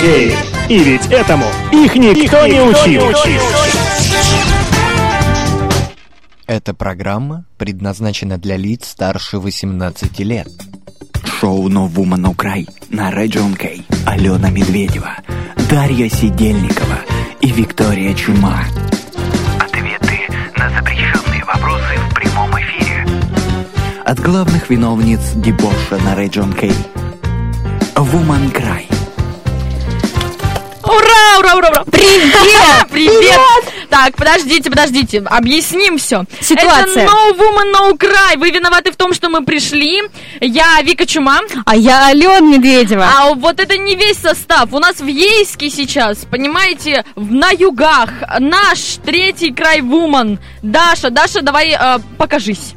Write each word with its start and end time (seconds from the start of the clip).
Окей. 0.00 0.34
И 0.70 0.78
ведь 0.78 1.06
этому 1.08 1.44
их 1.72 1.94
никто 1.94 2.46
не 2.46 2.58
учил. 2.58 3.02
Эта 6.46 6.72
программа 6.72 7.44
предназначена 7.58 8.38
для 8.38 8.56
лиц 8.56 8.88
старше 8.88 9.38
18 9.38 10.20
лет. 10.20 10.48
Шоу 11.38 11.68
«No 11.68 11.86
Woman 11.86 12.22
No 12.22 12.34
Cry» 12.34 12.66
на 12.88 13.12
Region 13.12 13.54
K. 13.56 13.84
Алена 14.06 14.48
Медведева, 14.48 15.16
Дарья 15.68 16.08
Сидельникова 16.08 17.00
и 17.42 17.50
Виктория 17.50 18.14
Чума. 18.14 18.64
Ответы 19.58 20.18
на 20.56 20.70
запрещенные 20.70 21.44
вопросы 21.44 21.98
в 22.10 22.14
прямом 22.14 22.50
эфире. 22.58 23.06
От 24.06 24.18
главных 24.18 24.70
виновниц 24.70 25.20
дебоша 25.34 25.98
на 26.02 26.14
Region 26.14 26.54
K. 26.54 26.68
Woman 27.96 28.50
Cry. 28.50 28.99
Ура! 31.60 31.84
Привет! 31.90 32.88
Привет! 32.90 33.38
Так, 33.90 34.16
подождите, 34.16 34.70
подождите, 34.70 35.18
объясним 35.18 35.98
все. 35.98 36.24
Ситуация. 36.40 37.04
Это 37.04 37.12
No 37.12 37.36
Woman 37.36 37.72
No 37.74 37.98
Cry. 37.98 38.38
Вы 38.38 38.50
виноваты 38.50 38.92
в 38.92 38.96
том, 38.96 39.12
что 39.12 39.28
мы 39.28 39.44
пришли. 39.44 40.00
Я 40.40 40.80
Вика 40.82 41.04
Чума. 41.04 41.40
А 41.66 41.76
я 41.76 42.06
Алена 42.06 42.40
Медведева. 42.40 43.04
А 43.04 43.34
вот 43.34 43.60
это 43.60 43.76
не 43.76 43.94
весь 43.94 44.16
состав. 44.18 44.72
У 44.72 44.78
нас 44.78 45.00
в 45.00 45.06
Ейске 45.06 45.68
сейчас, 45.68 46.24
понимаете, 46.24 47.04
на 47.16 47.50
югах 47.50 48.10
наш 48.38 48.96
третий 49.04 49.52
край 49.52 49.82
Вуман. 49.82 50.38
Даша, 50.62 51.10
Даша, 51.10 51.42
давай 51.42 51.76
э, 51.78 51.98
покажись. 52.16 52.74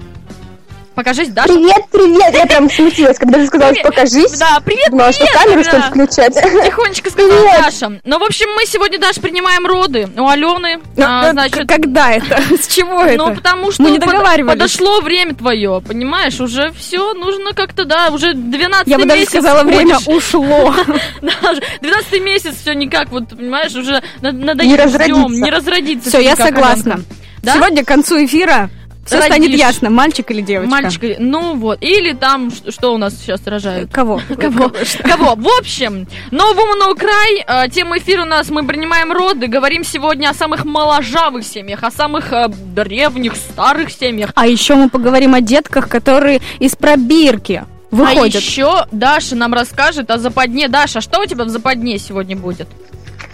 Покажись, 0.96 1.30
Даша. 1.30 1.48
Привет, 1.52 1.86
привет! 1.92 2.36
Я 2.36 2.46
прям 2.46 2.70
смутилась, 2.70 3.18
когда 3.18 3.40
ты 3.40 3.48
сказала, 3.48 3.72
Привет. 3.72 3.88
покажись. 3.88 4.38
Да, 4.38 4.60
привет, 4.64 4.92
Думала, 4.92 5.12
что 5.12 5.26
привет, 5.26 5.42
камеру, 5.44 5.64
да. 5.64 5.70
что 5.70 5.78
ли, 5.78 5.84
включать? 6.06 6.66
Тихонечко 6.66 7.10
сказала 7.10 7.32
Привет. 7.32 7.62
Даша. 7.64 8.00
Ну, 8.04 8.20
в 8.20 8.24
общем, 8.24 8.48
мы 8.56 8.66
сегодня, 8.68 9.00
Даша, 9.00 9.20
принимаем 9.20 9.66
роды 9.66 10.08
у 10.16 10.28
Алены. 10.28 10.78
Ну, 10.96 11.04
А, 11.04 11.30
э, 11.30 11.32
значит, 11.32 11.68
Когда 11.68 12.12
это? 12.12 12.40
С 12.62 12.68
чего 12.68 13.02
это? 13.04 13.18
Ну, 13.26 13.36
потому 13.36 13.72
что 13.72 13.82
Мы 13.82 13.90
не 13.92 13.98
договаривались. 13.98 14.54
подошло 14.54 15.02
время 15.02 15.34
твое, 15.34 15.82
понимаешь? 15.82 16.40
Уже 16.40 16.72
все, 16.78 17.14
нужно 17.16 17.54
как-то, 17.54 17.86
да, 17.86 18.10
уже 18.12 18.34
12 18.36 18.88
Я 18.88 19.00
бы 19.00 19.06
даже 19.06 19.26
сказала, 19.26 19.64
время 19.64 19.96
ходишь. 19.96 20.08
ушло. 20.24 20.76
Да, 21.22 21.52
уже 21.52 21.62
12 21.82 22.22
месяц 22.22 22.56
все 22.62 22.74
никак, 22.74 23.10
вот, 23.10 23.30
понимаешь, 23.30 23.74
уже 23.74 24.04
на- 24.22 24.32
надо 24.32 24.64
Не 24.64 24.76
разродиться. 24.76 25.28
не 25.28 25.50
разродиться. 25.50 26.10
Все, 26.10 26.20
я 26.20 26.36
согласна. 26.36 27.00
Да? 27.42 27.56
Сегодня 27.56 27.84
к 27.84 27.88
концу 27.88 28.24
эфира 28.24 28.70
все 29.06 29.16
Родишь. 29.18 29.32
станет 29.36 29.52
ясно, 29.52 29.90
мальчик 29.90 30.32
или 30.32 30.42
девочка. 30.42 30.72
Мальчик, 30.72 31.04
или- 31.04 31.18
ну 31.20 31.56
вот, 31.56 31.78
или 31.82 32.14
там, 32.14 32.50
что 32.70 32.94
у 32.94 32.98
нас 32.98 33.14
сейчас 33.16 33.46
рожают? 33.46 33.92
Кого? 33.92 34.22
Кого? 34.40 34.72
Кого? 35.04 35.36
В 35.36 35.48
общем, 35.60 36.08
No 36.32 36.54
Woman 36.56 36.80
No 36.82 36.96
Cry, 36.96 37.66
э, 37.66 37.70
тема 37.70 37.98
эфира 37.98 38.24
у 38.24 38.26
нас, 38.26 38.50
мы 38.50 38.66
принимаем 38.66 39.12
роды, 39.12 39.48
говорим 39.48 39.84
сегодня 39.84 40.30
о 40.30 40.34
самых 40.34 40.64
моложавых 40.66 41.46
семьях, 41.46 41.84
о 41.84 41.92
самых 41.92 42.32
э, 42.32 42.48
древних, 42.48 43.36
старых 43.36 43.92
семьях. 43.92 44.32
А 44.36 44.48
еще 44.48 44.76
мы 44.76 44.90
поговорим 44.90 45.34
о 45.34 45.42
детках, 45.42 45.90
которые 45.90 46.42
из 46.60 46.76
пробирки 46.76 47.66
выходят. 47.92 48.36
А 48.36 48.38
еще 48.40 48.86
Даша 48.92 49.36
нам 49.36 49.54
расскажет 49.54 50.10
о 50.12 50.18
западне. 50.18 50.68
Даша, 50.68 51.02
что 51.02 51.20
у 51.20 51.26
тебя 51.26 51.44
в 51.44 51.50
западне 51.50 51.98
сегодня 51.98 52.36
будет? 52.36 52.68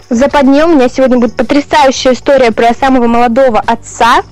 В 0.08 0.14
западне 0.14 0.64
у 0.66 0.74
меня 0.74 0.88
сегодня 0.88 1.18
будет 1.18 1.36
потрясающая 1.36 2.12
история 2.12 2.50
про 2.50 2.74
самого 2.74 3.06
молодого 3.06 3.60
отца. 3.60 4.22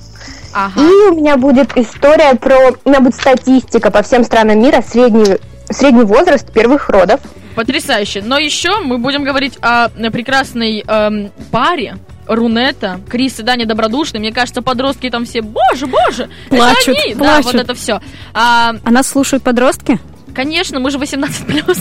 Ага. 0.53 0.81
И 0.81 1.09
у 1.09 1.15
меня 1.15 1.37
будет 1.37 1.75
история 1.77 2.35
про... 2.35 2.71
У 2.83 2.89
меня 2.89 2.99
будет 3.01 3.15
статистика 3.15 3.91
по 3.91 4.01
всем 4.01 4.23
странам 4.23 4.61
мира, 4.61 4.83
средний, 4.85 5.37
средний 5.69 6.03
возраст 6.03 6.51
первых 6.51 6.89
родов. 6.89 7.19
Потрясающе. 7.55 8.21
Но 8.25 8.37
еще 8.37 8.79
мы 8.79 8.97
будем 8.97 9.23
говорить 9.23 9.57
о 9.61 9.89
прекрасной 9.89 10.83
эм, 10.87 11.31
паре. 11.51 11.97
Рунета, 12.27 13.01
Крис 13.09 13.39
и 13.39 13.43
Даня 13.43 13.65
Добродушный. 13.65 14.19
Мне 14.19 14.31
кажется, 14.31 14.61
подростки 14.61 15.09
там 15.09 15.25
все, 15.25 15.41
боже, 15.41 15.87
боже, 15.87 16.29
Плачут, 16.49 16.89
это 16.89 17.01
они. 17.01 17.15
Да, 17.15 17.23
плачут. 17.23 17.45
вот 17.45 17.55
это 17.55 17.73
все. 17.73 18.01
А, 18.35 18.75
А 18.83 18.91
нас 18.91 19.07
слушают 19.07 19.43
подростки? 19.43 19.99
конечно, 20.35 20.79
мы 20.79 20.91
же 20.91 20.99
18 20.99 21.47
плюс. 21.47 21.77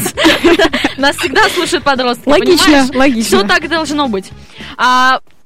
Нас 0.97 1.17
всегда 1.17 1.49
слушают 1.51 1.85
подростки. 1.85 2.29
Логично, 2.29 2.65
понимаешь? 2.65 2.95
логично. 2.95 3.39
Все 3.39 3.47
так 3.47 3.65
и 3.65 3.69
должно 3.69 4.09
быть. 4.09 4.31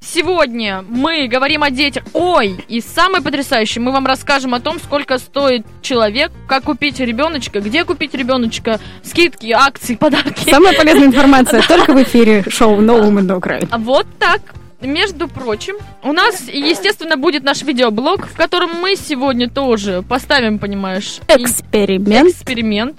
Сегодня 0.05 0.85
мы 0.89 1.29
говорим 1.29 1.63
о 1.63 1.71
детях. 1.71 2.03
Ой, 2.13 2.57
и 2.69 2.81
самое 2.81 3.23
потрясающее, 3.23 3.81
мы 3.83 3.93
вам 3.93 4.05
расскажем 4.05 4.53
о 4.53 4.61
том, 4.61 4.79
сколько 4.81 5.17
стоит 5.19 5.65
человек, 5.81 6.33
как 6.49 6.65
купить 6.65 6.99
ребеночка, 6.99 7.61
где 7.61 7.85
купить 7.85 8.13
ребеночка, 8.15 8.81
скидки, 9.05 9.53
акции, 9.53 9.95
подарки. 9.95 10.51
Самая 10.51 10.77
полезная 10.77 11.07
информация 11.07 11.63
только 11.69 11.93
в 11.93 12.03
эфире 12.03 12.45
шоу 12.49 12.81
No 12.81 13.01
Woman 13.01 13.27
No 13.27 13.41
Cry. 13.41 13.69
А 13.71 13.79
Вот 13.79 14.07
так. 14.19 14.41
Между 14.81 15.29
прочим, 15.29 15.77
у 16.03 16.13
нас, 16.13 16.49
естественно, 16.49 17.17
будет 17.17 17.45
наш 17.45 17.63
видеоблог, 17.63 18.27
в 18.27 18.35
котором 18.37 18.81
мы 18.81 18.97
сегодня 18.97 19.49
тоже 19.49 20.03
поставим, 20.03 20.59
понимаешь, 20.59 21.21
Эксперимент. 21.29 22.31
эксперимент. 22.31 22.97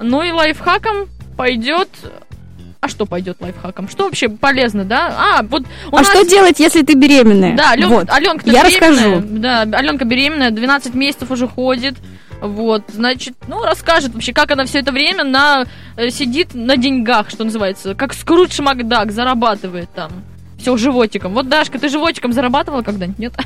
Ну 0.00 0.22
и 0.22 0.30
лайфхаком 0.30 1.08
пойдет... 1.36 1.90
А 2.80 2.88
что 2.88 3.04
пойдет 3.04 3.36
лайфхаком? 3.40 3.88
Что 3.88 4.04
вообще 4.04 4.28
полезно, 4.30 4.84
да? 4.84 5.14
А, 5.38 5.42
вот 5.42 5.64
у 5.92 5.96
А 5.96 5.98
нас... 5.98 6.08
что 6.08 6.24
делать, 6.24 6.58
если 6.60 6.82
ты 6.82 6.94
беременная? 6.94 7.54
Да, 7.54 7.70
Ален, 7.72 7.88
Вот. 7.88 8.08
Аленка 8.08 8.48
Я 8.50 8.64
расскажу. 8.64 9.22
Да, 9.22 9.62
Аленка 9.62 10.06
беременная, 10.06 10.50
12 10.50 10.94
месяцев 10.94 11.30
уже 11.30 11.46
ходит. 11.46 11.96
Вот, 12.40 12.84
значит, 12.88 13.34
ну, 13.48 13.62
расскажет 13.62 14.14
вообще, 14.14 14.32
как 14.32 14.50
она 14.50 14.64
все 14.64 14.78
это 14.78 14.92
время 14.92 15.24
на, 15.24 15.66
э, 15.96 16.08
сидит 16.08 16.54
на 16.54 16.78
деньгах, 16.78 17.28
что 17.28 17.44
называется, 17.44 17.94
как 17.94 18.14
Скрудж 18.14 18.62
Макдак 18.62 19.12
зарабатывает 19.12 19.90
там. 19.94 20.10
Все 20.60 20.76
животиком. 20.76 21.32
Вот, 21.34 21.48
Дашка, 21.48 21.78
ты 21.78 21.88
животиком 21.88 22.32
зарабатывала 22.32 22.82
когда-нибудь? 22.82 23.18
Нет? 23.18 23.32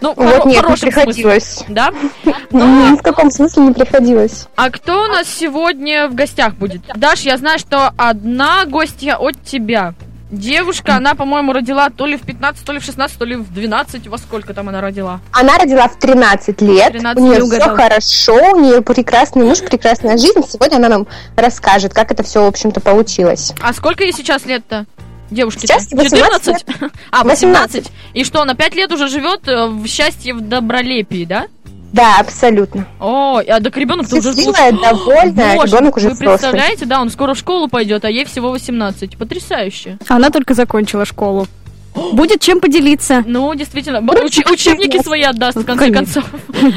Ну, 0.00 0.14
Вот 0.16 0.46
нет, 0.46 0.68
не 0.68 0.76
смысле. 0.76 0.90
приходилось. 0.90 1.64
Да? 1.68 1.92
Ни 2.50 2.96
в 2.96 3.02
каком 3.02 3.30
смысле 3.30 3.66
не 3.66 3.72
приходилось. 3.72 4.48
А 4.56 4.68
кто 4.70 5.04
у 5.04 5.06
нас 5.06 5.28
сегодня 5.28 6.08
в 6.08 6.14
гостях 6.16 6.54
будет? 6.54 6.82
Даш, 6.96 7.20
я 7.20 7.36
знаю, 7.36 7.60
что 7.60 7.92
одна 7.96 8.64
гостья 8.64 9.14
от 9.14 9.40
тебя. 9.44 9.94
Девушка, 10.32 10.96
она, 10.96 11.14
по-моему, 11.14 11.52
родила 11.52 11.90
то 11.90 12.06
ли 12.06 12.16
в 12.16 12.22
15, 12.22 12.64
то 12.64 12.72
ли 12.72 12.80
в 12.80 12.84
16, 12.84 13.18
то 13.18 13.24
ли 13.24 13.36
в 13.36 13.52
12. 13.52 14.08
Во 14.08 14.18
сколько 14.18 14.54
там 14.54 14.68
она 14.70 14.80
родила? 14.80 15.20
Она 15.30 15.58
родила 15.58 15.86
в 15.86 15.98
13 15.98 16.60
лет, 16.62 16.92
13 16.92 17.22
у 17.22 17.26
нее 17.26 17.42
не 17.42 17.50
все 17.50 17.76
хорошо, 17.76 18.34
у 18.54 18.58
нее 18.60 18.80
прекрасный 18.82 19.44
муж, 19.44 19.60
прекрасная 19.60 20.16
жизнь. 20.16 20.42
Сегодня 20.48 20.76
она 20.76 20.88
нам 20.88 21.06
расскажет, 21.36 21.92
как 21.94 22.10
это 22.10 22.22
все, 22.22 22.42
в 22.42 22.46
общем-то, 22.46 22.80
получилось. 22.80 23.52
А 23.62 23.72
сколько 23.72 24.04
ей 24.04 24.12
сейчас 24.12 24.46
лет-то? 24.46 24.86
Девушке 25.32 25.66
Сейчас 25.66 25.90
18 25.90 26.64
А, 27.10 27.24
18. 27.24 27.84
18. 27.84 27.86
И 28.14 28.24
что, 28.24 28.42
она 28.42 28.54
5 28.54 28.74
лет 28.74 28.92
уже 28.92 29.08
живет 29.08 29.48
э, 29.48 29.66
в 29.66 29.86
счастье, 29.86 30.34
в 30.34 30.40
добролепии, 30.40 31.24
да? 31.24 31.46
Да, 31.92 32.16
абсолютно. 32.20 32.86
О, 33.00 33.38
а 33.38 33.60
так 33.60 33.76
ребенок-то 33.76 34.16
уже 34.16 34.32
Счастливая, 34.34 34.72
довольная, 34.72 35.56
Боже, 35.56 35.76
ребенок 35.76 35.96
уже 35.96 36.08
Вы 36.08 36.14
взрослый. 36.14 36.38
представляете, 36.38 36.86
да, 36.86 37.00
он 37.02 37.10
скоро 37.10 37.34
в 37.34 37.38
школу 37.38 37.68
пойдет, 37.68 38.04
а 38.04 38.10
ей 38.10 38.24
всего 38.24 38.50
18. 38.50 39.18
Потрясающе. 39.18 39.98
Она 40.08 40.30
только 40.30 40.54
закончила 40.54 41.04
школу. 41.04 41.46
Будет 41.94 42.40
чем 42.40 42.60
поделиться. 42.60 43.22
Ну, 43.26 43.54
действительно, 43.54 43.98
уч- 43.98 44.50
учебники 44.50 45.02
свои 45.02 45.22
отдаст, 45.22 45.58
в 45.58 45.64
конце 45.64 45.90
Конечно. 45.90 46.22
концов. 46.22 46.24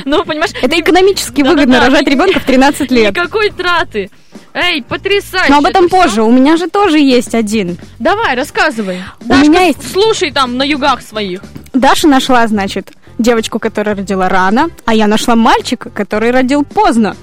Ну, 0.05 0.23
понимаешь, 0.25 0.51
Это 0.61 0.79
экономически 0.79 1.41
Да-да-да, 1.41 1.51
выгодно 1.61 1.79
рожать 1.79 2.07
ни- 2.07 2.11
ребенка 2.11 2.39
в 2.39 2.43
13 2.45 2.91
лет. 2.91 3.11
никакой 3.15 3.49
траты. 3.51 4.09
Эй, 4.53 4.81
потрясающе. 4.83 5.51
Но 5.51 5.57
об 5.57 5.65
этом 5.65 5.85
это 5.85 5.95
позже. 5.95 6.23
У 6.23 6.31
меня 6.31 6.55
же 6.57 6.67
тоже 6.69 6.99
есть 6.99 7.35
один. 7.35 7.77
Давай, 7.99 8.35
рассказывай. 8.35 8.99
У 9.23 9.27
Дашка, 9.27 9.49
меня 9.49 9.61
есть- 9.63 9.91
слушай 9.91 10.31
там 10.31 10.57
на 10.57 10.63
югах 10.63 11.01
своих. 11.01 11.41
Даша 11.73 12.07
нашла, 12.07 12.47
значит, 12.47 12.91
девочку, 13.17 13.59
которая 13.59 13.95
родила 13.95 14.29
рано, 14.29 14.69
а 14.85 14.93
я 14.93 15.07
нашла 15.07 15.35
мальчика, 15.35 15.89
который 15.89 16.31
родил 16.31 16.63
поздно. 16.63 17.15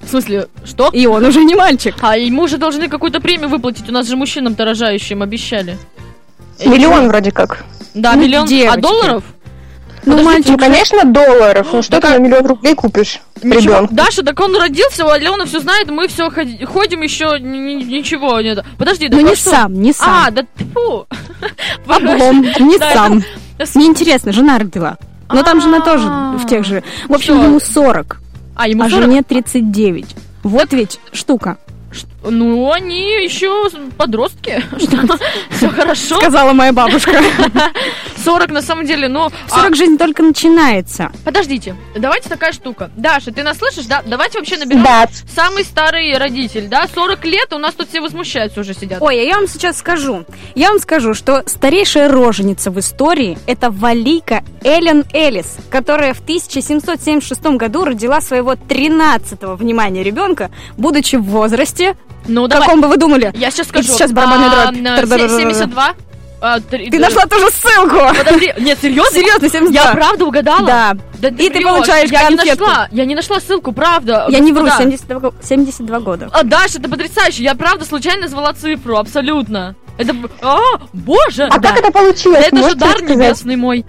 В 0.00 0.08
смысле, 0.10 0.48
что? 0.64 0.90
И 0.92 1.06
он 1.06 1.24
уже 1.24 1.42
не 1.44 1.54
мальчик. 1.54 1.94
А 2.02 2.16
ему 2.18 2.46
же 2.46 2.58
должны 2.58 2.88
какую-то 2.88 3.20
премию 3.20 3.48
выплатить. 3.48 3.88
У 3.88 3.92
нас 3.92 4.06
же 4.06 4.16
мужчинам-то 4.16 4.64
рожающим 4.66 5.22
обещали. 5.22 5.78
Миллион 6.64 7.08
вроде 7.08 7.30
как. 7.32 7.64
Да, 7.94 8.12
Ну, 8.14 8.22
миллион. 8.22 8.44
А 8.44 8.48
девочки. 8.48 8.80
долларов? 8.80 9.24
Ну, 10.04 10.16
Ну, 10.18 10.22
мальчик, 10.22 10.58
конечно, 10.58 11.04
долларов. 11.04 11.66
Ну, 11.72 11.82
что 11.82 11.92
Так 12.00 12.02
ты 12.02 12.14
а- 12.16 12.18
на 12.18 12.22
миллион 12.22 12.46
рублей 12.46 12.74
купишь 12.76 13.20
Ничего. 13.42 13.60
ребенку? 13.74 13.94
Даша, 13.94 14.22
так 14.22 14.38
он 14.38 14.56
родился, 14.56 15.04
Алена 15.12 15.44
все 15.46 15.58
знает, 15.58 15.90
мы 15.90 16.06
все 16.06 16.30
ходим 16.30 17.02
еще 17.02 17.38
ни- 17.40 17.58
ни- 17.74 17.82
ничего 17.82 18.40
нет. 18.40 18.64
Подожди, 18.78 19.08
да 19.08 19.16
ну 19.16 19.22
ну 19.24 19.30
не 19.30 19.34
что? 19.34 19.50
сам, 19.50 19.72
не 19.74 19.92
сам. 19.92 20.08
А, 20.26 20.30
да 20.30 20.42
тьфу. 20.42 21.06
Облом, 21.88 22.42
не 22.60 22.78
Да, 22.78 22.92
сам. 22.92 23.24
это- 23.58 23.70
Мне 23.74 23.86
интересно, 23.86 24.32
жена 24.32 24.58
родила. 24.58 24.96
Но 25.28 25.42
там 25.42 25.60
жена 25.60 25.80
тоже 25.80 26.06
А. 26.08 26.36
в 26.38 26.46
тех 26.46 26.64
же. 26.64 26.84
В 27.08 27.12
общем, 27.14 27.42
ему 27.42 27.58
40, 27.58 28.18
А, 28.54 28.68
ему 28.68 28.84
а 28.84 28.88
40? 28.88 29.04
жене 29.06 29.22
39. 29.24 30.14
Вот 30.44 30.72
ведь 30.72 31.00
штука. 31.12 31.56
Ну, 32.28 32.72
они 32.72 33.22
еще 33.22 33.68
подростки. 33.96 34.62
Все 35.50 35.68
хорошо. 35.68 36.18
Сказала 36.20 36.52
моя 36.52 36.72
бабушка. 36.72 37.20
40 38.24 38.50
на 38.50 38.62
самом 38.62 38.86
деле, 38.86 39.08
но... 39.08 39.30
В 39.46 39.50
40 39.50 39.76
жизнь 39.76 39.98
только 39.98 40.22
начинается. 40.22 41.12
Подождите, 41.24 41.76
давайте 41.94 42.28
такая 42.28 42.52
штука. 42.52 42.90
Даша, 42.96 43.32
ты 43.32 43.42
нас 43.42 43.58
слышишь, 43.58 43.86
да? 43.86 44.02
Давайте 44.04 44.38
вообще 44.38 44.56
наберем 44.56 44.82
Да. 44.82 45.06
самый 45.34 45.64
старый 45.64 46.16
родитель, 46.18 46.66
да? 46.68 46.86
40 46.92 47.24
лет, 47.24 47.52
у 47.52 47.58
нас 47.58 47.74
тут 47.74 47.88
все 47.88 48.00
возмущаются 48.00 48.60
уже 48.60 48.74
сидят. 48.74 49.00
Ой, 49.00 49.20
а 49.20 49.22
я 49.22 49.36
вам 49.36 49.46
сейчас 49.46 49.78
скажу. 49.78 50.24
Я 50.54 50.70
вам 50.70 50.80
скажу, 50.80 51.14
что 51.14 51.44
старейшая 51.46 52.08
роженица 52.08 52.70
в 52.70 52.80
истории– 52.80 53.38
это 53.46 53.70
Валика 53.70 54.42
Эллен 54.64 55.04
Элис, 55.12 55.56
которая 55.70 56.12
в 56.14 56.20
1776 56.20 57.42
году 57.56 57.84
родила 57.84 58.20
своего 58.20 58.54
13-го, 58.54 59.54
внимание, 59.54 60.02
ребенка, 60.02 60.50
будучи 60.76 61.16
в 61.16 61.22
возрасте. 61.24 61.96
Ну, 62.28 62.46
давай. 62.48 62.66
каком 62.66 62.80
бы 62.80 62.88
вы 62.88 62.96
думали? 62.96 63.32
Я 63.36 63.50
сейчас 63.50 63.68
скажу. 63.68 63.92
И 63.92 63.96
сейчас 63.96 64.12
барабанная 64.12 64.48
А, 64.50 64.66
дробь. 64.72 64.80
на 64.82 64.96
Тар-дар-дар-дар. 64.96 65.40
72. 65.40 65.94
А, 66.38 66.60
три- 66.60 66.90
Ты 66.90 66.98
да. 66.98 67.06
нашла 67.06 67.22
тоже 67.24 67.46
ссылку! 67.50 67.96
Подожди, 68.16 68.52
нет, 68.58 68.78
серьезно? 68.80 69.10
Серьезно, 69.18 69.48
72. 69.48 69.82
Я 69.82 69.92
правда 69.92 70.24
угадала? 70.26 70.66
Да. 70.66 70.92
Да 71.18 71.28
И 71.28 71.48
ты 71.48 71.62
получаешь 71.62 72.10
Я 72.10 72.28
не 72.28 72.36
конфетку. 72.36 72.64
нашла, 72.66 72.88
я 72.92 73.04
не 73.06 73.14
нашла 73.14 73.40
ссылку, 73.40 73.72
правда. 73.72 74.26
Я 74.28 74.38
не 74.40 74.52
вру, 74.52 74.64
Господа. 74.64 74.82
72, 74.90 75.20
го- 75.20 75.34
72 75.42 76.00
года. 76.00 76.28
А, 76.32 76.42
Даша, 76.44 76.78
это 76.78 76.90
потрясающе. 76.90 77.42
Я 77.42 77.54
правда 77.54 77.86
случайно 77.86 78.22
назвала 78.22 78.52
цифру, 78.52 78.98
абсолютно. 78.98 79.74
Это... 79.96 80.14
А, 80.42 80.58
боже! 80.92 81.44
А 81.50 81.58
как 81.58 81.78
это 81.78 81.90
получилось? 81.90 82.44
Это 82.46 82.54
же 82.56 82.62
Можете 82.62 82.80
дар 82.80 82.94
рассказать? 82.96 83.16
небесный 83.16 83.56
мой. 83.56 83.86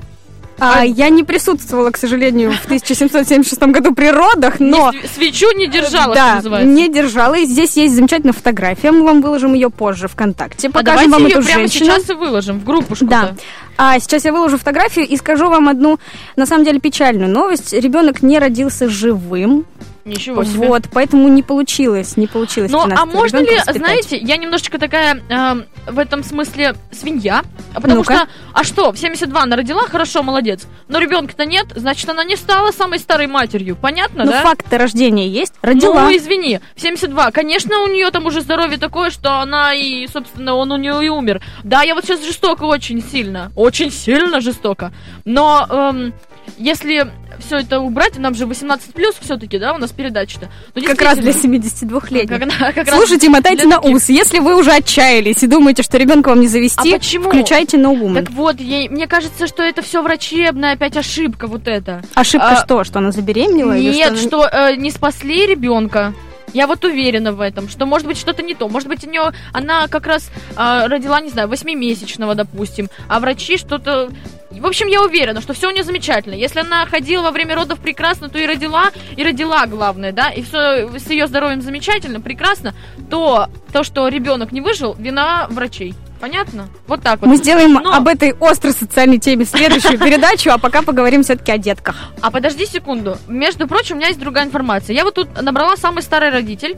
А, 0.60 0.84
я 0.84 1.10
не 1.10 1.24
присутствовала, 1.24 1.92
к 1.92 1.98
сожалению, 1.98 2.52
в 2.52 2.66
1776 2.66 3.62
году 3.64 3.94
при 3.94 4.10
родах, 4.10 4.60
но... 4.60 4.92
Не 4.92 5.00
св- 5.02 5.12
свечу 5.16 5.52
не 5.56 5.68
держала, 5.68 6.16
да, 6.16 6.36
называется. 6.36 6.68
не 6.70 6.90
держала. 6.90 7.36
И 7.38 7.46
здесь 7.46 7.78
есть 7.78 7.94
замечательная 7.96 8.34
фотография. 8.34 8.92
Мы 8.92 9.04
вам 9.04 9.22
выложим 9.22 9.54
ее 9.54 9.70
позже 9.70 10.08
ВКонтакте. 10.08 10.68
А 10.70 10.72
Покажем 10.72 11.12
давайте 11.12 11.12
вам 11.12 11.24
ее 11.26 11.32
эту 11.38 11.44
прямо 11.46 11.60
женщину. 11.62 11.86
сейчас 11.86 12.10
и 12.10 12.14
выложим 12.14 12.60
в 12.60 12.64
группушку. 12.64 13.06
Да. 13.06 13.36
А 13.78 14.00
сейчас 14.00 14.26
я 14.26 14.34
выложу 14.34 14.58
фотографию 14.58 15.06
и 15.08 15.16
скажу 15.18 15.48
вам 15.50 15.70
одну, 15.70 16.00
на 16.36 16.46
самом 16.48 16.66
деле, 16.66 16.80
печальную 16.80 17.30
новость. 17.30 17.74
Ребенок 17.74 18.24
не 18.24 18.40
родился 18.40 18.90
живым. 18.90 19.66
Ничего 20.08 20.44
себе. 20.44 20.68
Вот, 20.68 20.84
поэтому 20.94 21.28
не 21.28 21.44
получилось, 21.44 22.16
не 22.18 22.28
получилось. 22.28 22.72
Ну, 22.72 22.80
а 22.82 22.88
13-го 22.88 23.06
можно 23.08 23.38
ли, 23.38 23.56
воспитать. 23.56 23.76
знаете, 23.78 24.18
я 24.18 24.38
немножечко 24.38 24.80
такая 24.80 25.22
эм, 25.30 25.66
в 25.86 26.00
этом 26.00 26.24
смысле 26.24 26.76
свинья, 26.92 27.44
а 27.74 27.82
потому 27.82 27.96
Ну-ка. 28.00 28.14
что, 28.14 28.28
а 28.54 28.64
что, 28.64 28.92
в 28.94 28.98
72 28.98 29.42
она 29.42 29.56
родила, 29.58 29.82
хорошо, 29.84 30.24
молодец, 30.24 30.66
но 30.88 31.00
ребенка-то 31.00 31.46
нет, 31.46 31.68
значит, 31.76 32.10
она 32.10 32.24
не 32.24 32.38
стала 32.38 32.72
самой 32.72 33.00
старой 33.00 33.28
матерью, 33.28 33.76
понятно, 33.76 34.24
Ну, 34.24 34.32
да? 34.32 34.42
факт 34.44 34.72
рождения 34.72 35.28
есть, 35.28 35.54
родила. 35.62 36.04
Ну, 36.04 36.16
извини, 36.16 36.62
в 36.76 36.82
72. 36.82 37.32
Конечно, 37.32 37.82
у 37.82 37.88
нее 37.88 38.10
там 38.12 38.26
уже 38.26 38.40
здоровье 38.42 38.78
такое, 38.78 39.10
что 39.10 39.40
она 39.42 39.74
и, 39.74 40.08
собственно, 40.08 40.56
он 40.56 40.72
у 40.72 40.78
нее 40.78 41.06
и 41.06 41.10
умер. 41.10 41.42
Да, 41.64 41.82
я 41.84 41.96
вот 41.96 42.06
сейчас 42.06 42.24
жестоко 42.26 42.64
очень 42.64 43.04
сильно, 43.04 43.52
очень 43.56 43.92
сильно 43.92 44.40
жестоко. 44.40 44.94
Но 45.26 45.66
эм, 45.70 46.14
если 46.58 47.12
все 47.40 47.58
это 47.58 47.80
убрать, 47.80 48.18
нам 48.18 48.34
же 48.34 48.46
18 48.46 48.94
плюс 48.94 49.16
все-таки, 49.20 49.60
да, 49.60 49.74
у 49.74 49.78
нас 49.78 49.92
передача-то. 49.92 50.50
Ну, 50.74 50.82
как 50.84 51.02
раз 51.02 51.18
для 51.20 51.32
действительно, 51.34 52.00
72-летних. 52.00 52.76
как 52.76 52.90
Слушайте, 52.96 53.30
мотайте 53.30 53.66
на 53.68 53.78
таких. 53.78 53.96
ус. 53.96 54.10
Если 54.10 54.40
вы 54.40 54.56
уже 54.58 54.72
отчаялись 54.72 55.44
и 55.44 55.48
думаете, 55.48 55.84
что 55.84 55.98
ребенка 55.98 56.30
вам 56.30 56.40
не 56.40 56.48
завести, 56.48 56.94
А 56.94 56.98
почему? 56.98 57.30
включайте 57.30 57.78
No 57.78 57.94
Woman. 58.00 58.16
Так 58.16 58.32
вот, 58.32 58.60
ей- 58.60 58.90
мне 58.90 59.08
кажется, 59.08 59.46
что 59.48 59.62
это 59.64 59.82
все 59.82 60.02
врачебная 60.02 60.74
опять 60.74 60.98
ошибка 60.98 61.48
вот 61.48 61.68
это. 61.68 62.02
Ошибка 62.16 62.50
а, 62.60 62.64
что? 62.66 62.84
Что 62.84 63.00
она 63.00 63.12
забеременела? 63.12 63.78
или 63.78 63.94
Нет, 63.94 64.10
она- 64.10 64.18
что 64.18 64.48
э, 64.52 64.76
не 64.76 64.90
спасли 64.92 65.46
ребенка. 65.46 66.14
Я 66.58 66.66
вот 66.66 66.84
уверена 66.84 67.34
в 67.34 67.42
этом, 67.42 67.70
что 67.70 67.86
может 67.86 68.08
быть 68.08 68.18
что-то 68.18 68.42
не 68.42 68.56
то. 68.56 68.68
Может 68.68 68.90
быть, 68.90 69.06
у 69.06 69.10
нее 69.12 69.32
она 69.54 69.88
как 69.88 70.08
раз 70.08 70.32
а, 70.56 70.88
родила, 70.88 71.22
не 71.22 71.30
знаю, 71.30 71.48
восьмимесячного, 71.50 72.34
допустим, 72.34 72.90
а 73.08 73.20
врачи 73.20 73.58
что-то. 73.58 74.10
В 74.50 74.66
общем, 74.66 74.88
я 74.88 75.04
уверена, 75.04 75.40
что 75.40 75.54
все 75.54 75.68
у 75.68 75.72
нее 75.72 75.84
замечательно. 75.84 76.34
Если 76.34 76.62
она 76.62 76.88
ходила 76.88 77.22
во 77.22 77.30
время 77.30 77.54
родов 77.54 77.78
прекрасно, 77.80 78.28
то 78.28 78.40
и 78.40 78.48
родила, 78.48 78.90
и 79.16 79.24
родила, 79.24 79.68
главное, 79.68 80.12
да, 80.12 80.32
и 80.32 80.42
все 80.42 80.90
с 80.98 81.08
ее 81.12 81.28
здоровьем 81.28 81.62
замечательно, 81.62 82.22
прекрасно, 82.22 82.74
то 83.12 83.50
то, 83.72 83.84
что 83.84 84.08
ребенок 84.08 84.52
не 84.52 84.62
выжил, 84.62 84.96
вина 84.98 85.46
врачей. 85.52 85.94
Понятно? 86.20 86.68
Вот 86.88 87.02
так 87.02 87.22
вот. 87.22 87.28
Мы 87.28 87.38
сделаем 87.38 87.74
Но- 87.74 87.94
об 87.94 88.08
этой 88.08 88.34
острой 88.40 88.74
социальной 88.74 89.20
теме 89.20 89.46
следующую 89.46 90.00
передачу, 90.04 90.50
а 90.52 90.58
пока 90.58 90.82
поговорим 90.82 91.24
все-таки 91.24 91.52
о 91.52 91.58
детках. 91.58 91.96
А 92.22 92.32
подожди 92.32 92.66
секунду. 92.66 93.18
Между 93.28 93.68
прочим, 93.68 93.96
у 93.96 93.98
меня 94.00 94.08
есть 94.08 94.20
другая 94.20 94.46
информация. 94.46 94.96
Я 94.96 95.04
вот 95.04 95.16
тут 95.16 95.42
набрала 95.42 95.78
самый 95.78 96.02
старый 96.02 96.30
родитель. 96.30 96.76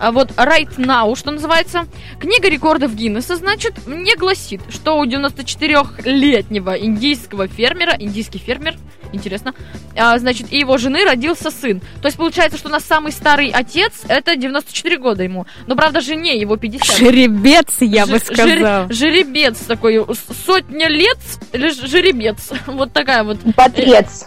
А 0.00 0.12
Вот 0.12 0.30
Right 0.36 0.76
Now, 0.76 1.16
что 1.16 1.32
называется. 1.32 1.86
Книга 2.20 2.48
рекордов 2.48 2.94
Гиннесса, 2.94 3.34
значит, 3.36 3.84
мне 3.86 4.14
гласит, 4.14 4.60
что 4.70 4.96
у 4.96 5.04
94-летнего 5.04 6.78
индийского 6.78 7.48
фермера, 7.48 7.96
индийский 7.98 8.38
фермер, 8.38 8.76
интересно, 9.12 9.54
а, 9.96 10.18
значит, 10.18 10.52
и 10.52 10.58
его 10.58 10.76
жены 10.78 11.04
родился 11.04 11.50
сын. 11.50 11.80
То 12.02 12.06
есть 12.08 12.16
получается, 12.16 12.58
что 12.58 12.68
у 12.68 12.72
нас 12.72 12.84
самый 12.84 13.12
старый 13.12 13.50
отец, 13.50 13.92
это 14.08 14.36
94 14.36 14.98
года 14.98 15.22
ему. 15.22 15.46
Но, 15.66 15.76
правда, 15.76 16.00
жене 16.00 16.38
его 16.38 16.56
50. 16.56 16.96
Жеребец, 16.98 17.76
я 17.80 18.06
бы 18.06 18.18
сказала. 18.18 18.48
жер- 18.86 18.92
жеребец 18.92 19.58
такой, 19.60 20.04
сотня 20.46 20.88
лет, 20.88 21.18
жеребец. 21.52 22.50
Вот 22.66 22.92
такая 22.92 23.24
вот 23.24 23.38
Бодрец. 23.56 24.26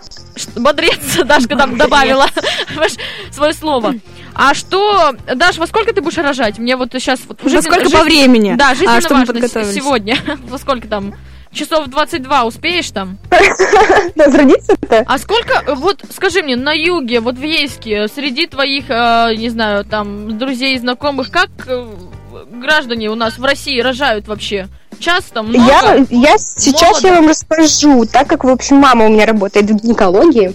Бодрец, 0.56 1.18
Дашка 1.26 1.56
там 1.56 1.78
добавила 1.78 2.28
ваш- 2.76 2.98
свое 3.32 3.54
слово. 3.54 3.96
А 4.34 4.54
что, 4.54 5.14
Даш, 5.36 5.58
во 5.58 5.68
сколько 5.68 5.94
ты 5.94 6.02
будешь 6.02 6.18
рожать? 6.18 6.58
Мне 6.58 6.76
вот 6.78 6.90
сейчас... 6.94 7.20
Вот, 7.28 7.42
Во 7.44 7.50
жизненно- 7.50 7.62
сколько 7.64 7.90
по 7.90 8.04
жизнь- 8.04 8.04
времени? 8.06 8.56
Да, 8.56 8.70
жизненно 8.74 8.98
а, 8.98 9.02
важно 9.02 9.48
сегодня. 9.74 10.18
Во 10.48 10.58
сколько 10.58 10.88
там? 10.88 11.14
Часов 11.52 11.88
22 11.88 12.46
успеешь 12.46 12.92
там? 12.92 13.18
Разродиться-то? 14.16 15.04
А 15.06 15.18
сколько, 15.18 15.64
э, 15.66 15.76
вот 15.76 16.02
скажи 16.10 16.42
мне, 16.44 16.56
на 16.56 16.72
юге, 16.72 17.20
вот 17.20 17.36
в 17.36 17.44
Ейске, 17.44 18.08
среди 18.08 18.48
твоих, 18.48 18.86
э, 18.90 19.36
не 19.36 19.50
знаю, 19.50 19.84
там, 19.84 20.38
друзей 20.38 20.76
и 20.76 20.80
знакомых, 20.80 21.30
как 21.30 21.50
э, 21.68 21.88
граждане 22.54 23.10
у 23.10 23.16
нас 23.16 23.38
в 23.38 23.44
России 23.44 23.82
рожают 23.82 24.28
вообще? 24.28 24.68
Часто? 25.00 25.42
Много? 25.42 25.66
Я, 25.66 26.06
я 26.10 26.38
сейчас 26.38 27.02
Молодо? 27.02 27.08
я 27.08 27.14
вам 27.16 27.28
расскажу, 27.30 28.06
так 28.06 28.28
как, 28.28 28.44
в 28.44 28.50
общем, 28.50 28.78
мама 28.78 29.06
у 29.06 29.10
меня 29.10 29.26
работает 29.26 29.70
в 29.70 29.76
гинекологии, 29.76 30.54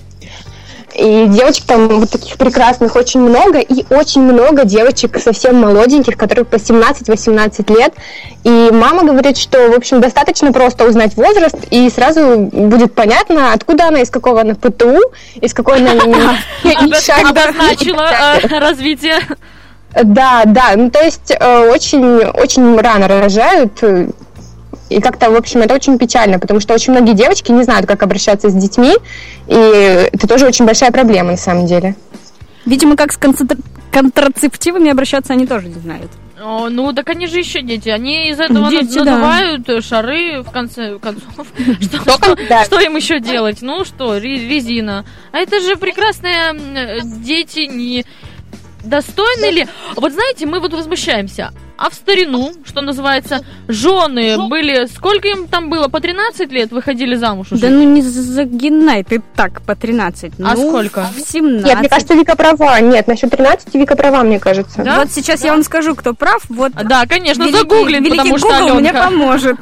и 0.96 1.26
девочек 1.28 1.64
там 1.64 1.88
вот 1.88 2.10
таких 2.10 2.36
прекрасных 2.36 2.96
очень 2.96 3.20
много, 3.20 3.58
и 3.58 3.84
очень 3.90 4.22
много 4.22 4.64
девочек 4.64 5.18
совсем 5.20 5.56
молоденьких, 5.56 6.16
которых 6.16 6.48
по 6.48 6.56
17-18 6.56 7.76
лет. 7.76 7.94
И 8.44 8.70
мама 8.72 9.04
говорит, 9.04 9.36
что, 9.36 9.70
в 9.70 9.74
общем, 9.74 10.00
достаточно 10.00 10.52
просто 10.52 10.84
узнать 10.86 11.16
возраст, 11.16 11.56
и 11.70 11.90
сразу 11.90 12.38
будет 12.38 12.94
понятно, 12.94 13.52
откуда 13.52 13.88
она, 13.88 14.00
из 14.00 14.10
какого 14.10 14.40
она 14.40 14.54
ПТУ, 14.54 15.00
из 15.40 15.52
какой 15.52 15.78
она... 15.78 15.92
Обозначила 17.26 18.10
э, 18.42 18.58
развитие. 18.58 19.18
Да, 20.02 20.42
да, 20.44 20.72
ну 20.76 20.90
то 20.90 21.02
есть 21.02 21.30
э, 21.30 21.70
очень, 21.70 22.24
очень 22.24 22.78
рано 22.78 23.08
рожают, 23.08 23.82
э, 23.82 24.08
и 24.88 25.00
как-то, 25.00 25.30
в 25.30 25.36
общем, 25.36 25.60
это 25.62 25.74
очень 25.74 25.98
печально, 25.98 26.38
потому 26.38 26.60
что 26.60 26.74
очень 26.74 26.92
многие 26.92 27.12
девочки 27.14 27.50
не 27.52 27.62
знают, 27.64 27.86
как 27.86 28.02
обращаться 28.02 28.50
с 28.50 28.54
детьми, 28.54 28.94
и 29.48 29.54
это 30.12 30.26
тоже 30.28 30.46
очень 30.46 30.64
большая 30.66 30.90
проблема 30.90 31.32
на 31.32 31.36
самом 31.36 31.66
деле. 31.66 31.94
Видимо, 32.64 32.96
как 32.96 33.12
с 33.12 33.16
концентр- 33.16 33.58
контрацептивами 33.92 34.90
обращаться 34.90 35.32
они 35.32 35.46
тоже 35.46 35.68
не 35.68 35.74
знают. 35.80 36.10
О, 36.42 36.68
ну, 36.68 36.92
так 36.92 37.08
они 37.08 37.26
же 37.28 37.38
еще 37.38 37.62
дети. 37.62 37.88
Они 37.88 38.28
из 38.28 38.38
этого 38.38 38.68
Дети, 38.68 38.96
над- 38.98 39.04
да. 39.06 39.12
надувают 39.12 39.68
э, 39.70 39.80
шары, 39.80 40.42
в 40.42 40.50
конце 40.50 40.98
концов. 40.98 41.46
Что, 41.80 41.98
что- 42.12 42.36
да. 42.48 42.64
что 42.64 42.78
им 42.80 42.94
еще 42.96 43.20
делать? 43.20 43.58
Ну 43.62 43.86
что, 43.86 44.18
ре- 44.18 44.46
резина. 44.46 45.06
А 45.32 45.38
это 45.38 45.60
же 45.60 45.76
прекрасные 45.76 46.52
э, 46.52 47.00
дети, 47.02 47.60
не 47.72 48.04
достойны 48.86 49.50
ли? 49.50 49.66
Вот 49.96 50.12
знаете, 50.12 50.46
мы 50.46 50.60
вот 50.60 50.72
возмущаемся. 50.72 51.52
А 51.78 51.90
в 51.90 51.94
старину, 51.94 52.52
что 52.64 52.80
называется, 52.80 53.44
жены 53.68 54.48
были... 54.48 54.86
Сколько 54.86 55.28
им 55.28 55.46
там 55.46 55.68
было? 55.68 55.88
По 55.88 56.00
13 56.00 56.50
лет 56.50 56.70
выходили 56.70 57.16
замуж 57.16 57.48
уже? 57.52 57.60
Да 57.60 57.68
ну 57.68 57.82
не 57.82 58.00
загинай 58.00 59.04
ты 59.04 59.22
так 59.34 59.60
по 59.62 59.76
13. 59.76 60.32
А 60.42 60.54
ну, 60.54 60.68
сколько? 60.70 61.06
В 61.14 61.20
17. 61.20 61.66
Нет, 61.66 61.78
мне 61.80 61.88
кажется, 61.90 62.14
Вика 62.14 62.34
права. 62.34 62.80
Нет, 62.80 63.06
насчет 63.06 63.30
13 63.30 63.74
Вика 63.74 63.94
права, 63.94 64.22
мне 64.22 64.40
кажется. 64.40 64.82
Да? 64.82 65.00
Вот 65.00 65.12
сейчас 65.12 65.44
я 65.44 65.52
вам 65.52 65.62
скажу, 65.62 65.94
кто 65.94 66.14
прав. 66.14 66.42
Вот 66.48 66.72
Да, 66.72 67.04
конечно, 67.06 67.42
великий- 67.42 67.58
загуглим, 67.58 68.02
великий 68.04 68.18
потому 68.18 68.38
что 68.38 68.48
Google 68.48 68.74
мне 68.80 68.90
Аленка. 68.90 69.10
поможет. 69.10 69.56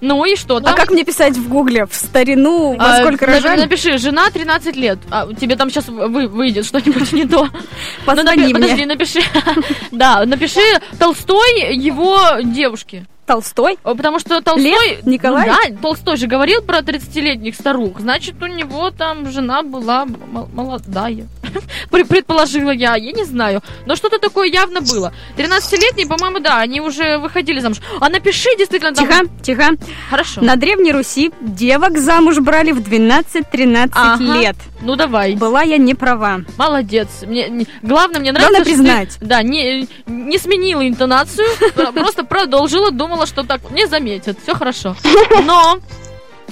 Ну 0.00 0.24
и 0.24 0.36
что? 0.36 0.56
А 0.56 0.60
Там 0.60 0.74
как 0.74 0.90
мне 0.90 1.04
писать 1.04 1.36
в 1.36 1.48
гугле? 1.48 1.86
В 1.86 1.94
старину 1.94 2.76
во 2.76 2.84
А, 2.84 2.98
сколько 3.00 3.26
рожали? 3.26 3.60
Напиши, 3.60 3.98
жена 3.98 4.30
13 4.30 4.76
лет. 4.76 4.98
А, 5.10 5.32
тебе 5.34 5.56
там 5.56 5.70
сейчас 5.70 5.88
вы, 5.88 6.28
выйдет 6.28 6.66
что-нибудь 6.66 7.12
не 7.12 7.26
то. 7.26 7.48
Ну, 8.02 8.06
Позвони 8.06 8.44
мне. 8.44 8.54
Подожди, 8.54 8.84
напиши. 8.84 9.20
Да, 9.90 10.24
напиши 10.26 10.60
Толстой 10.98 11.74
его 11.76 12.18
девушке. 12.42 13.06
Толстой? 13.26 13.78
Потому 13.82 14.18
что 14.18 14.40
Толстой... 14.40 14.64
Лев 14.64 15.06
Николаевич? 15.06 15.54
Ну 15.54 15.74
да, 15.74 15.80
Толстой 15.80 16.16
же 16.16 16.26
говорил 16.26 16.62
про 16.62 16.80
30-летних 16.80 17.54
старух. 17.54 18.00
Значит, 18.00 18.42
у 18.42 18.46
него 18.46 18.90
там 18.90 19.30
жена 19.30 19.62
была 19.62 20.06
молодая. 20.06 21.26
Предположила 21.90 22.70
я, 22.70 22.96
я 22.96 23.12
не 23.12 23.24
знаю. 23.24 23.62
Но 23.86 23.96
что-то 23.96 24.18
такое 24.18 24.48
явно 24.48 24.80
было. 24.80 25.12
13-летние, 25.36 26.06
по-моему, 26.06 26.40
да, 26.40 26.58
они 26.58 26.80
уже 26.80 27.18
выходили 27.18 27.60
замуж. 27.60 27.78
А 28.00 28.08
напиши 28.08 28.48
действительно 28.58 28.94
там... 28.94 29.06
Тихо, 29.06 29.26
тихо. 29.42 29.70
Хорошо. 30.10 30.40
На 30.42 30.56
Древней 30.56 30.92
Руси 30.92 31.32
девок 31.40 31.98
замуж 31.98 32.38
брали 32.38 32.72
в 32.72 32.80
12-13 32.80 33.90
Ага. 33.94 34.22
лет. 34.38 34.56
Ну 34.80 34.96
давай. 34.96 35.34
Была 35.36 35.62
я 35.62 35.78
не 35.78 35.94
права. 35.94 36.40
Молодец. 36.56 37.08
Мне, 37.26 37.48
не- 37.48 37.66
главное, 37.82 38.20
мне 38.20 38.32
нравится, 38.32 38.50
Главное 38.52 38.64
что 38.64 38.82
ты, 38.82 38.82
признать. 38.82 39.18
да, 39.20 39.42
не, 39.42 39.88
не 40.06 40.38
сменила 40.38 40.86
интонацию, 40.86 41.46
про- 41.74 41.92
просто 41.92 42.24
продолжила, 42.24 42.90
думала, 42.90 43.26
что 43.26 43.42
так 43.44 43.70
не 43.70 43.86
заметят. 43.86 44.38
Все 44.42 44.54
хорошо. 44.54 44.96
Но, 45.44 45.78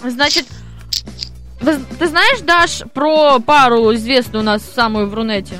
значит, 0.04 0.46
вы- 1.60 1.78
ты 1.98 2.06
знаешь, 2.08 2.40
Даш, 2.40 2.82
про 2.94 3.38
пару 3.40 3.94
известную 3.94 4.42
у 4.42 4.46
нас 4.46 4.62
самую 4.74 5.08
в 5.08 5.14
Рунете? 5.14 5.54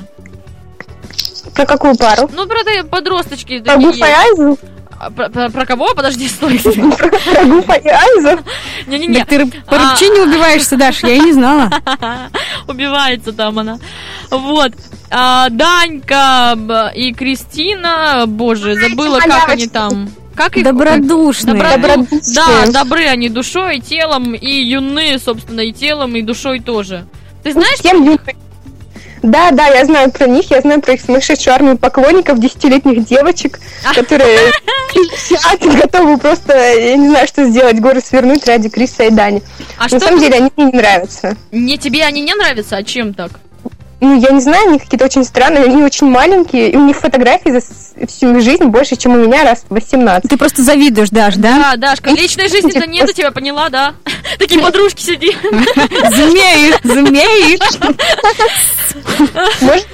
Про 1.55 1.65
какую 1.65 1.97
пару? 1.97 2.29
Ну, 2.33 2.47
про 2.47 2.63
те- 2.63 2.83
подросточки 2.83 3.59
Про 3.61 3.77
Гуфа. 3.77 4.05
Айзу? 4.05 4.57
А, 4.99 5.09
Про, 5.09 5.29
про- 5.29 5.49
про 5.49 5.65
кого? 5.65 5.93
Подожди, 5.95 6.27
стой. 6.27 6.59
Про 6.63 7.45
Гуфа 7.45 7.73
и 7.73 7.87
Айзу? 7.87 8.43
Не-не-не. 8.87 9.19
Так 9.19 9.27
ты 9.29 9.45
по 9.67 9.77
рыбчине 9.77 10.21
убиваешься, 10.21 10.77
Даш, 10.77 11.01
я 11.03 11.15
и 11.15 11.19
не 11.19 11.33
знала. 11.33 11.69
Убивается 12.67 13.33
там 13.33 13.57
она. 13.59 13.79
Вот. 14.29 14.71
А, 15.09 15.49
Данька 15.49 16.55
и 16.95 17.13
Кристина, 17.13 18.25
боже, 18.27 18.75
забыла, 18.75 19.19
как 19.19 19.49
они 19.49 19.67
там. 19.67 20.09
Как 20.35 20.57
их? 20.57 20.63
Добродушные. 20.63 21.55
Доброду- 21.55 21.81
Добродушные. 21.81 22.21
Да, 22.35 22.83
добры 22.83 23.05
они 23.05 23.29
душой, 23.29 23.79
телом, 23.79 24.33
и 24.33 24.49
юны, 24.63 25.19
собственно, 25.23 25.61
и 25.61 25.71
телом, 25.71 26.15
и 26.15 26.21
душой 26.21 26.59
тоже. 26.59 27.05
Ты 27.43 27.51
знаешь, 27.53 27.79
Кем 27.81 28.03
юный? 28.03 28.19
Да, 29.23 29.51
да, 29.51 29.67
я 29.67 29.85
знаю 29.85 30.11
про 30.11 30.25
них, 30.27 30.49
я 30.49 30.61
знаю 30.61 30.81
про 30.81 30.93
их 30.93 31.01
сумасшедшую 31.01 31.53
армию 31.53 31.77
поклонников, 31.77 32.39
десятилетних 32.39 33.05
девочек, 33.05 33.59
которые 33.93 34.51
кричат, 34.91 35.59
готовы 35.61 36.17
просто, 36.17 36.53
я 36.57 36.95
не 36.95 37.09
знаю, 37.09 37.27
что 37.27 37.45
сделать, 37.45 37.79
горы 37.79 38.01
свернуть 38.01 38.47
ради 38.47 38.69
Криса 38.69 39.03
и 39.03 39.11
Дани. 39.11 39.43
а 39.77 39.83
На 39.83 39.87
что 39.89 39.99
самом 39.99 40.19
деле 40.19 40.37
они 40.37 40.51
мне 40.57 40.65
не 40.71 40.77
нравятся. 40.77 41.37
не 41.51 41.77
тебе 41.77 42.03
они 42.03 42.21
не 42.21 42.33
нравятся, 42.33 42.77
а 42.77 42.83
чем 42.83 43.13
так? 43.13 43.29
Ну, 44.01 44.19
я 44.19 44.31
не 44.31 44.41
знаю, 44.41 44.69
они 44.69 44.79
какие-то 44.79 45.05
очень 45.05 45.23
странные, 45.23 45.65
они 45.65 45.83
очень 45.83 46.07
маленькие, 46.07 46.71
и 46.71 46.75
у 46.75 46.83
них 46.83 46.97
фотографий 46.97 47.51
за 47.51 47.61
всю 48.07 48.41
жизнь 48.41 48.65
больше, 48.65 48.95
чем 48.95 49.13
у 49.13 49.17
меня 49.17 49.43
раз 49.43 49.63
в 49.69 49.73
18. 49.75 50.27
Ты 50.27 50.37
просто 50.37 50.63
завидуешь, 50.63 51.11
Даш, 51.11 51.35
да? 51.35 51.75
Да, 51.75 51.75
Дашка, 51.77 52.09
личной 52.09 52.49
жизни-то 52.49 52.87
нет 52.87 53.07
у 53.07 53.13
тебя, 53.13 53.29
поняла, 53.29 53.69
да? 53.69 53.93
Такие 54.39 54.59
подружки 54.59 55.01
сидят. 55.03 55.35
Змеи, 55.43 56.73
змеи. 56.83 57.59
Может, 59.61 59.87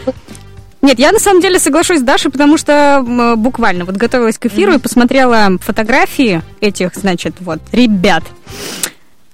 Нет, 0.82 1.00
я 1.00 1.12
на 1.12 1.20
самом 1.20 1.42
деле 1.42 1.60
соглашусь 1.60 2.00
с 2.00 2.04
Дашей, 2.04 2.32
потому 2.32 2.58
что 2.58 3.04
буквально 3.36 3.84
вот 3.84 3.98
готовилась 3.98 4.38
к 4.38 4.46
эфиру 4.46 4.76
и 4.76 4.80
посмотрела 4.80 5.50
фотографии 5.60 6.42
этих, 6.62 6.96
значит, 6.96 7.36
вот, 7.42 7.60
ребят. 7.74 8.24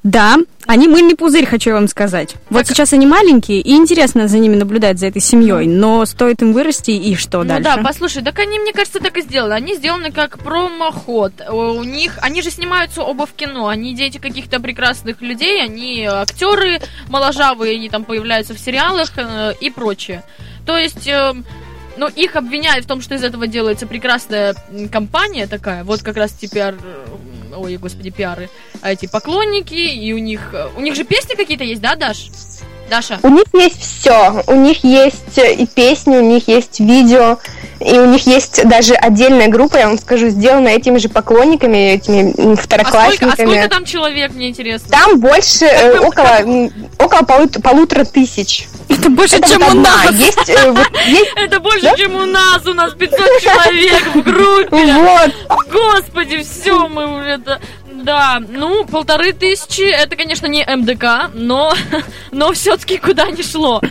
Да, 0.04 0.38
они 0.66 0.90
мыльный 0.90 1.16
пузырь, 1.16 1.46
хочу 1.46 1.70
я 1.70 1.76
вам 1.76 1.88
сказать. 1.88 2.36
Вот 2.50 2.68
сейчас 2.68 2.92
они 2.92 3.06
маленькие, 3.06 3.62
и 3.62 3.72
интересно 3.74 4.28
за 4.28 4.38
ними 4.38 4.56
наблюдать, 4.56 5.00
за 5.00 5.08
этой 5.08 5.22
семьей. 5.22 5.66
Но 5.66 6.06
стоит 6.06 6.42
им 6.42 6.52
вырасти, 6.52 6.92
и 6.92 7.16
что 7.16 7.40
Ну 7.44 7.46
дальше? 7.46 7.64
да, 7.64 7.78
послушай, 7.78 8.22
так 8.22 8.38
они, 8.40 8.60
мне 8.60 8.74
кажется, 8.74 9.00
так 9.00 9.18
и 9.18 9.22
сделаны. 9.22 9.54
Они 9.54 9.76
сделаны 9.76 10.12
как 10.12 10.40
промоход. 10.40 11.32
У 11.50 11.84
них, 11.84 12.20
они 12.22 12.42
же 12.42 12.52
снимаются 12.52 13.02
оба 13.02 13.26
в 13.26 13.32
кино. 13.32 13.68
Они 13.68 13.96
дети 13.96 14.18
каких-то 14.18 14.60
прекрасных 14.60 15.22
людей, 15.22 15.64
они 15.64 16.06
актеры 16.06 16.82
моложавые, 17.10 17.76
они 17.76 17.90
там 17.90 18.04
появляются 18.04 18.54
в 18.54 18.60
сериалах 18.60 19.12
э, 19.16 19.54
и 19.62 19.70
прочее. 19.70 20.24
То 20.66 20.78
есть, 20.78 21.08
э, 21.08 21.34
ну, 21.96 22.08
их 22.10 22.36
обвиняют 22.36 22.86
в 22.86 22.88
том, 22.88 23.02
что 23.02 23.16
из 23.16 23.24
этого 23.24 23.48
делается 23.48 23.88
прекрасная 23.88 24.56
компания 24.92 25.48
такая. 25.48 25.84
Вот 25.84 26.02
как 26.02 26.18
раз 26.18 26.32
пиар... 26.32 26.76
э, 26.82 27.06
Ой, 27.58 27.78
господи, 27.78 28.10
пиары. 28.10 28.50
А 28.82 28.92
эти 28.92 29.06
поклонники, 29.08 29.74
и 29.74 30.14
у 30.14 30.18
них... 30.18 30.50
э, 30.54 30.70
У 30.76 30.82
них 30.82 30.96
же 30.96 31.04
песни 31.04 31.36
какие-то 31.36 31.64
есть, 31.64 31.82
да, 31.82 31.96
Даш? 31.96 32.30
Даша? 32.90 33.20
у 33.24 33.30
них 33.30 33.46
есть 33.54 33.82
все. 33.82 34.44
У 34.48 34.56
них 34.56 34.84
есть 34.84 35.38
э, 35.38 35.54
и 35.54 35.66
песни, 35.66 36.18
у 36.18 36.22
них 36.22 36.48
есть 36.48 36.80
видео, 36.80 37.38
и 37.80 37.98
у 37.98 38.06
них 38.06 38.26
есть 38.28 38.68
даже 38.68 38.94
отдельная 38.94 39.48
группа, 39.48 39.78
я 39.78 39.88
вам 39.88 39.98
скажу, 39.98 40.30
сделанная 40.30 40.76
этими 40.76 40.98
же 40.98 41.10
поклонниками, 41.10 41.94
этими 41.94 42.20
м, 42.22 42.28
А 42.30 42.34
сколько, 42.34 42.52
а 42.54 42.56
второклассниками. 42.64 43.34
сколько 43.54 43.70
там 43.70 43.86
человек, 43.86 44.34
мне 44.34 44.50
интересно? 44.50 44.88
Там 44.90 45.20
больше 45.20 45.66
э, 45.66 46.00
около, 46.00 46.70
около 47.00 47.22
полут- 47.22 47.62
полутора 47.62 48.04
тысяч. 48.06 48.68
Это 48.90 49.10
больше, 49.10 49.38
Это 49.38 49.50
чем 49.50 49.62
вот 49.62 49.74
у 49.76 49.80
нас. 49.80 50.12
Есть, 50.12 50.50
э, 50.50 50.72
вот, 50.72 50.88
есть- 51.08 51.32
Это 51.36 51.60
больше, 51.60 51.82
Да? 51.82 51.96
чем 51.96 52.16
у 52.16 52.26
нас. 52.26 52.66
У 52.66 52.74
нас 52.74 52.94
500 52.94 53.18
человек 53.42 54.04
в 54.14 54.22
группе. 54.24 54.94
вот. 54.94 55.32
Господи, 55.72 56.44
все, 56.44 56.88
мы 56.88 57.06
уже 57.20 57.30
это... 57.30 57.60
Да, 58.04 58.42
ну, 58.46 58.86
полторы 58.86 59.32
тысячи, 59.32 59.82
это, 59.82 60.18
конечно, 60.18 60.46
не 60.48 60.66
МДК, 60.66 61.34
но, 61.34 61.74
но 62.32 62.52
все-таки 62.52 62.98
куда 62.98 63.32
ни 63.32 63.42
шло. 63.42 63.82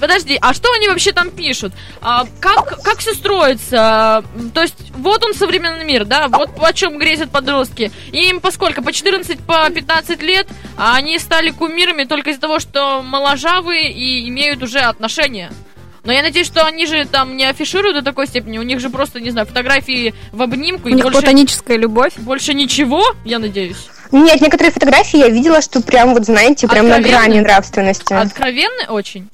Подожди, 0.00 0.38
а 0.40 0.54
что 0.54 0.72
они 0.72 0.88
вообще 0.88 1.12
там 1.12 1.30
пишут? 1.30 1.74
А, 2.00 2.24
как, 2.40 2.80
как 2.82 2.98
все 2.98 3.12
строится? 3.12 4.24
То 4.54 4.62
есть, 4.62 4.90
вот 4.92 5.22
он 5.22 5.34
современный 5.34 5.84
мир, 5.84 6.06
да, 6.06 6.28
вот 6.28 6.50
о 6.62 6.72
чем 6.72 6.98
грезят 6.98 7.30
подростки. 7.30 7.92
Им 8.12 8.40
по 8.40 8.50
сколько? 8.52 8.80
По 8.80 8.90
14, 8.90 9.38
по 9.40 9.68
15 9.68 10.22
лет, 10.22 10.46
а 10.78 10.94
они 10.96 11.18
стали 11.18 11.50
кумирами 11.50 12.04
только 12.04 12.30
из-за 12.30 12.40
того, 12.40 12.60
что 12.60 13.02
моложавые 13.02 13.92
и 13.92 14.26
имеют 14.30 14.62
уже 14.62 14.78
отношения. 14.78 15.50
Но 16.08 16.14
я 16.14 16.22
надеюсь, 16.22 16.46
что 16.46 16.64
они 16.64 16.86
же 16.86 17.04
там 17.04 17.36
не 17.36 17.44
афишируют 17.44 17.98
до 17.98 18.02
такой 18.02 18.26
степени. 18.26 18.56
У 18.56 18.62
них 18.62 18.80
же 18.80 18.88
просто, 18.88 19.20
не 19.20 19.28
знаю, 19.28 19.46
фотографии 19.46 20.14
в 20.32 20.40
обнимку 20.40 20.88
У 20.88 20.90
и 20.90 20.94
них 20.94 21.04
больше, 21.04 21.20
платоническая 21.20 21.76
любовь. 21.76 22.14
больше 22.16 22.54
ничего, 22.54 23.04
я 23.26 23.38
надеюсь. 23.38 23.90
Нет, 24.10 24.40
некоторые 24.40 24.72
фотографии 24.72 25.18
я 25.18 25.28
видела, 25.28 25.60
что 25.60 25.82
прям 25.82 26.14
вот, 26.14 26.24
знаете, 26.24 26.66
прям 26.66 26.88
на 26.88 27.00
грани 27.00 27.40
нравственности. 27.40 28.14
Откровенный 28.14 28.86
очень. 28.88 29.28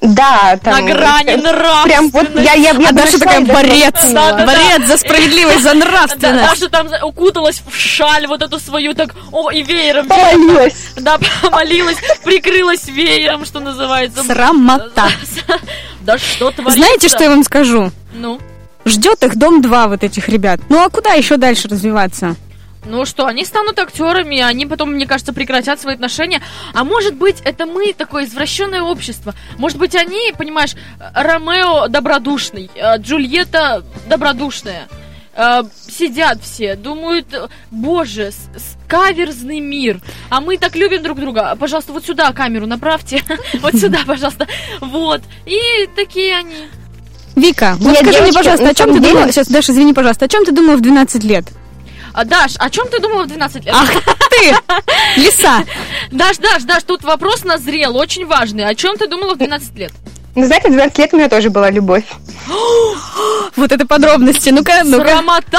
Да, 0.00 0.58
там... 0.62 0.86
На 0.86 0.92
грани 0.92 1.34
нравственности. 1.36 1.88
Прям 1.88 2.10
вот 2.10 2.34
я, 2.36 2.54
я, 2.54 2.70
я 2.70 2.88
А 2.88 2.92
Даша 2.92 3.18
такая 3.18 3.40
борец, 3.40 3.94
вспомнила. 3.94 4.30
Да-да-да. 4.30 4.46
борец 4.46 4.88
за 4.88 4.96
справедливость, 4.96 5.62
за 5.62 5.70
Да, 5.70 5.74
нравственность. 5.74 6.50
Даша 6.50 6.68
там 6.70 6.88
укуталась 7.02 7.62
в 7.66 7.76
шаль 7.76 8.26
вот 8.26 8.42
эту 8.42 8.58
свою, 8.58 8.94
так, 8.94 9.14
о, 9.30 9.50
и 9.50 9.62
веером. 9.62 10.06
Помолилась. 10.06 10.74
Да, 10.96 11.18
помолилась, 11.42 11.98
прикрылась 12.24 12.86
веером, 12.86 13.44
что 13.44 13.60
называется. 13.60 14.22
Срамота. 14.24 15.10
Да 16.00 16.16
что 16.16 16.50
творится? 16.50 16.80
Знаете, 16.80 17.08
что 17.08 17.22
я 17.24 17.30
вам 17.30 17.44
скажу? 17.44 17.92
Ну, 18.14 18.40
Ждет 18.86 19.22
их 19.22 19.36
дом 19.36 19.60
2 19.60 19.88
вот 19.88 20.02
этих 20.02 20.28
ребят. 20.28 20.60
Ну 20.68 20.82
а 20.82 20.88
куда 20.88 21.12
еще 21.12 21.36
дальше 21.36 21.68
развиваться? 21.68 22.36
Ну 22.84 23.04
что, 23.04 23.26
они 23.26 23.44
станут 23.44 23.78
актерами, 23.78 24.40
они 24.40 24.66
потом, 24.66 24.92
мне 24.92 25.06
кажется, 25.06 25.32
прекратят 25.32 25.80
свои 25.80 25.94
отношения. 25.94 26.40
А 26.72 26.84
может 26.84 27.14
быть, 27.14 27.40
это 27.44 27.66
мы 27.66 27.92
такое 27.92 28.24
извращенное 28.24 28.82
общество. 28.82 29.34
Может 29.58 29.78
быть, 29.78 29.94
они, 29.94 30.32
понимаешь, 30.36 30.74
Ромео 31.14 31.88
добродушный, 31.88 32.70
э, 32.74 32.98
Джульетта 32.98 33.84
добродушная. 34.08 34.88
Э, 35.36 35.62
Сидят 35.88 36.42
все, 36.42 36.74
думают, 36.74 37.26
боже, 37.70 38.30
каверзный 38.88 39.60
мир. 39.60 40.00
А 40.30 40.40
мы 40.40 40.56
так 40.56 40.74
любим 40.74 41.02
друг 41.02 41.20
друга. 41.20 41.54
Пожалуйста, 41.58 41.92
вот 41.92 42.04
сюда 42.04 42.32
камеру 42.32 42.66
направьте. 42.66 43.22
Вот 43.60 43.74
сюда, 43.74 44.00
пожалуйста. 44.06 44.46
Вот. 44.80 45.20
И 45.44 45.60
такие 45.94 46.36
они. 46.36 46.68
Вика, 47.36 47.76
вот 47.78 47.96
скажи 47.96 48.22
мне, 48.22 48.32
пожалуйста, 48.32 48.68
о 48.68 48.74
чем 48.74 48.92
ты 48.92 49.00
думала? 49.00 49.30
Сейчас, 49.30 49.48
Даша, 49.48 49.72
извини, 49.72 49.92
пожалуйста, 49.92 50.24
о 50.24 50.28
чем 50.28 50.44
ты 50.44 50.52
думала 50.52 50.76
в 50.76 50.80
12 50.80 51.24
лет? 51.24 51.44
А, 52.12 52.24
Даш, 52.24 52.52
о 52.58 52.70
чем 52.70 52.88
ты 52.88 52.98
думала 53.00 53.24
в 53.24 53.28
12 53.28 53.64
лет? 53.64 53.74
Ах 53.76 53.90
ты, 54.30 54.54
лиса! 55.20 55.64
Даш, 56.10 56.38
Даш, 56.38 56.62
Даш, 56.64 56.82
тут 56.82 57.02
вопрос 57.04 57.44
назрел, 57.44 57.96
очень 57.96 58.26
важный. 58.26 58.66
О 58.66 58.74
чем 58.74 58.96
ты 58.96 59.06
думала 59.06 59.34
в 59.34 59.38
12 59.38 59.76
лет? 59.76 59.92
Ну, 60.34 60.46
знаете, 60.46 60.68
в 60.68 60.72
12 60.72 60.98
лет 60.98 61.12
у 61.12 61.16
меня 61.16 61.28
тоже 61.28 61.50
была 61.50 61.70
любовь. 61.70 62.04
Вот 63.56 63.72
это 63.72 63.84
подробности. 63.86 64.50
Ну-ка, 64.50 64.82
ну-ка. 64.84 65.04
Срамота! 65.08 65.58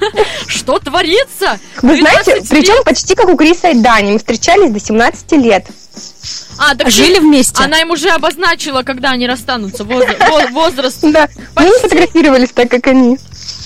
Что 0.46 0.78
творится? 0.78 1.58
Вы 1.82 1.96
12 1.98 2.00
знаете, 2.24 2.34
лет? 2.34 2.48
причем 2.48 2.84
почти 2.84 3.14
как 3.16 3.28
у 3.28 3.36
Криса 3.36 3.70
и 3.70 3.74
Дани. 3.74 4.12
Мы 4.12 4.18
встречались 4.18 4.70
до 4.70 4.78
17 4.80 5.32
лет. 5.32 5.66
А, 6.58 6.74
так 6.76 6.90
Жили 6.90 7.16
ты- 7.16 7.20
вместе? 7.20 7.62
Она 7.62 7.80
им 7.80 7.90
уже 7.90 8.10
обозначила, 8.10 8.82
когда 8.82 9.10
они 9.10 9.26
расстанутся. 9.26 9.82
Возра- 9.82 10.16
во- 10.30 10.46
Возраст. 10.52 10.98
Да. 11.02 11.28
Мы 11.56 11.64
не 11.64 11.78
фотографировались 11.80 12.50
так, 12.50 12.70
как 12.70 12.86
они. 12.86 13.18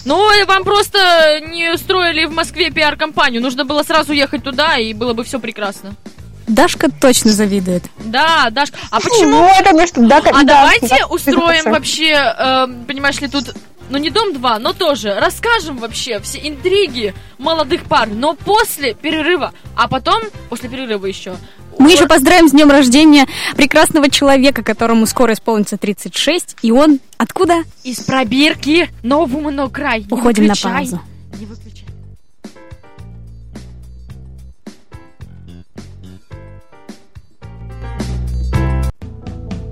Ну, 0.05 0.29
вам 0.47 0.65
просто 0.65 1.41
не 1.49 1.71
устроили 1.73 2.25
в 2.25 2.33
Москве 2.33 2.71
пиар-компанию. 2.71 3.41
Нужно 3.41 3.65
было 3.65 3.83
сразу 3.83 4.13
ехать 4.13 4.43
туда, 4.43 4.77
и 4.77 4.93
было 4.95 5.13
бы 5.13 5.25
все 5.25 5.39
прекрасно. 5.39 5.95
Дашка 6.49 6.91
точно 6.91 7.31
завидует. 7.31 7.85
Да, 7.99 8.49
Даш, 8.51 8.71
а 8.91 9.01
почему? 9.01 9.43
Вот 9.43 9.67
оно 9.67 9.87
что, 9.87 10.03
да, 10.07 10.19
А 10.19 10.23
да, 10.23 10.43
давайте 10.43 10.89
да, 10.89 11.07
устроим 11.07 11.39
кажется. 11.47 11.71
вообще, 11.71 12.11
э, 12.13 12.67
понимаешь 12.87 13.21
ли, 13.21 13.29
тут 13.29 13.55
ну 13.93 13.99
не 13.99 14.09
Дом-2, 14.09 14.59
но 14.59 14.73
тоже 14.73 15.15
расскажем 15.21 15.77
вообще 15.77 16.19
все 16.21 16.39
интриги 16.49 17.15
молодых 17.37 17.85
пар, 17.85 18.09
но 18.09 18.33
после 18.35 18.95
перерыва, 18.95 19.53
а 19.77 19.87
потом, 19.87 20.23
после 20.49 20.71
перерыва 20.71 21.05
еще, 21.05 21.37
Мы 21.79 21.93
еще 21.93 22.07
поздравим 22.09 22.49
с 22.49 22.53
днем 22.53 22.71
рождения 22.71 23.27
прекрасного 23.55 24.09
человека, 24.09 24.63
которому 24.63 25.05
скоро 25.05 25.35
исполнится 25.35 25.77
36, 25.77 26.57
и 26.63 26.73
он 26.73 27.01
откуда? 27.19 27.65
из 27.85 28.01
пробирки 28.01 28.89
Woman 29.03 29.57
No 29.57 29.71
Cry. 29.71 30.07
Не 30.11 30.19
Уходим 30.19 30.45
на 30.47 30.55
выключай. 30.55 30.73
паузу. 30.73 31.01
Не 31.39 31.45
выключай. 31.45 31.87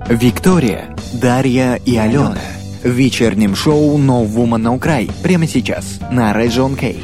Виктория, 0.09 0.95
Дарья 1.13 1.75
и 1.75 1.97
Алена. 1.97 2.37
В 2.83 2.89
вечернем 2.89 3.55
шоу 3.55 3.99
No 3.99 4.25
Woman 4.25 4.63
No 4.63 4.79
Cry 4.79 5.11
прямо 5.21 5.45
сейчас 5.45 5.99
на 6.09 6.33
Region 6.33 6.75
K. 6.75 6.95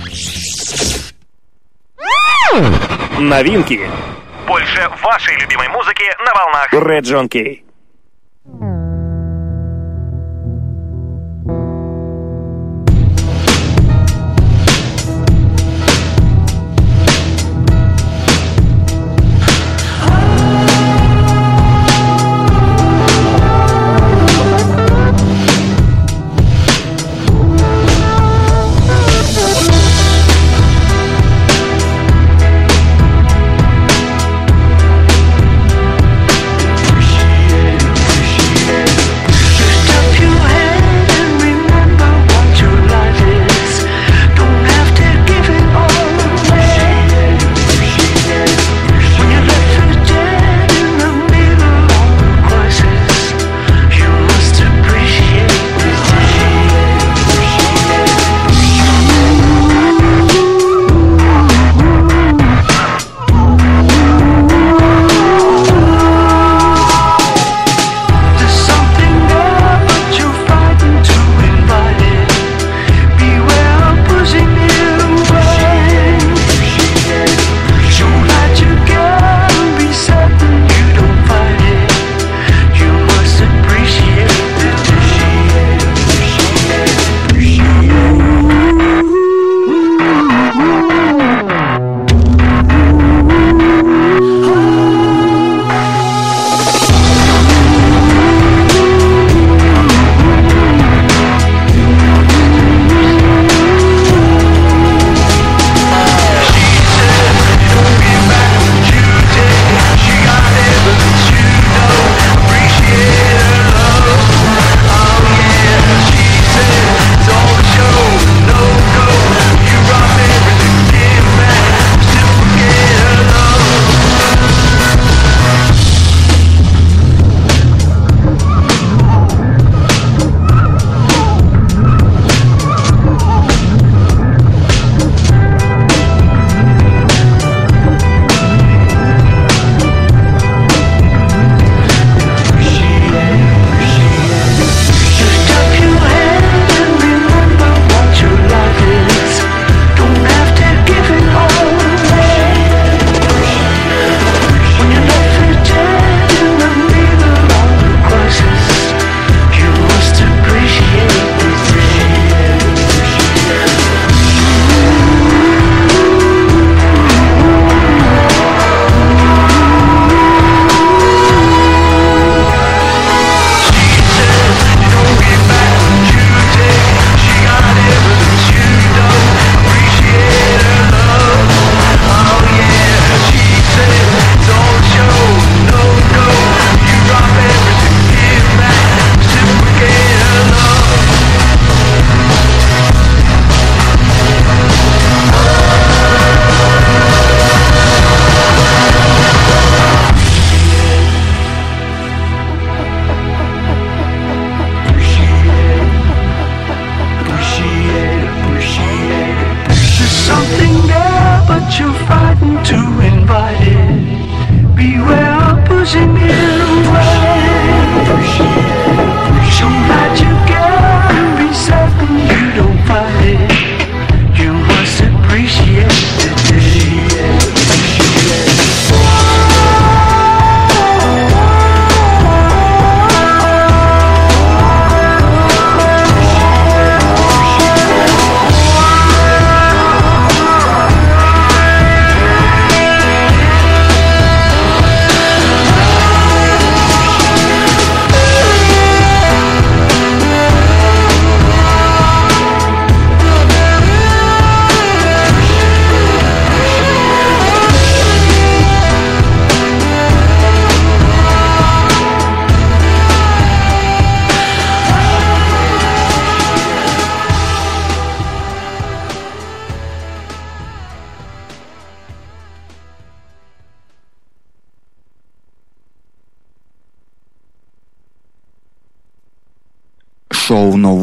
Новинки. 3.19 3.79
Больше 4.47 4.89
вашей 5.03 5.39
любимой 5.39 5.67
музыки 5.69 6.03
на 6.25 6.33
волнах. 6.33 6.73
Red 6.73 7.01
John 7.01 7.29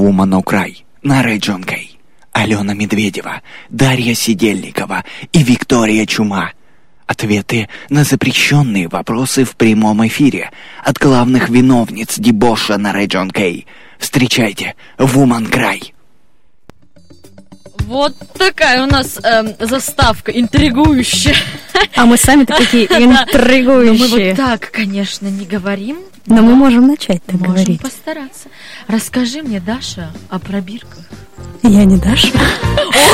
Woman 0.05 0.29
No 0.29 0.43
Cry» 0.45 0.85
на 1.03 1.23
Region 1.23 1.64
K. 1.64 1.77
Алена 2.33 2.75
Медведева, 2.75 3.40
Дарья 3.71 4.12
Сидельникова 4.12 5.03
и 5.33 5.43
Виктория 5.43 6.05
Чума. 6.05 6.53
Ответы 7.07 7.71
на 7.88 8.05
запрещенные 8.05 8.88
вопросы 8.88 9.45
в 9.45 9.57
прямом 9.57 10.07
эфире 10.07 10.51
от 10.85 10.99
главных 10.99 11.49
виновниц 11.49 12.19
дебоша 12.19 12.77
на 12.77 12.93
Region 12.93 13.31
K. 13.31 13.64
Встречайте, 13.99 14.75
Woman 14.99 15.51
Cry. 15.51 15.95
Вот 17.87 18.14
такая 18.38 18.83
у 18.83 18.87
нас 18.87 19.18
эм, 19.23 19.55
заставка 19.61 20.33
интригующая. 20.33 21.37
А 21.97 22.07
мы 22.07 22.16
сами-то 22.16 22.57
такие 22.59 22.88
Но 22.90 22.99
мы 23.01 23.16
вот 23.16 23.29
интригующие. 23.35 24.35
так, 24.35 24.70
конечно, 24.70 25.27
не 25.27 25.44
говорим. 25.44 25.99
Но 26.27 26.42
мы 26.42 26.55
можем 26.55 26.87
начать 26.87 27.23
так 27.25 27.37
Можем 27.37 27.53
говорить. 27.55 27.83
постараться. 27.83 28.49
Расскажи 28.88 29.42
мне, 29.42 29.61
Даша, 29.61 30.11
о 30.31 30.38
пробирках. 30.38 31.05
Я 31.63 31.85
не 31.85 31.97
Даша. 31.97 32.29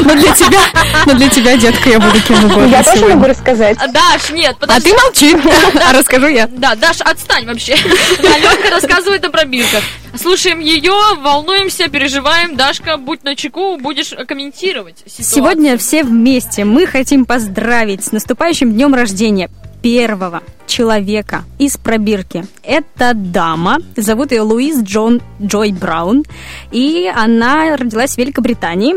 Но 0.02 0.14
для 0.14 0.32
тебя, 0.34 0.58
но 1.06 1.14
для 1.14 1.28
тебя, 1.28 1.56
детка, 1.56 1.90
я 1.90 2.00
буду 2.00 2.20
кем 2.26 2.44
угодно 2.44 2.66
Я 2.66 2.82
тоже 2.82 3.06
могу 3.06 3.26
рассказать. 3.26 3.76
А, 3.80 3.86
Даш, 3.86 4.30
нет, 4.30 4.56
А 4.58 4.60
подожди. 4.60 4.90
ты 4.90 4.96
молчи, 4.96 5.36
а 5.88 5.92
расскажу 5.92 6.26
я. 6.26 6.46
Да, 6.48 6.74
Даша, 6.74 7.04
отстань 7.04 7.46
вообще. 7.46 7.74
Аленка 7.74 8.70
рассказывает 8.70 9.24
о 9.24 9.30
пробирках. 9.30 9.82
Слушаем 10.20 10.58
ее, 10.58 10.92
волнуемся, 11.20 11.88
переживаем. 11.88 12.56
Дашка, 12.56 12.96
будь 12.96 13.22
на 13.22 13.36
чеку, 13.36 13.76
будешь 13.76 14.12
комментировать 14.26 14.98
ситуацию. 15.06 15.24
Сегодня 15.24 15.78
все 15.78 16.02
вместе 16.02 16.64
мы 16.64 16.86
хотим 16.86 17.24
поздравить 17.26 18.04
с 18.04 18.12
наступающим 18.12 18.72
днем 18.72 18.94
рождения 18.94 19.48
первого 19.82 20.42
человека 20.66 21.44
из 21.58 21.76
пробирки. 21.76 22.44
Это 22.62 23.12
дама, 23.14 23.78
зовут 23.96 24.32
ее 24.32 24.42
Луиз 24.42 24.82
Джон 24.82 25.20
Джой 25.42 25.72
Браун, 25.72 26.24
и 26.70 27.10
она 27.14 27.76
родилась 27.76 28.14
в 28.14 28.18
Великобритании 28.18 28.96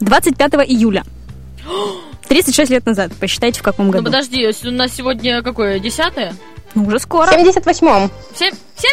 25 0.00 0.54
июля. 0.66 1.04
36 2.34 2.70
лет 2.72 2.84
назад, 2.84 3.12
посчитайте 3.20 3.60
в 3.60 3.62
каком 3.62 3.86
Ну 3.86 3.92
году. 3.92 4.06
подожди, 4.06 4.40
если 4.40 4.68
у 4.68 4.72
нас 4.72 4.90
сегодня 4.92 5.40
какое, 5.40 5.78
десятое? 5.78 6.34
Ну, 6.74 6.84
уже 6.84 6.98
В 6.98 7.02
скоро. 7.02 7.30
78-м. 7.30 8.10
Семь? 8.34 8.52
Семь? 8.76 8.90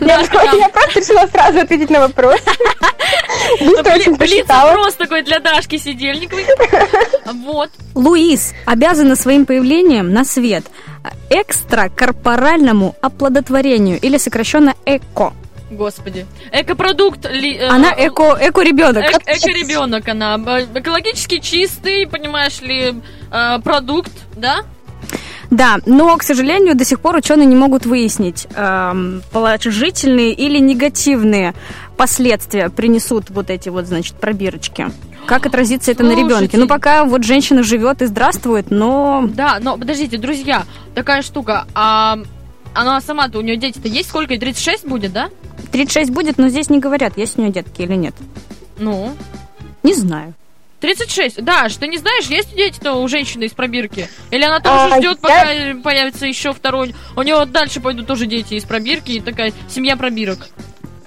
Я, 0.00 0.20
я 0.52 0.68
просто 0.68 0.98
решила 0.98 1.28
сразу 1.28 1.60
ответить 1.60 1.90
на 1.90 2.00
вопрос. 2.00 2.40
Быстро 3.60 3.94
очень 3.94 4.16
посчитала. 4.16 4.82
Блиц 4.82 4.94
такой 4.96 5.22
для 5.22 5.38
Дашки 5.38 5.78
Сидельниковой. 5.78 6.44
Вот. 7.44 7.70
Луиз 7.94 8.52
обязана 8.66 9.14
своим 9.14 9.46
появлением 9.46 10.12
на 10.12 10.24
свет 10.24 10.64
экстракорпоральному 11.30 12.96
оплодотворению, 13.00 14.00
или 14.00 14.18
сокращенно 14.18 14.74
ЭКО. 14.86 15.34
Господи. 15.70 16.26
Экопродукт 16.52 17.30
ли... 17.30 17.56
э, 17.56 17.68
Она 17.68 17.92
эко, 17.96 18.36
эко-ребенок. 18.40 19.04
эк- 19.04 19.22
Эко-ребенок 19.26 20.08
она. 20.08 20.36
Э, 20.46 20.66
Экологически 20.74 21.40
чистый, 21.40 22.06
понимаешь 22.06 22.60
ли, 22.60 22.94
э, 23.30 23.58
продукт, 23.60 24.12
да? 24.36 24.60
Да, 25.50 25.78
но, 25.86 26.14
к 26.16 26.22
сожалению, 26.22 26.74
до 26.74 26.84
сих 26.84 27.00
пор 27.00 27.16
ученые 27.16 27.46
не 27.46 27.56
могут 27.56 27.86
выяснить, 27.86 28.46
эм, 28.54 29.22
положительные 29.32 30.32
или 30.34 30.58
негативные 30.58 31.54
последствия 31.96 32.68
принесут 32.68 33.30
вот 33.30 33.48
эти 33.48 33.70
вот, 33.70 33.86
значит, 33.86 34.14
пробирочки. 34.16 34.88
Как 35.26 35.46
отразится 35.46 35.90
это 35.90 36.04
на 36.04 36.12
ребенке? 36.12 36.28
Слушайте. 36.34 36.56
Ну, 36.58 36.66
пока 36.68 37.04
вот 37.04 37.24
женщина 37.24 37.62
живет 37.62 38.02
и 38.02 38.06
здравствует, 38.06 38.70
но 38.70 39.24
Да, 39.28 39.58
но 39.60 39.76
подождите, 39.78 40.18
друзья, 40.18 40.64
такая 40.94 41.22
штука. 41.22 41.66
А 41.74 42.18
она 42.74 43.00
сама-то, 43.00 43.38
у 43.38 43.42
нее 43.42 43.56
дети-то 43.56 43.88
есть 43.88 44.08
сколько? 44.08 44.34
И 44.34 44.38
36 44.38 44.86
будет, 44.86 45.12
да? 45.12 45.30
36 45.72 46.10
будет, 46.10 46.38
но 46.38 46.48
здесь 46.48 46.70
не 46.70 46.78
говорят, 46.78 47.16
есть 47.18 47.38
у 47.38 47.42
нее 47.42 47.52
детки 47.52 47.82
или 47.82 47.94
нет. 47.94 48.14
Ну, 48.78 49.14
Не 49.82 49.94
знаю. 49.94 50.34
36. 50.80 51.42
Даш, 51.42 51.74
ты 51.76 51.88
не 51.88 51.98
знаешь, 51.98 52.26
есть 52.26 52.54
дети-то 52.54 52.94
у 52.94 53.08
женщины 53.08 53.44
из 53.44 53.52
пробирки? 53.52 54.08
Или 54.30 54.44
она 54.44 54.60
тоже 54.60 54.94
А, 54.94 54.98
ждет, 54.98 55.18
я- 55.22 55.28
пока 55.74 55.82
появится 55.82 56.26
еще 56.26 56.52
второй? 56.52 56.94
У 57.16 57.22
нее 57.22 57.44
дальше 57.46 57.80
пойдут 57.80 58.06
тоже 58.06 58.26
дети 58.26 58.54
из 58.54 58.64
пробирки 58.64 59.10
и 59.12 59.20
такая 59.20 59.52
семья 59.68 59.96
пробирок. 59.96 60.48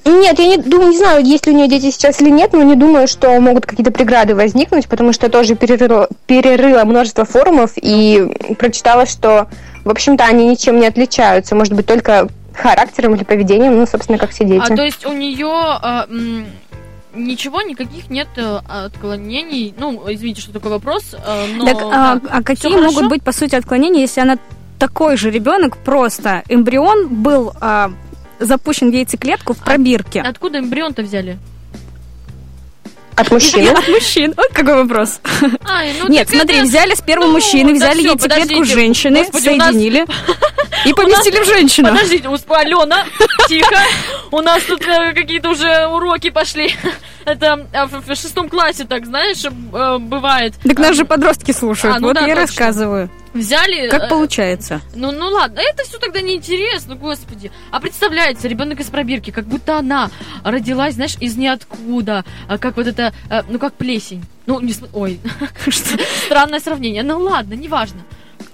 Нет, 0.03 0.39
я 0.39 0.47
не 0.47 0.57
думаю, 0.57 0.89
не 0.89 0.97
знаю, 0.97 1.23
есть 1.23 1.45
ли 1.45 1.53
у 1.53 1.55
нее 1.55 1.69
дети 1.69 1.89
сейчас 1.91 2.19
или 2.21 2.29
нет, 2.29 2.51
но 2.53 2.63
не 2.63 2.75
думаю, 2.75 3.07
что 3.07 3.39
могут 3.39 3.65
какие-то 3.65 3.91
преграды 3.91 4.35
возникнуть, 4.35 4.87
потому 4.89 5.13
что 5.13 5.27
я 5.27 5.31
тоже 5.31 5.55
перерыла, 5.55 6.09
перерыла 6.25 6.83
множество 6.85 7.23
форумов 7.23 7.73
и 7.75 8.27
прочитала, 8.57 9.05
что, 9.05 9.47
в 9.83 9.89
общем-то, 9.89 10.25
они 10.25 10.47
ничем 10.47 10.79
не 10.79 10.87
отличаются, 10.87 11.55
может 11.55 11.73
быть, 11.73 11.85
только 11.85 12.27
характером 12.53 13.15
или 13.15 13.23
поведением, 13.23 13.77
ну, 13.77 13.85
собственно, 13.85 14.17
как 14.17 14.31
все 14.31 14.45
дети. 14.45 14.71
А 14.71 14.75
то 14.75 14.83
есть 14.83 15.05
у 15.05 15.13
нее 15.13 15.47
а, 15.49 16.05
м, 16.09 16.45
ничего, 17.13 17.61
никаких 17.61 18.09
нет 18.09 18.27
э, 18.35 18.59
отклонений. 18.67 19.73
Ну, 19.77 20.03
извините, 20.07 20.41
что 20.41 20.53
такой 20.53 20.71
вопрос. 20.71 21.13
э, 21.13 21.45
но, 21.55 21.65
так, 21.65 21.77
а, 21.81 22.15
да. 22.15 22.21
а 22.29 22.43
какие 22.43 22.71
могут 22.71 22.93
хорошо? 22.93 23.09
быть, 23.09 23.23
по 23.23 23.31
сути, 23.31 23.55
отклонения, 23.55 24.01
если 24.01 24.21
она 24.21 24.37
такой 24.79 25.17
же 25.17 25.29
ребенок, 25.29 25.77
просто 25.77 26.43
эмбрион 26.49 27.07
был 27.07 27.53
а, 27.61 27.91
запущен 28.39 28.91
в 28.91 28.93
яйцеклетку 28.93 29.53
в 29.53 29.59
пробирке? 29.59 30.21
Откуда 30.21 30.59
эмбрион-то 30.59 31.03
взяли? 31.03 31.37
От 33.21 33.31
мужчины. 33.31 33.69
От 33.69 33.87
мужчин. 33.87 34.33
Вот 34.35 34.47
какой 34.53 34.75
вопрос. 34.75 35.19
Ай, 35.69 35.93
ну 36.01 36.09
Нет, 36.09 36.29
смотри, 36.29 36.55
это- 36.57 36.65
взяли 36.65 36.95
сперму 36.95 37.27
ну, 37.27 37.33
мужчины, 37.33 37.69
да 37.79 37.85
взяли 37.85 37.99
всё, 37.99 38.09
яйцеклетку 38.09 38.63
женщины, 38.63 39.19
Господи, 39.25 39.49
у 39.49 39.55
нас- 39.57 39.67
соединили 39.67 40.05
и 40.85 40.93
поместили 40.93 41.39
в 41.43 41.45
женщину. 41.45 41.89
Подождите, 41.89 42.27
усп- 42.27 42.55
Алена, 42.55 43.05
тихо. 43.47 43.75
У 44.31 44.41
нас 44.41 44.63
тут 44.63 44.81
э, 44.87 45.13
какие-то 45.13 45.49
уже 45.49 45.85
уроки 45.87 46.29
пошли. 46.29 46.73
Это 47.25 47.67
э, 47.71 47.85
в, 47.85 48.15
шестом 48.15 48.49
классе, 48.49 48.85
так 48.85 49.05
знаешь, 49.05 49.43
э, 49.45 49.97
бывает. 49.99 50.53
Так 50.63 50.79
нас 50.79 50.95
же 50.95 51.05
подростки 51.05 51.51
слушают, 51.51 51.97
А, 51.97 51.99
ну 51.99 52.07
вот 52.07 52.15
да, 52.15 52.25
я 52.25 52.35
рассказываю. 52.35 53.09
Взяли. 53.33 53.89
Как 53.89 54.03
э, 54.03 54.09
получается? 54.09 54.81
Ну, 54.93 55.11
ну 55.11 55.29
ладно, 55.29 55.59
это 55.59 55.83
все 55.83 55.97
тогда 55.99 56.21
неинтересно, 56.21 56.95
господи. 56.95 57.51
А 57.71 57.79
представляете, 57.79 58.47
ребенок 58.47 58.79
из 58.79 58.87
пробирки, 58.87 59.31
как 59.31 59.45
будто 59.45 59.77
она 59.77 60.09
родилась, 60.43 60.95
знаешь, 60.95 61.15
из 61.19 61.37
ниоткуда, 61.37 62.25
а 62.47 62.57
как 62.57 62.75
вот 62.77 62.87
это, 62.87 63.13
э, 63.29 63.41
ну 63.49 63.57
как 63.57 63.73
плесень. 63.73 64.25
Ну, 64.45 64.59
не 64.59 64.73
см- 64.73 64.91
ой, 64.93 65.19
странное 66.25 66.59
сравнение. 66.59 67.03
Ну 67.03 67.19
ладно, 67.19 67.53
неважно. 67.53 68.01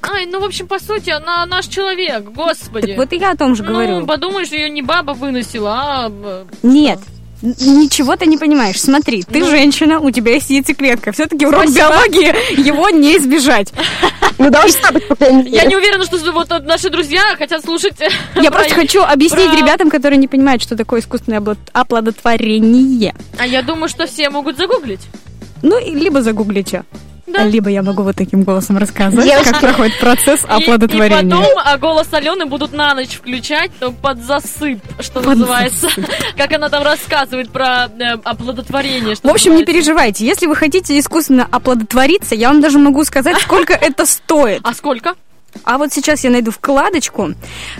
Ай, 0.01 0.25
ну, 0.25 0.39
в 0.39 0.43
общем, 0.43 0.67
по 0.67 0.79
сути, 0.79 1.09
она 1.09 1.45
наш 1.45 1.65
человек, 1.67 2.25
господи. 2.25 2.87
Так 2.87 2.97
вот 2.97 3.13
и 3.13 3.17
я 3.17 3.31
о 3.31 3.35
том 3.35 3.55
же 3.55 3.63
ну, 3.63 3.69
говорю. 3.71 4.05
подумаешь, 4.05 4.49
ее 4.49 4.69
не 4.69 4.81
баба 4.81 5.11
выносила, 5.11 5.73
а... 5.73 6.09
э, 6.11 6.45
Нет. 6.61 6.99
Ничего 7.41 8.15
ты 8.15 8.25
не 8.25 8.37
понимаешь. 8.37 8.81
Смотри, 8.81 9.23
ты 9.23 9.39
Ну. 9.39 9.49
женщина, 9.49 9.99
у 9.99 10.09
тебя 10.11 10.33
есть 10.33 10.49
яйцеклетка. 10.49 11.11
Все-таки 11.11 11.45
урок 11.45 11.63
Спасибо. 11.69 11.79
биологии, 11.89 12.65
его 12.67 12.89
не 12.89 13.17
избежать. 13.17 13.71
Ну, 14.39 14.51
должна 14.51 14.91
быть, 14.91 15.07
по 15.07 15.15
крайней 15.15 15.49
Я 15.49 15.63
мере. 15.63 15.67
не 15.69 15.75
уверена, 15.77 16.05
что 16.05 16.31
вот 16.31 16.51
э, 16.51 16.59
наши 16.59 16.91
друзья 16.91 17.35
хотят 17.39 17.63
слушать... 17.65 17.99
э, 17.99 18.07
Я 18.35 18.51
про- 18.51 18.59
просто 18.59 18.75
хочу 18.75 19.01
объяснить 19.01 19.49
про- 19.49 19.57
ребятам, 19.57 19.89
которые 19.89 20.19
не 20.19 20.27
понимают, 20.27 20.61
что 20.61 20.75
такое 20.75 20.99
искусственное 21.01 21.39
оплод- 21.39 21.57
оплодотворение. 21.73 23.15
А 23.39 23.47
я 23.47 23.63
думаю, 23.63 23.89
что 23.89 24.05
все 24.05 24.29
могут 24.29 24.57
загуглить. 24.57 25.01
Ну, 25.63 25.79
и 25.79 25.91
либо 25.95 26.21
загуглите, 26.21 26.83
Да. 27.27 27.43
либо 27.43 27.69
я 27.69 27.83
могу 27.83 28.03
вот 28.03 28.15
таким 28.15 28.43
голосом 28.43 28.77
рассказывать, 28.77 29.25
Девочки. 29.25 29.49
как 29.51 29.59
проходит 29.59 29.99
процесс 29.99 30.43
И- 30.43 30.47
оплодотворения. 30.47 31.21
И, 31.27 31.29
потом 31.29 31.45
а, 31.63 31.77
голос 31.77 32.07
Алены 32.13 32.45
будут 32.45 32.71
на 32.71 32.93
ночь 32.95 33.15
включать 33.15 33.71
под 34.01 34.19
засып, 34.23 34.79
что 35.01 35.19
Под 35.21 35.37
называется. 35.37 35.89
Как 36.37 36.51
она 36.53 36.69
там 36.69 36.83
рассказывает 36.83 37.49
про 37.51 37.89
э, 37.99 38.13
оплодотворение. 38.23 39.15
что 39.15 39.27
В 39.27 39.31
общем, 39.31 39.51
не 39.51 39.57
называется. 39.59 39.73
переживайте. 39.73 40.25
Если 40.25 40.45
вы 40.45 40.55
хотите 40.55 40.97
искусственно 40.97 41.45
оплодотвориться, 41.51 42.33
я 42.33 42.47
вам 42.47 42.61
даже 42.61 42.79
могу 42.79 43.03
сказать, 43.03 43.37
сколько 43.41 43.73
это 43.81 44.05
стоит. 44.05 44.61
А 44.63 44.73
сколько? 44.73 45.15
А 45.65 45.77
вот 45.77 45.91
сейчас 45.91 46.23
я 46.23 46.29
найду 46.29 46.51
вкладочку. 46.51 47.33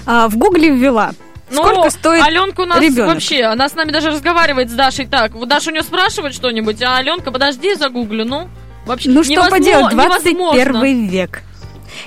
А, 0.05 0.27
В 0.27 0.36
гугле 0.36 0.69
ввела. 0.69 1.12
Ну, 1.49 1.63
Сколько 1.63 1.89
стоит 1.89 2.21
Аленка 2.21 2.62
у 2.62 2.65
нас 2.65 2.81
ребенок? 2.81 3.13
вообще, 3.13 3.43
она 3.43 3.69
с 3.69 3.73
нами 3.75 3.91
даже 3.91 4.10
разговаривает 4.10 4.69
с 4.69 4.73
Дашей 4.73 5.05
так. 5.07 5.33
Вот 5.33 5.47
Даша 5.47 5.69
у 5.69 5.73
нее 5.73 5.83
спрашивает 5.83 6.33
что-нибудь, 6.33 6.83
а 6.83 6.97
Аленка, 6.97 7.31
подожди, 7.31 7.73
загуглю, 7.75 8.25
ну. 8.25 8.49
Вообще, 8.88 9.10
Ну 9.10 9.23
что 9.23 9.50
поделать, 9.50 9.91
невозможно. 9.93 10.71
21 10.71 11.08
век. 11.08 11.43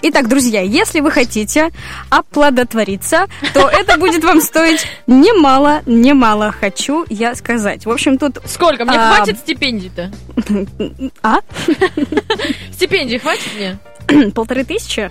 Итак, 0.03 0.29
друзья, 0.29 0.61
если 0.62 1.01
вы 1.01 1.11
хотите 1.11 1.71
оплодотвориться, 2.11 3.27
то 3.53 3.69
это 3.73 3.99
будет 3.99 4.25
вам 4.25 4.40
стоить 4.40 4.87
немало, 5.07 5.83
немало, 5.87 6.53
хочу 6.53 7.05
я 7.11 7.35
сказать. 7.35 7.85
В 7.87 7.90
общем, 7.90 8.16
тут... 8.16 8.38
Сколько? 8.47 8.85
Мне 8.85 8.97
А, 8.99 9.16
хватит 9.16 9.38
стипендий-то? 9.38 10.11
А? 11.23 11.38
Стипендии 12.73 13.19
хватит 13.19 13.49
мне? 13.57 14.31
Полторы 14.35 14.64
тысячи? 14.64 15.11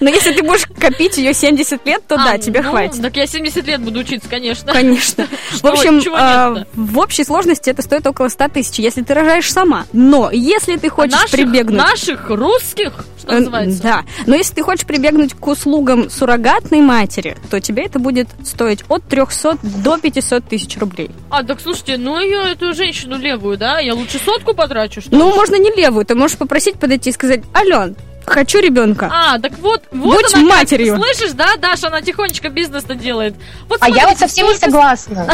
Но 0.00 0.10
если 0.10 0.32
ты 0.32 0.42
будешь 0.42 0.66
копить 0.78 1.16
ее 1.18 1.32
70 1.32 1.84
лет, 1.86 2.06
то 2.06 2.16
А, 2.16 2.24
да, 2.24 2.38
тебе 2.38 2.62
ну, 2.62 2.70
хватит. 2.70 3.02
Так 3.02 3.16
я 3.16 3.26
70 3.26 3.66
лет 3.66 3.80
буду 3.80 4.00
учиться, 4.00 4.28
конечно. 4.28 4.72
Конечно. 4.72 5.26
В 5.62 5.66
общем, 5.66 6.00
а, 6.14 6.64
в 6.74 6.98
общей 6.98 7.24
сложности 7.24 7.70
это 7.70 7.82
стоит 7.82 8.06
около 8.06 8.28
100 8.28 8.48
тысяч, 8.48 8.78
если 8.78 9.02
ты 9.02 9.14
рожаешь 9.14 9.50
сама. 9.52 9.86
Но 9.92 10.30
если 10.30 10.76
ты 10.76 10.88
хочешь 10.88 11.12
наших, 11.12 11.30
прибегнуть... 11.30 11.78
Наших 11.78 12.30
русских, 12.30 13.04
что 13.18 13.32
Э, 13.32 13.38
называется. 13.40 13.82
Да, 13.82 14.02
но 14.26 14.34
если 14.34 14.54
ты 14.54 14.62
хочешь 14.62 14.86
прибегнуть 14.86 15.34
к 15.34 15.46
услугам 15.46 16.10
суррогатной 16.10 16.80
матери, 16.80 17.36
то 17.50 17.60
тебе 17.60 17.84
это 17.84 17.98
будет 17.98 18.28
стоить 18.44 18.84
от 18.88 19.04
300 19.04 19.58
до 19.62 19.98
500 19.98 20.44
тысяч 20.44 20.76
рублей. 20.78 21.10
А, 21.30 21.42
так 21.42 21.60
слушайте, 21.60 21.96
ну 21.96 22.18
ее, 22.18 22.52
эту 22.52 22.72
женщину 22.74 23.18
левую, 23.18 23.58
да? 23.58 23.80
Я 23.80 23.94
лучше 23.94 24.18
сотку 24.18 24.54
потрачу, 24.54 25.00
что 25.00 25.14
Ну, 25.14 25.34
можно 25.34 25.56
не 25.56 25.70
левую, 25.70 26.04
ты 26.04 26.14
можешь 26.14 26.38
попросить 26.38 26.78
подойти 26.78 27.10
и 27.10 27.12
сказать, 27.12 27.42
Ален, 27.54 27.96
хочу 28.28 28.60
ребенка. 28.60 29.10
А, 29.12 29.38
так 29.38 29.52
вот, 29.58 29.82
вот 29.90 30.16
Будь 30.22 30.34
она 30.34 30.42
как, 30.48 30.58
матерью. 30.58 30.96
слышишь, 30.96 31.32
да, 31.32 31.56
Даша, 31.56 31.88
она 31.88 32.00
тихонечко 32.02 32.48
бизнес-то 32.48 32.94
делает. 32.94 33.34
Вот 33.68 33.78
А 33.82 33.88
я 33.88 34.06
вот 34.08 34.18
смотрите, 34.18 34.20
совсем 34.20 34.46
не 34.48 34.54
согласна. 34.54 35.26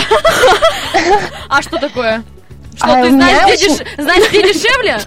А 1.49 1.63
что 1.63 1.79
такое? 1.79 2.23
Что, 2.77 2.87
А 2.87 3.03
ты 3.03 3.09
у 3.09 3.13
меня 3.13 3.29
знаешь, 3.29 3.57
где, 3.61 3.67
очень- 3.71 3.77
деш- 3.85 4.03
знаешь, 4.03 4.29
где 4.31 4.43
дешевле? 4.53 5.01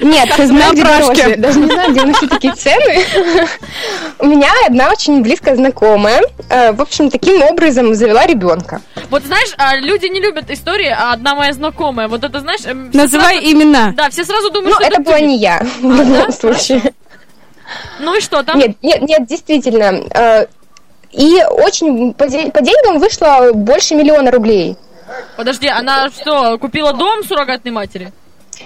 Нет, 0.00 0.28
ты 0.36 0.46
знаешь, 0.46 0.72
где 0.74 0.84
дороже. 0.84 1.36
Даже 1.36 1.58
не 1.58 1.66
знаю, 1.66 1.90
где 1.90 2.00
вообще 2.02 2.26
такие 2.28 2.54
цены. 2.54 3.04
У 4.20 4.26
меня 4.26 4.48
одна 4.64 4.88
очень 4.90 5.20
близкая 5.22 5.56
знакомая, 5.56 6.22
э, 6.48 6.70
в 6.70 6.80
общем, 6.80 7.10
таким 7.10 7.42
образом 7.42 7.92
завела 7.96 8.24
ребенка. 8.24 8.82
Вот 9.10 9.24
знаешь, 9.24 9.52
а, 9.58 9.74
люди 9.76 10.06
не 10.06 10.20
любят 10.20 10.48
истории, 10.48 10.94
а 10.96 11.12
одна 11.12 11.34
моя 11.34 11.52
знакомая, 11.52 12.06
вот 12.06 12.22
это, 12.22 12.38
знаешь... 12.38 12.60
эм, 12.66 12.90
Называй 12.92 13.38
сразу- 13.38 13.52
имена. 13.52 13.92
Да, 13.96 14.10
все 14.10 14.24
сразу 14.24 14.50
думают, 14.50 14.76
Ну, 14.78 14.84
что 14.86 14.92
это 14.94 15.02
была 15.02 15.18
не 15.18 15.38
я, 15.38 15.58
в 15.80 15.96
да? 15.96 16.04
любом 16.04 16.32
случае. 16.32 16.92
Ну 18.00 18.16
и 18.16 18.20
что 18.20 18.42
там? 18.42 18.58
Нет, 18.58 18.76
нет, 18.82 19.02
нет, 19.02 19.26
действительно. 19.26 20.02
э, 20.14 20.46
И 21.12 21.42
очень 21.50 22.12
по 22.14 22.26
де- 22.28 22.50
по 22.50 22.60
деньгам 22.60 22.98
вышло 22.98 23.52
больше 23.54 23.94
миллиона 23.94 24.30
рублей. 24.30 24.76
Подожди, 25.36 25.68
она 25.68 26.10
что, 26.10 26.58
купила 26.58 26.92
дом 26.92 27.24
суррогатной 27.24 27.72
матери? 27.72 28.12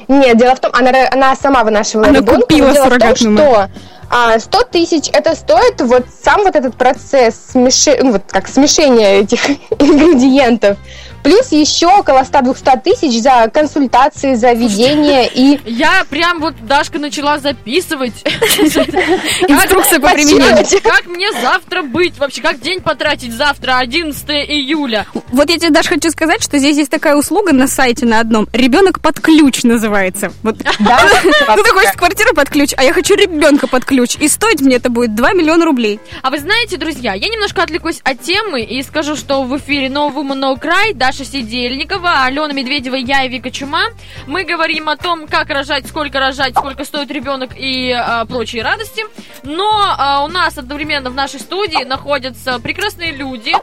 Нет, 0.08 0.36
дело 0.38 0.54
в 0.56 0.60
том, 0.60 0.72
она, 0.74 0.90
она 1.10 1.36
сама 1.36 1.62
вынашивала 1.64 2.06
Она 2.08 2.18
ребенка. 2.18 2.40
купила 2.40 2.66
но 2.68 2.72
дело 2.72 2.84
в 2.86 2.88
том, 2.88 2.98
суррогатную 2.98 3.36
что 3.38 3.68
а, 4.14 4.38
100 4.38 4.64
тысяч 4.64 5.08
это 5.10 5.34
стоит 5.34 5.80
вот 5.80 6.04
сам 6.22 6.42
вот 6.42 6.54
этот 6.54 6.76
процесс 6.76 7.34
смеши- 7.54 7.98
ну, 8.02 8.12
вот 8.12 8.24
как 8.28 8.46
смешения 8.46 9.20
этих 9.20 9.48
ингредиентов. 9.78 10.76
Плюс 11.22 11.52
еще 11.52 11.86
около 11.86 12.22
100-200 12.22 12.82
тысяч 12.82 13.22
за 13.22 13.48
консультации, 13.52 14.34
за 14.34 14.52
ведение 14.52 15.30
и 15.32 15.60
Я 15.66 16.04
прям 16.10 16.40
вот, 16.40 16.54
Дашка, 16.66 16.98
начала 16.98 17.38
записывать. 17.38 18.12
Инструкция 18.24 20.00
по 20.00 20.08
применению. 20.08 20.66
Как 20.82 21.06
мне 21.06 21.30
завтра 21.40 21.82
быть? 21.82 22.18
Вообще, 22.18 22.42
как 22.42 22.60
день 22.60 22.80
потратить 22.80 23.32
завтра, 23.32 23.78
11 23.78 24.28
июля? 24.30 25.06
Вот 25.30 25.48
я 25.48 25.58
тебе 25.58 25.70
даже 25.70 25.90
хочу 25.90 26.10
сказать, 26.10 26.42
что 26.42 26.58
здесь 26.58 26.76
есть 26.76 26.90
такая 26.90 27.14
услуга 27.14 27.52
на 27.52 27.68
сайте 27.68 28.04
на 28.04 28.18
одном. 28.18 28.48
Ребенок 28.52 29.00
под 29.00 29.20
ключ 29.20 29.62
называется. 29.62 30.32
Вот 30.42 30.56
да, 30.58 30.98
ты 31.56 31.70
хочешь 31.70 31.92
квартиру 31.92 32.34
под 32.34 32.50
ключ, 32.50 32.72
а 32.76 32.82
я 32.82 32.92
хочу 32.92 33.14
ребенка 33.14 33.68
под 33.68 33.84
ключ. 33.84 34.01
И 34.18 34.28
стоить 34.28 34.60
мне 34.60 34.76
это 34.76 34.90
будет 34.90 35.14
2 35.14 35.32
миллиона 35.32 35.64
рублей. 35.64 36.00
А 36.22 36.30
вы 36.30 36.38
знаете, 36.38 36.76
друзья, 36.76 37.14
я 37.14 37.28
немножко 37.28 37.62
отвлекусь 37.62 38.00
от 38.04 38.20
темы 38.20 38.62
и 38.62 38.82
скажу, 38.82 39.16
что 39.16 39.42
в 39.42 39.56
эфире 39.58 39.86
Woman 39.86 40.40
No 40.40 40.60
Cry 40.60 40.94
Даша 40.94 41.24
Сидельникова, 41.24 42.24
Алена 42.24 42.52
Медведева, 42.52 42.96
я 42.96 43.24
и 43.24 43.28
Вика 43.28 43.50
Чума. 43.50 43.84
Мы 44.26 44.44
говорим 44.44 44.88
о 44.88 44.96
том, 44.96 45.26
как 45.26 45.48
рожать, 45.50 45.86
сколько 45.86 46.18
рожать, 46.18 46.56
сколько 46.56 46.84
стоит 46.84 47.10
ребенок 47.10 47.50
и 47.56 47.92
а, 47.92 48.24
прочие 48.24 48.62
радости. 48.62 49.04
Но 49.42 49.94
а, 49.98 50.24
у 50.24 50.28
нас 50.28 50.58
одновременно 50.58 51.10
в 51.10 51.14
нашей 51.14 51.40
студии 51.40 51.84
находятся 51.84 52.58
прекрасные 52.58 53.12
люди. 53.12 53.54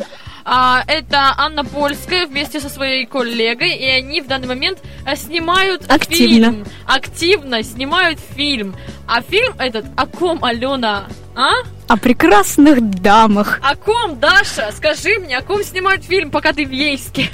А, 0.46 0.84
это 0.88 1.34
Анна 1.38 1.64
Польская 1.64 2.26
вместе 2.26 2.60
со 2.60 2.70
своей 2.70 3.06
коллегой, 3.06 3.76
и 3.76 3.86
они 3.86 4.22
в 4.22 4.28
данный 4.28 4.48
момент 4.48 4.80
а, 5.06 5.16
снимают 5.16 5.84
Активно. 5.92 6.52
фильм. 6.52 6.66
Активно 6.86 7.64
снимают 7.64 8.20
фильм. 8.36 8.76
А 9.08 9.22
фильм 9.22 9.54
этот 9.58 9.86
о 9.96 10.06
ком, 10.06 10.44
Алена? 10.44 11.06
А? 11.36 11.50
О 11.88 11.98
прекрасных 11.98 12.82
дамах. 13.02 13.60
О 13.64 13.76
ком, 13.76 14.20
Даша? 14.20 14.72
Скажи 14.76 15.18
мне, 15.20 15.38
о 15.38 15.42
ком 15.42 15.64
снимают 15.64 16.04
фильм, 16.04 16.32
пока 16.32 16.54
ты 16.54 16.66
в 16.66 16.72
Ейске? 16.72 17.30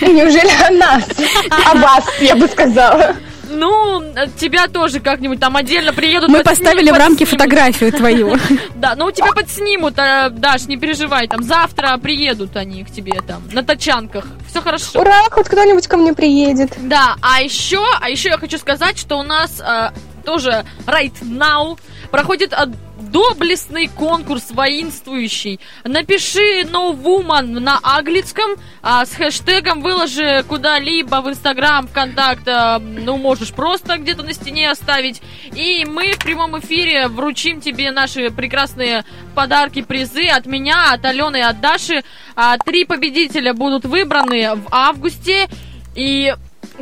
неужели 0.00 0.50
о 0.66 0.70
нас? 0.70 1.04
О 1.50 1.74
вас, 1.76 2.04
я 2.20 2.36
бы 2.36 2.46
сказала. 2.48 3.16
Ну, 3.48 4.02
тебя 4.38 4.68
тоже 4.68 5.00
как-нибудь 5.00 5.40
там 5.40 5.56
отдельно 5.56 5.92
приедут. 5.92 6.28
Мы 6.28 6.42
поставили 6.42 6.90
в 6.90 6.96
рамки 6.96 7.24
фотографию 7.24 7.92
твою. 7.92 8.36
Да, 8.74 8.94
ну 8.94 9.10
тебя 9.10 9.32
подснимут, 9.32 9.98
а, 9.98 10.30
Даш, 10.30 10.66
не 10.66 10.76
переживай, 10.76 11.26
там 11.26 11.42
завтра 11.42 11.96
приедут 11.98 12.56
они 12.56 12.84
к 12.84 12.90
тебе 12.90 13.20
там 13.26 13.42
на 13.52 13.64
тачанках. 13.64 14.24
Все 14.48 14.60
хорошо. 14.60 15.00
Ура, 15.00 15.24
хоть 15.30 15.48
кто-нибудь 15.48 15.86
ко 15.88 15.96
мне 15.96 16.14
приедет. 16.14 16.72
Да, 16.78 17.16
а 17.20 17.40
еще, 17.40 17.84
а 18.00 18.08
еще 18.08 18.28
я 18.28 18.38
хочу 18.38 18.56
сказать, 18.58 18.96
что 18.98 19.18
у 19.18 19.22
нас 19.22 19.60
а, 19.60 19.92
тоже 20.24 20.64
right 20.86 21.14
now 21.22 21.78
проходит 22.10 22.52
а, 22.52 22.68
доблестный 23.10 23.88
конкурс 23.88 24.50
воинствующий. 24.50 25.60
Напиши 25.84 26.62
No 26.62 26.94
Woman 26.94 27.58
на 27.60 27.78
английском 27.82 28.52
а, 28.82 29.04
с 29.04 29.14
хэштегом 29.14 29.82
выложи 29.82 30.44
куда-либо 30.48 31.16
в 31.16 31.28
Инстаграм, 31.28 31.86
ВКонтакт, 31.86 32.46
а, 32.48 32.78
ну 32.78 33.16
можешь 33.16 33.52
просто 33.52 33.98
где-то 33.98 34.22
на 34.22 34.32
стене 34.32 34.70
оставить. 34.70 35.22
И 35.54 35.84
мы 35.86 36.12
в 36.12 36.18
прямом 36.18 36.58
эфире 36.60 37.08
вручим 37.08 37.60
тебе 37.60 37.90
наши 37.90 38.30
прекрасные 38.30 39.04
подарки, 39.34 39.82
призы 39.82 40.26
от 40.28 40.46
меня, 40.46 40.92
от 40.92 41.04
Алены 41.04 41.38
и 41.38 41.42
от 41.42 41.60
Даши. 41.60 42.02
А, 42.36 42.58
три 42.58 42.84
победителя 42.84 43.54
будут 43.54 43.84
выбраны 43.84 44.54
в 44.54 44.68
августе. 44.70 45.48
И 45.94 46.32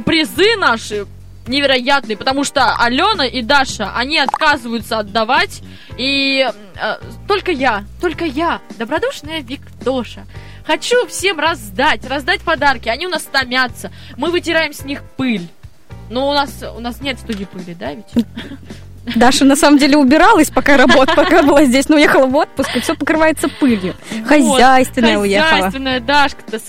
призы 0.05 0.57
наши 0.59 1.07
невероятные, 1.49 2.17
потому 2.17 2.45
что 2.45 2.75
Алена 2.77 3.27
и 3.27 3.43
Даша, 3.43 3.93
они 3.95 4.19
отказываются 4.19 4.99
отдавать, 4.99 5.63
и 5.99 6.47
э, 6.81 6.97
только 7.29 7.53
я, 7.53 7.85
только 8.01 8.25
я, 8.25 8.61
добродушная 8.79 9.41
Виктоша, 9.41 10.27
хочу 10.67 11.07
всем 11.07 11.39
раздать, 11.39 12.07
раздать 12.07 12.41
подарки, 12.43 12.89
они 12.89 13.07
у 13.07 13.11
нас 13.11 13.23
томятся, 13.23 13.91
мы 14.17 14.31
вытираем 14.31 14.73
с 14.73 14.85
них 14.85 15.03
пыль. 15.17 15.49
Но 16.09 16.29
у 16.29 16.33
нас, 16.33 16.63
у 16.77 16.81
нас 16.81 17.01
нет 17.01 17.19
студии 17.19 17.45
пыли, 17.45 17.75
да, 17.75 17.93
ведь? 17.93 18.27
Даша 19.17 19.45
на 19.45 19.57
самом 19.57 19.79
деле 19.79 19.97
убиралась, 19.97 20.51
пока 20.51 20.77
работа, 20.77 21.15
пока 21.15 21.43
была 21.43 21.65
здесь, 21.65 21.89
но 21.89 21.97
уехала 21.97 22.27
в 22.27 22.35
отпуск, 22.35 22.77
и 22.77 22.81
все 22.81 22.95
покрывается 22.95 23.49
пылью. 23.49 23.95
Хозяйственная 24.27 25.19
Вот, 25.19 25.25
уехала. 25.25 25.51
Хозяйственная 25.51 26.01
Дашка-то 26.01 26.61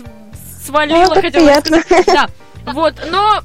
свалила, 0.66 1.14
как 1.14 1.24
хотела 1.26 1.46
приятно. 1.46 1.84
Да, 2.06 2.28
вот, 2.72 2.96
но 3.10 3.42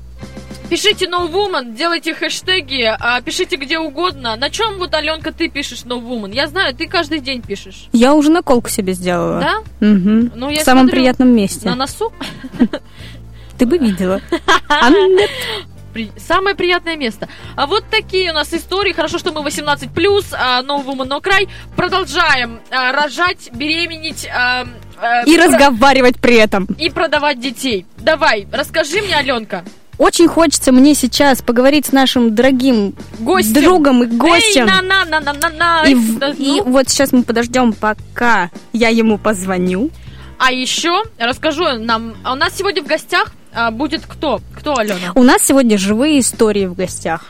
пишите 0.72 1.04
No 1.06 1.30
Woman, 1.30 1.74
делайте 1.76 2.14
хэштеги, 2.14 2.82
а, 2.98 3.20
пишите 3.20 3.56
где 3.56 3.78
угодно. 3.78 4.36
На 4.36 4.48
чем 4.48 4.78
вот, 4.78 4.94
Аленка, 4.94 5.30
ты 5.30 5.48
пишешь 5.50 5.82
No 5.84 6.00
Woman? 6.02 6.32
Я 6.34 6.46
знаю, 6.46 6.74
ты 6.74 6.86
каждый 6.88 7.20
день 7.20 7.42
пишешь. 7.42 7.88
Я 7.92 8.14
уже 8.14 8.30
наколку 8.30 8.70
себе 8.70 8.94
сделала. 8.94 9.40
Да? 9.40 9.86
Мгм. 9.86 10.32
Ну, 10.34 10.48
я 10.48 10.60
В 10.60 10.64
самом 10.64 10.84
смотрю, 10.84 11.00
приятном 11.00 11.28
месте. 11.28 11.68
На 11.68 11.74
носу? 11.74 12.10
Ты 13.58 13.66
бы 13.66 13.76
видела. 13.76 14.20
А 14.68 14.88
нет. 14.88 15.30
При- 15.92 16.10
Самое 16.16 16.56
приятное 16.56 16.96
место. 16.96 17.28
А 17.54 17.66
вот 17.66 17.84
такие 17.90 18.30
у 18.30 18.34
нас 18.34 18.52
истории. 18.54 18.92
Хорошо, 18.94 19.18
что 19.18 19.30
мы 19.30 19.42
18 19.42 19.92
плюс, 19.92 20.32
No 20.32 20.82
Woman 20.86 21.06
No 21.08 21.22
Cry. 21.22 21.50
Продолжаем 21.76 22.60
а, 22.70 22.92
рожать, 22.92 23.50
беременеть 23.52 24.26
а, 24.34 24.66
а, 24.98 25.22
И 25.26 25.36
про- 25.36 25.44
разговаривать 25.48 26.18
при 26.18 26.36
этом. 26.36 26.64
и 26.78 26.88
продавать 26.88 27.40
детей. 27.40 27.84
Давай, 27.98 28.48
расскажи 28.50 29.02
мне, 29.02 29.14
Аленка. 29.16 29.64
Очень 30.02 30.26
хочется 30.26 30.72
мне 30.72 30.96
сейчас 30.96 31.42
поговорить 31.42 31.86
с 31.86 31.92
нашим 31.92 32.34
дорогим 32.34 32.92
Гостем. 33.20 33.62
другом 33.62 34.02
и 34.02 34.06
гостем. 34.06 34.62
Эй, 34.64 34.66
на 34.66 34.82
на 34.82 35.04
на 35.04 35.20
на 35.32 35.48
на 35.48 35.84
И, 35.84 35.94
Да, 36.18 36.30
и 36.30 36.56
ну. 36.56 36.64
вот 36.64 36.88
сейчас 36.88 37.12
мы 37.12 37.22
подождем, 37.22 37.72
пока 37.72 38.50
я 38.72 38.88
ему 38.88 39.16
позвоню. 39.16 39.90
А 40.38 40.50
еще 40.50 41.04
расскажу 41.20 41.78
нам. 41.78 42.16
а 42.24 42.32
У 42.32 42.34
нас 42.34 42.52
сегодня 42.56 42.82
в 42.82 42.86
гостях 42.88 43.32
а, 43.54 43.70
будет 43.70 44.02
кто? 44.04 44.40
Кто, 44.58 44.74
Алена? 44.76 45.12
У 45.14 45.22
нас 45.22 45.40
сегодня 45.44 45.78
живые 45.78 46.18
истории 46.18 46.66
в 46.66 46.74
гостях. 46.74 47.26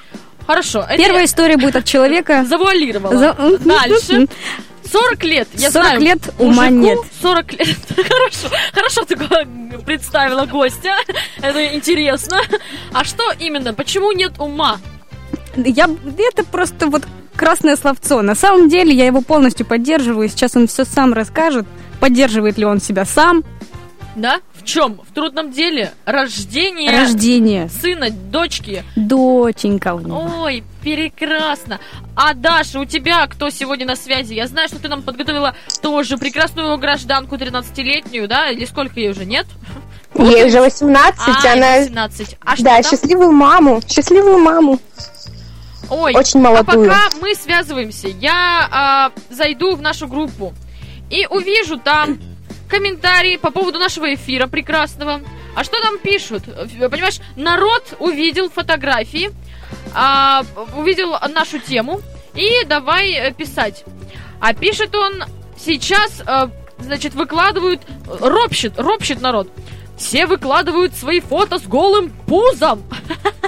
Хорошо. 0.47 0.81
это 0.81 0.97
Первая 0.97 1.21
я 1.21 1.27
история 1.27 1.59
будет 1.59 1.77
от 1.77 1.85
человека. 1.85 2.45
завуалировала. 2.49 3.15
За- 3.19 3.59
Дальше. 3.59 4.29
40 4.91 5.25
лет, 5.25 5.49
я 5.55 5.71
40 5.71 5.87
знаю. 5.87 6.01
лет 6.01 6.35
ума 6.39 6.69
нет. 6.69 6.99
40 7.21 7.53
лет. 7.53 7.79
Хорошо, 7.97 8.49
хорошо 8.73 9.05
ты 9.05 9.17
представила 9.85 10.47
гостя. 10.47 10.97
Это 11.41 11.75
интересно. 11.75 12.41
А 12.93 13.05
что 13.05 13.33
именно? 13.39 13.75
Почему 13.75 14.13
нет 14.13 14.33
ума? 14.39 14.79
Я, 15.57 15.89
это 16.19 16.45
просто 16.45 16.87
вот 16.87 17.05
красное 17.37 17.77
словцо. 17.77 18.23
На 18.23 18.35
самом 18.35 18.69
деле 18.69 18.95
я 18.95 19.07
его 19.07 19.21
полностью 19.21 19.67
поддерживаю. 19.67 20.29
Сейчас 20.29 20.57
он 20.57 20.67
все 20.67 20.85
сам 20.85 21.13
расскажет. 21.13 21.67
Поддерживает 22.01 22.59
ли 22.59 22.65
он 22.65 22.81
себя 22.81 23.05
сам. 23.05 23.45
Да? 24.15 24.41
В 24.55 24.65
чем? 24.65 25.01
В 25.09 25.15
трудном 25.15 25.53
деле? 25.53 25.93
Рождение 26.05 26.91
Рождение. 26.91 27.69
сына, 27.71 28.11
дочки. 28.11 28.85
Доченька 28.95 29.95
у 29.95 30.01
него. 30.01 30.31
Ой, 30.43 30.63
прекрасно. 30.83 31.81
А 32.15 32.35
Даша, 32.35 32.81
у 32.81 32.85
тебя 32.85 33.27
кто 33.27 33.49
сегодня 33.49 33.87
на 33.87 33.97
связи? 33.97 34.35
Я 34.35 34.47
знаю, 34.49 34.69
что 34.69 34.79
ты 34.79 34.89
нам 34.89 35.03
подготовила 35.03 35.55
тоже 35.81 36.19
прекрасную 36.19 36.77
гражданку 36.77 37.37
13-летнюю, 37.37 38.29
да? 38.29 38.51
Или 38.51 38.67
сколько 38.67 39.01
ей 39.01 39.11
уже, 39.11 39.25
нет? 39.25 39.47
Ей 40.15 40.45
уже 40.47 40.61
18, 40.61 41.19
А, 41.27 41.53
она... 41.55 41.79
18. 41.79 42.37
А 42.45 42.55
что 42.55 42.65
Да, 42.65 42.83
там? 42.83 42.91
счастливую 42.91 43.33
маму, 43.33 43.81
счастливую 43.89 44.39
маму. 44.41 44.79
Ой, 45.89 46.15
очень 46.15 46.41
а 46.41 46.43
молодую. 46.51 46.89
пока 46.89 47.09
мы 47.21 47.35
связываемся, 47.35 48.09
я 48.09 48.69
а, 48.71 49.13
зайду 49.31 49.75
в 49.75 49.81
нашу 49.81 50.07
группу 50.07 50.53
и 51.11 51.27
увижу 51.27 51.79
там 51.79 52.19
комментарии 52.73 53.37
по 53.37 53.51
поводу 53.51 53.79
нашего 53.79 54.15
эфира 54.15 54.47
прекрасного. 54.47 55.21
А 55.55 55.63
что 55.63 55.79
там 55.83 55.99
пишут? 55.99 56.45
Понимаешь, 56.45 57.21
народ 57.37 57.95
увидел 57.99 58.49
фотографии, 58.49 59.31
а, 59.95 60.43
увидел 60.75 61.15
нашу 61.35 61.59
тему 61.59 62.01
и 62.35 62.65
давай 62.65 63.13
э, 63.13 63.33
писать. 63.35 63.85
А 64.41 64.55
пишет 64.55 64.95
он 64.95 65.25
сейчас, 65.59 66.23
э, 66.27 66.49
значит, 66.79 67.13
выкладывают, 67.13 67.83
э, 67.85 68.17
ропщет, 68.21 68.79
ропщет 68.79 69.21
народ. 69.21 69.51
Все 69.99 70.25
выкладывают 70.25 70.95
свои 70.95 71.21
фото 71.21 71.59
с 71.59 71.65
голым 71.65 72.09
пузом 72.27 72.85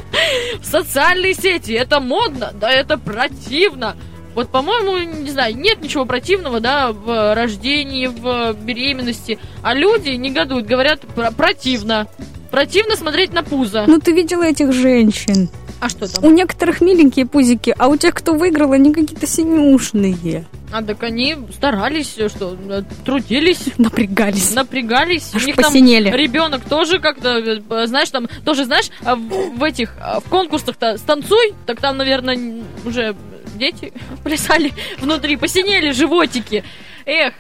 в 0.61 0.67
социальные 0.67 1.33
сети. 1.33 1.73
Это 1.73 1.99
модно, 1.99 2.53
да 2.53 2.71
это 2.71 2.99
противно. 2.99 3.97
Вот, 4.35 4.49
по-моему, 4.51 4.99
не 5.23 5.31
знаю, 5.31 5.57
нет 5.57 5.81
ничего 5.83 6.05
противного, 6.05 6.61
да, 6.61 6.93
в 6.93 7.35
рождении, 7.35 8.07
в 8.09 8.55
беременности. 8.55 9.39
А 9.63 9.75
люди 9.75 10.11
негодуют, 10.11 10.67
говорят, 10.67 11.01
«Про- 11.15 11.31
противно. 11.31 12.07
Противно 12.51 12.97
смотреть 12.97 13.33
на 13.33 13.43
пузо. 13.43 13.85
Ну 13.87 13.99
ты 13.99 14.13
видела 14.13 14.43
этих 14.45 14.73
женщин? 14.73 15.49
А 15.81 15.89
что 15.89 16.13
там? 16.13 16.25
У 16.25 16.31
некоторых 16.31 16.81
миленькие 16.81 17.27
пузики, 17.27 17.75
а 17.79 17.89
у 17.89 17.97
тех, 17.97 18.15
кто 18.15 18.33
выиграл, 18.35 18.73
они 18.73 18.93
какие-то 18.93 19.27
синюшные. 19.27 20.47
А 20.73 20.83
так 20.83 21.03
они 21.03 21.37
старались, 21.53 22.15
что, 22.15 22.57
э, 22.69 22.83
трудились, 23.05 23.61
Напрягались. 23.79 24.55
напрягались. 24.55 25.31
Аж 25.35 25.43
У 25.43 25.47
них 25.47 25.57
посинели. 25.57 26.11
там 26.11 26.19
ребенок 26.19 26.63
тоже 26.65 26.99
как-то, 27.01 27.39
э, 27.39 27.87
знаешь, 27.87 28.11
там, 28.11 28.29
тоже, 28.45 28.65
знаешь, 28.65 28.89
а 29.05 29.15
в, 29.15 29.21
в 29.59 29.63
этих, 29.63 29.95
а, 30.01 30.21
в 30.21 30.25
конкурсах-то 30.25 30.97
станцуй, 30.99 31.55
так 31.67 31.81
там, 31.81 31.97
наверное, 31.97 32.63
уже 32.85 33.15
дети 33.57 33.93
плясали 34.23 34.73
внутри, 34.99 35.37
посинели 35.37 35.91
животики. 35.93 36.65
Эх, 37.07 37.35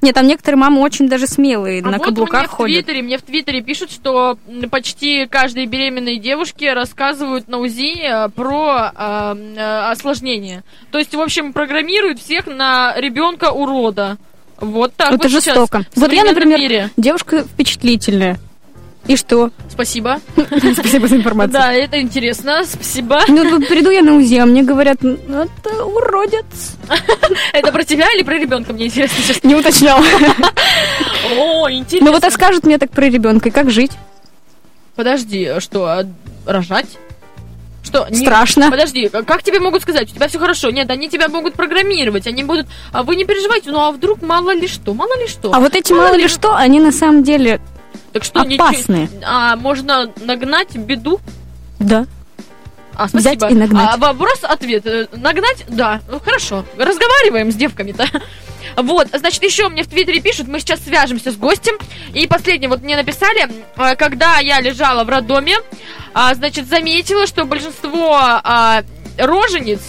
Нет, 0.00 0.14
там 0.14 0.26
некоторые 0.26 0.58
мамы 0.58 0.80
очень 0.80 1.08
даже 1.08 1.26
смелые, 1.26 1.80
а 1.82 1.90
на 1.90 1.98
вот 1.98 2.06
каблуках 2.06 2.40
мне 2.40 2.48
в 2.48 2.50
ходят. 2.50 2.84
Твиттере, 2.84 3.02
мне 3.02 3.18
в 3.18 3.22
Твиттере 3.22 3.62
пишут, 3.62 3.90
что 3.90 4.38
почти 4.70 5.26
каждой 5.26 5.66
беременной 5.66 6.18
девушке 6.18 6.72
рассказывают 6.72 7.46
на 7.48 7.58
УЗИ 7.58 8.26
э, 8.26 8.28
про 8.30 8.90
э, 8.94 9.54
э, 9.56 9.90
осложнения. 9.90 10.64
То 10.90 10.98
есть, 10.98 11.14
в 11.14 11.20
общем, 11.20 11.52
программируют 11.52 12.18
всех 12.20 12.46
на 12.46 12.94
ребенка 12.98 13.50
урода. 13.52 14.16
Вот 14.60 14.94
так 14.94 15.12
Это 15.12 15.28
вот 15.28 15.30
сейчас 15.30 15.44
жестоко. 15.56 15.84
в 15.94 16.00
Вот 16.00 16.12
я, 16.12 16.24
например, 16.24 16.58
мире. 16.58 16.90
девушка 16.96 17.42
впечатлительная. 17.44 18.38
И 19.06 19.16
что? 19.16 19.50
Спасибо. 19.68 20.20
Спасибо 20.36 21.08
за 21.08 21.16
информацию. 21.16 21.52
Да, 21.52 21.72
это 21.72 22.00
интересно. 22.00 22.64
Спасибо. 22.64 23.20
Ну, 23.26 23.60
приду 23.62 23.90
я 23.90 24.02
на 24.02 24.14
УЗИ, 24.14 24.36
а 24.36 24.46
мне 24.46 24.62
говорят, 24.62 24.98
«Ну, 25.02 25.16
это 25.26 25.84
уродец. 25.84 26.76
Это 27.52 27.72
про 27.72 27.84
тебя 27.84 28.06
или 28.14 28.22
про 28.22 28.38
ребенка? 28.38 28.72
Мне 28.72 28.86
интересно 28.86 29.22
сейчас. 29.22 29.42
Не 29.42 29.54
уточнял. 29.54 29.98
О, 31.38 31.70
интересно. 31.70 32.06
Ну 32.06 32.12
вот 32.12 32.20
так 32.22 32.32
скажут 32.32 32.64
мне 32.64 32.78
так 32.78 32.90
про 32.90 33.06
ребенка, 33.06 33.48
и 33.48 33.52
как 33.52 33.70
жить? 33.70 33.92
Подожди, 34.94 35.52
что, 35.58 35.86
а, 35.86 36.04
рожать? 36.46 36.98
Что? 37.82 38.06
не- 38.10 38.18
Страшно. 38.18 38.70
Подожди, 38.70 39.10
а 39.12 39.22
как 39.22 39.42
тебе 39.42 39.58
могут 39.58 39.82
сказать? 39.82 40.10
У 40.12 40.14
тебя 40.14 40.28
все 40.28 40.38
хорошо. 40.38 40.70
Нет, 40.70 40.90
они 40.90 41.08
тебя 41.08 41.28
могут 41.28 41.54
программировать. 41.54 42.26
Они 42.26 42.44
будут... 42.44 42.66
А 42.92 43.02
вы 43.02 43.16
не 43.16 43.24
переживайте, 43.24 43.70
ну 43.70 43.80
а 43.80 43.90
вдруг 43.90 44.22
мало 44.22 44.54
ли 44.54 44.68
что? 44.68 44.94
Мало 44.94 45.18
ли 45.18 45.26
что? 45.26 45.52
А 45.52 45.60
вот 45.60 45.74
эти 45.74 45.92
мало 45.92 46.14
ли 46.14 46.28
что, 46.28 46.54
они 46.54 46.78
на 46.78 46.92
самом 46.92 47.24
деле 47.24 47.60
так 48.12 48.24
что, 48.24 48.42
ничего- 48.44 48.64
опасные. 48.66 49.08
А, 49.24 49.56
можно 49.56 50.10
нагнать 50.24 50.76
беду? 50.76 51.20
Да. 51.78 52.06
А, 52.94 53.06
Взять 53.06 53.38
спасибо. 53.38 53.48
и 53.48 53.54
нагнать. 53.54 53.88
А, 53.94 53.96
вопрос-ответ. 53.96 54.86
Э, 54.86 55.06
Нагнать? 55.12 55.64
Да. 55.68 56.00
Ну, 56.10 56.20
хорошо. 56.20 56.64
Разговариваем 56.76 57.50
с 57.50 57.54
девками-то. 57.54 58.06
Вот, 58.76 59.08
значит, 59.12 59.42
еще 59.42 59.68
мне 59.68 59.82
в 59.82 59.88
Твиттере 59.88 60.20
пишут, 60.20 60.46
мы 60.48 60.58
сейчас 60.60 60.80
свяжемся 60.84 61.30
с 61.32 61.36
гостем. 61.36 61.74
И 62.14 62.26
последнее, 62.26 62.70
вот 62.70 62.80
мне 62.82 62.96
написали, 62.96 63.46
э, 63.76 63.96
когда 63.96 64.38
я 64.38 64.60
лежала 64.60 65.04
в 65.04 65.10
роддоме, 65.10 65.56
а, 66.14 66.32
значит, 66.34 66.68
заметила, 66.68 67.26
что 67.26 67.44
большинство 67.44 68.16
а, 68.18 68.82
рожениц, 69.18 69.80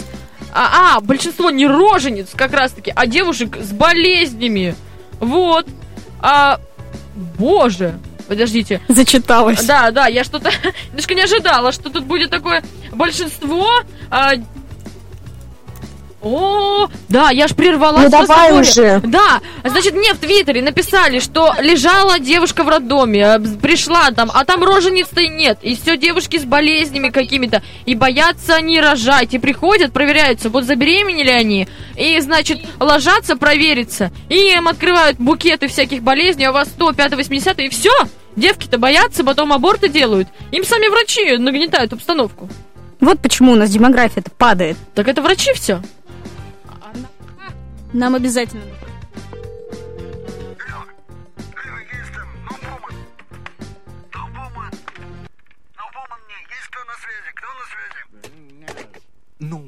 а, 0.53 0.95
а, 0.97 1.01
большинство 1.01 1.49
не 1.49 1.65
рожениц 1.67 2.29
как 2.35 2.51
раз-таки, 2.51 2.91
а 2.93 3.05
девушек 3.05 3.57
с 3.57 3.71
болезнями. 3.71 4.75
Вот. 5.19 5.67
А, 6.19 6.59
боже, 7.15 7.97
подождите. 8.27 8.81
Зачиталась. 8.87 9.63
Да, 9.65 9.91
да, 9.91 10.07
я 10.07 10.23
что-то 10.23 10.51
немножко 10.87 11.13
не 11.13 11.21
ожидала, 11.21 11.71
что 11.71 11.89
тут 11.89 12.05
будет 12.05 12.29
такое 12.29 12.63
большинство. 12.91 13.67
а, 14.09 14.33
О, 16.23 16.87
да, 17.09 17.31
я 17.31 17.47
ж 17.47 17.53
прервала 17.53 17.99
Ну 17.99 18.09
давай 18.09 18.53
уже. 18.59 19.01
Да, 19.03 19.41
значит, 19.63 19.93
мне 19.93 20.13
в 20.13 20.17
Твиттере 20.19 20.61
написали, 20.61 21.19
что 21.19 21.53
лежала 21.59 22.17
девушка 22.17 22.63
в 22.63 22.69
роддоме, 22.69 23.39
б- 23.39 23.57
пришла 23.57 24.09
там, 24.11 24.31
а 24.33 24.45
там 24.45 24.63
рожениц-то 24.63 25.19
и 25.21 25.27
нет, 25.27 25.59
и 25.61 25.75
все 25.75 25.97
девушки 25.97 26.39
с 26.39 26.45
болезнями 26.45 27.09
какими-то, 27.09 27.61
и 27.85 27.93
боятся 27.93 28.55
они 28.55 28.79
рожать, 28.79 29.33
и 29.33 29.39
приходят, 29.39 29.91
проверяются, 29.91 30.49
вот 30.49 30.63
забеременели 30.63 31.29
они, 31.29 31.67
и, 31.97 32.17
значит, 32.21 32.59
ложатся 32.79 33.35
провериться, 33.35 34.11
и 34.29 34.35
им 34.53 34.69
открывают 34.69 35.17
букеты 35.17 35.67
всяких 35.67 36.03
болезней, 36.03 36.45
а 36.45 36.51
у 36.51 36.53
вас 36.53 36.69
100, 36.69 36.93
5, 36.93 37.15
80, 37.15 37.59
и 37.59 37.69
все, 37.69 37.91
девки-то 38.37 38.77
боятся, 38.77 39.25
потом 39.25 39.51
аборты 39.51 39.89
делают, 39.89 40.29
им 40.51 40.63
сами 40.63 40.87
врачи 40.87 41.37
нагнетают 41.37 41.91
обстановку. 41.91 42.47
Вот 43.01 43.19
почему 43.19 43.51
у 43.51 43.55
нас 43.55 43.69
демография-то 43.69 44.31
падает. 44.31 44.77
Так 44.95 45.09
это 45.09 45.21
врачи 45.21 45.51
все. 45.53 45.81
Нам 47.93 48.15
обязательно. 48.15 48.63
Ну, 59.39 59.63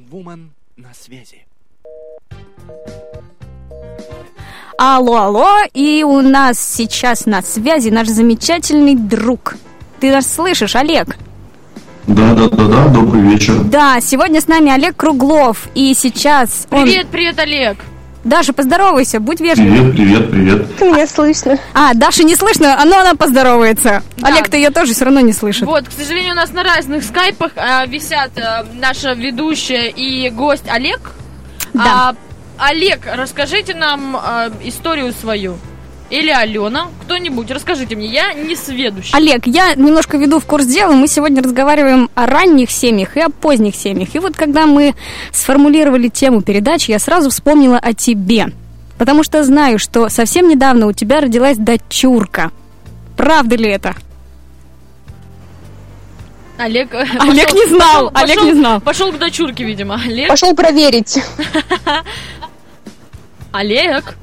на 0.78 0.94
связи. 0.94 1.46
Алло, 4.78 5.18
алло, 5.18 5.58
и 5.74 6.04
у 6.04 6.22
нас 6.22 6.60
сейчас 6.60 7.26
на 7.26 7.42
связи 7.42 7.90
наш 7.90 8.08
замечательный 8.08 8.96
друг. 8.96 9.56
Ты 10.00 10.12
нас 10.12 10.32
слышишь, 10.32 10.76
Олег? 10.76 11.16
Да, 12.08 12.34
да, 12.34 12.50
да, 12.50 12.68
да, 12.68 12.88
добрый 12.90 13.22
вечер. 13.22 13.64
Да, 13.64 14.02
сегодня 14.02 14.42
с 14.42 14.48
нами 14.48 14.72
Олег 14.72 14.96
Круглов, 14.96 15.70
и 15.76 15.94
сейчас 15.94 16.68
он... 16.72 16.84
Привет, 16.84 17.08
привет, 17.08 17.40
Олег. 17.40 17.78
Даша, 18.26 18.54
поздоровайся, 18.54 19.20
будь 19.20 19.40
вежлив. 19.40 19.94
Привет, 19.94 20.32
привет, 20.32 20.32
привет. 20.32 20.82
Меня 20.82 21.06
слышно. 21.06 21.60
А, 21.76 21.94
Даша 21.94 22.24
не 22.24 22.36
слышно, 22.36 22.76
но 22.84 23.00
она 23.00 23.14
поздоровается. 23.14 24.02
Да. 24.18 24.30
Олег-то 24.30 24.58
ее 24.58 24.72
тоже 24.72 24.96
все 24.96 25.06
равно 25.06 25.20
не 25.20 25.32
слышит. 25.32 25.64
Вот, 25.68 25.88
к 25.88 25.92
сожалению, 25.92 26.34
у 26.34 26.36
нас 26.36 26.52
на 26.52 26.64
разных 26.64 27.04
скайпах 27.04 27.52
а, 27.56 27.86
висят 27.86 28.32
а, 28.40 28.66
наша 28.74 29.14
ведущая 29.14 29.90
и 29.90 30.32
гость 30.32 30.68
Олег. 30.68 31.12
Да. 31.74 32.16
А, 32.58 32.68
Олег, 32.68 33.02
расскажите 33.06 33.76
нам 33.76 34.16
а, 34.16 34.52
историю 34.64 35.14
свою. 35.14 35.60
Или 36.12 36.30
Алена, 36.30 36.88
кто-нибудь, 37.02 37.50
расскажите 37.50 37.96
мне, 37.96 38.08
я 38.08 38.34
не 38.34 38.56
сведущий. 38.56 39.16
Олег, 39.16 39.48
я 39.48 39.74
немножко 39.74 40.18
веду 40.18 40.40
в 40.40 40.46
курс 40.46 40.66
дела. 40.66 40.92
Мы 40.92 41.08
сегодня 41.08 41.42
разговариваем 41.42 42.10
о 42.14 42.28
ранних 42.28 42.70
семьях 42.70 43.18
и 43.18 43.22
о 43.22 43.30
поздних 43.30 43.76
семьях. 43.76 44.14
И 44.14 44.20
вот 44.20 44.36
когда 44.36 44.68
мы 44.68 44.94
сформулировали 45.32 46.10
тему 46.10 46.42
передачи, 46.42 46.92
я 46.92 47.00
сразу 47.00 47.32
вспомнила 47.32 47.80
о 47.80 47.94
тебе. 47.94 48.48
Потому 49.00 49.24
что 49.24 49.44
знаю, 49.44 49.80
что 49.80 50.10
совсем 50.10 50.48
недавно 50.48 50.88
у 50.88 50.94
тебя 50.94 51.22
родилась 51.22 51.58
дочурка. 51.58 52.52
Правда 53.18 53.56
ли 53.56 53.70
это? 53.70 53.96
Олег, 56.58 56.94
э, 56.94 57.06
Олег 57.20 57.52
не 57.54 57.68
знал, 57.68 58.12
Олег 58.14 58.42
не 58.44 58.54
знал. 58.54 58.80
Пошел 58.80 59.12
к 59.12 59.18
дочурке, 59.18 59.66
видимо. 59.66 59.96
Олег, 59.96 60.30
Пошел 60.30 60.56
проверить. 60.56 61.20
Олег. 63.52 64.16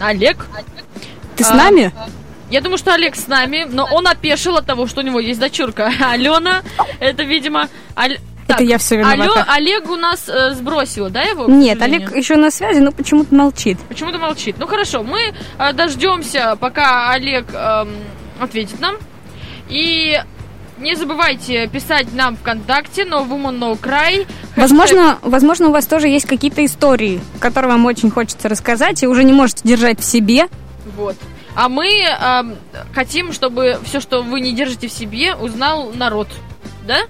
Олег. 0.00 0.46
Ты 1.36 1.44
с 1.44 1.50
А, 1.50 1.54
нами? 1.54 1.92
Я 2.50 2.60
думаю, 2.60 2.78
что 2.78 2.92
Олег 2.92 3.14
с 3.14 3.28
нами, 3.28 3.66
но 3.70 3.84
он 3.90 4.06
опешил 4.08 4.56
от 4.56 4.66
того, 4.66 4.86
что 4.86 5.00
у 5.00 5.04
него 5.04 5.20
есть 5.20 5.38
дочурка. 5.38 5.92
Алена, 6.10 6.62
это, 6.98 7.22
видимо... 7.22 7.68
Аль- 7.96 8.18
Это 8.48 8.64
я 8.64 8.78
все 8.78 8.96
Алё, 8.96 9.12
виновата. 9.24 9.46
Олег 9.52 9.88
у 9.88 9.96
нас 9.96 10.28
э, 10.28 10.54
сбросила, 10.54 11.08
да, 11.10 11.22
его? 11.22 11.46
Нет? 11.46 11.80
Олег 11.80 12.16
еще 12.16 12.34
на 12.36 12.50
связи, 12.50 12.80
но 12.80 12.90
почему-то 12.90 13.32
молчит. 13.34 13.78
Почему-то 13.88 14.18
молчит. 14.18 14.56
Ну 14.58 14.66
хорошо, 14.66 15.04
мы 15.04 15.32
э, 15.58 15.72
дождемся, 15.72 16.56
пока 16.58 17.10
Олег 17.12 17.46
эм, 17.54 17.90
ответит 18.40 18.80
нам. 18.80 18.96
И 19.68 20.20
не 20.80 20.94
забывайте 20.94 21.68
писать 21.68 22.12
нам 22.14 22.36
ВКонтакте 22.36 23.02
No 23.02 23.26
Woman 23.28 23.58
No 23.58 23.78
Cry. 23.78 24.26
Возможно, 24.56 25.18
возможно, 25.22 25.68
у 25.68 25.72
вас 25.72 25.86
тоже 25.86 26.08
есть 26.08 26.26
какие-то 26.26 26.64
истории, 26.64 27.20
которые 27.38 27.72
вам 27.72 27.86
очень 27.86 28.10
хочется 28.10 28.48
рассказать, 28.48 29.02
и 29.02 29.06
уже 29.06 29.24
не 29.24 29.32
можете 29.32 29.60
держать 29.64 30.00
в 30.00 30.04
себе. 30.04 30.48
Вот. 30.96 31.16
А 31.54 31.68
мы 31.68 31.88
эм, 31.88 32.56
хотим, 32.94 33.32
чтобы 33.32 33.78
все, 33.84 34.00
что 34.00 34.22
вы 34.22 34.40
не 34.40 34.52
держите 34.52 34.88
в 34.88 34.92
себе, 34.92 35.34
узнал 35.34 35.92
народ. 35.92 36.28
Да? 36.86 37.00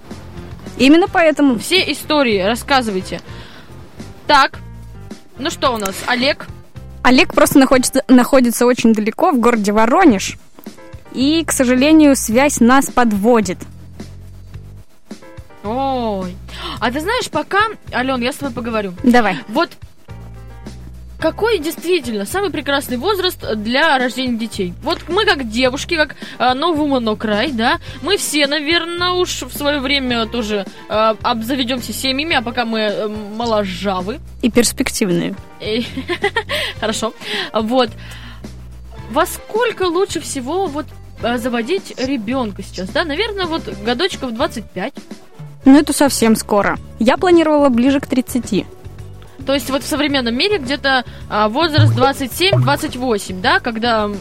Именно 0.78 1.08
поэтому 1.08 1.58
Все 1.58 1.80
истории 1.92 2.40
рассказывайте. 2.40 3.20
Так. 4.26 4.58
Ну 5.38 5.50
что 5.50 5.70
у 5.70 5.76
нас? 5.76 5.94
Олег. 6.06 6.46
Олег 7.02 7.32
просто 7.32 7.58
находится, 7.58 8.02
находится 8.08 8.66
очень 8.66 8.92
далеко, 8.92 9.32
в 9.32 9.38
городе 9.38 9.72
Воронеж. 9.72 10.36
И, 11.12 11.44
к 11.44 11.52
сожалению, 11.52 12.16
связь 12.16 12.60
нас 12.60 12.86
подводит. 12.86 13.58
Ой. 15.64 16.34
А 16.78 16.90
ты 16.90 17.00
знаешь, 17.00 17.30
пока, 17.30 17.68
Ален, 17.92 18.22
я 18.22 18.32
с 18.32 18.36
тобой 18.36 18.54
поговорю. 18.54 18.94
Давай. 19.02 19.38
Вот 19.48 19.70
какой 21.20 21.58
действительно 21.58 22.24
самый 22.24 22.50
прекрасный 22.50 22.96
возраст 22.96 23.44
для 23.56 23.98
рождения 23.98 24.38
детей? 24.38 24.72
Вот 24.82 25.00
мы 25.08 25.26
как 25.26 25.50
девушки, 25.50 25.94
как 25.94 26.16
э, 26.38 26.42
no 26.54 26.74
woman 26.74 27.04
no 27.04 27.16
cry, 27.16 27.52
да, 27.52 27.78
мы 28.00 28.16
все, 28.16 28.46
наверное, 28.46 29.10
уж 29.10 29.42
в 29.42 29.54
свое 29.54 29.80
время 29.80 30.24
тоже 30.24 30.64
э, 30.88 31.14
обзаведемся 31.22 31.92
семьями, 31.92 32.36
а 32.36 32.42
пока 32.42 32.64
мы 32.64 32.80
э, 32.80 33.08
моложавы. 33.08 34.20
И 34.40 34.50
перспективные. 34.50 35.34
Хорошо. 36.80 37.12
Вот. 37.52 37.90
Во 39.10 39.26
сколько 39.26 39.82
лучше 39.82 40.20
всего 40.20 40.66
вот 40.66 40.86
заводить 41.38 41.94
ребенка 41.98 42.62
сейчас, 42.62 42.88
да? 42.90 43.04
Наверное, 43.04 43.46
вот 43.46 43.62
годочков 43.84 44.32
25. 44.32 44.92
Ну, 45.64 45.78
это 45.78 45.92
совсем 45.92 46.36
скоро. 46.36 46.78
Я 46.98 47.16
планировала 47.16 47.68
ближе 47.68 48.00
к 48.00 48.06
30. 48.06 48.64
То 49.46 49.54
есть 49.54 49.70
вот 49.70 49.82
в 49.82 49.86
современном 49.86 50.34
мире 50.34 50.58
где-то 50.58 51.04
а, 51.28 51.48
возраст 51.48 51.92
27-28, 51.94 53.40
да, 53.40 53.58
когда 53.60 54.04
м, 54.04 54.16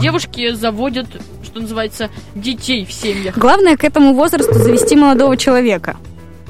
девушки 0.00 0.52
заводят, 0.54 1.06
что 1.44 1.60
называется, 1.60 2.08
детей 2.34 2.84
в 2.84 2.92
семьях. 2.92 3.36
Главное 3.38 3.76
к 3.76 3.84
этому 3.84 4.14
возрасту 4.14 4.54
завести 4.54 4.96
молодого 4.96 5.36
человека, 5.36 5.96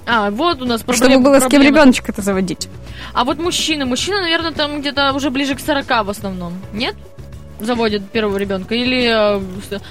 А, 0.06 0.30
вот 0.30 0.62
у 0.62 0.64
нас 0.66 0.80
чтобы 0.82 0.98
проблема. 0.98 1.22
было 1.24 1.36
с 1.38 1.42
кем 1.42 1.50
проблема. 1.50 1.76
ребеночка 1.78 2.12
это 2.12 2.22
заводить. 2.22 2.68
А 3.12 3.24
вот 3.24 3.38
мужчина, 3.38 3.86
мужчина, 3.86 4.20
наверное, 4.20 4.52
там 4.52 4.80
где-то 4.80 5.12
уже 5.12 5.30
ближе 5.30 5.54
к 5.54 5.60
40 5.60 6.04
в 6.04 6.10
основном, 6.10 6.52
нет? 6.72 6.94
Заводят 7.60 8.10
первого 8.10 8.36
ребенка 8.36 8.74
или 8.74 9.04
э, 9.04 9.40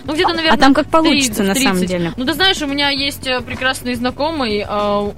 ну 0.04 0.14
где-то 0.14 0.34
наверное 0.34 0.58
а 0.58 0.58
там 0.58 0.74
как 0.74 0.86
30, 0.86 0.92
получится 0.92 1.44
на 1.44 1.56
самом 1.56 1.78
30. 1.78 1.88
деле. 1.88 2.14
Ну, 2.18 2.26
ты 2.26 2.34
знаешь, 2.34 2.62
у 2.62 2.68
меня 2.68 2.90
есть 2.90 3.26
э, 3.26 3.42
прекрасный 3.42 3.96
знакомый, 3.96 4.66
э, 4.68 5.12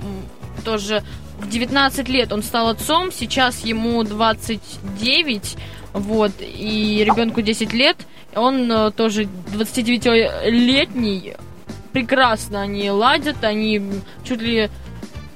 тоже 0.63 1.03
в 1.39 1.49
19 1.49 2.07
лет 2.07 2.31
он 2.31 2.43
стал 2.43 2.69
отцом, 2.69 3.11
сейчас 3.11 3.65
ему 3.65 4.03
29, 4.03 5.57
вот, 5.93 6.31
и 6.39 7.03
ребенку 7.03 7.41
10 7.41 7.73
лет, 7.73 7.97
он 8.35 8.91
тоже 8.93 9.27
29-летний, 9.53 11.33
прекрасно 11.93 12.61
они 12.61 12.89
ладят, 12.91 13.43
они 13.43 13.81
чуть 14.23 14.41
ли, 14.41 14.69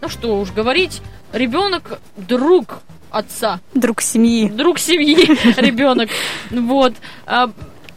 ну 0.02 0.10
что 0.10 0.40
уж 0.40 0.52
говорить, 0.52 1.02
ребенок 1.34 2.00
друг 2.18 2.82
отца 3.12 3.60
Друг 3.74 4.02
семьи. 4.02 4.50
друг 4.50 4.80
семьи 4.80 5.16
ребенок. 5.60 6.10
Вот. 6.52 6.94
А, 7.26 7.50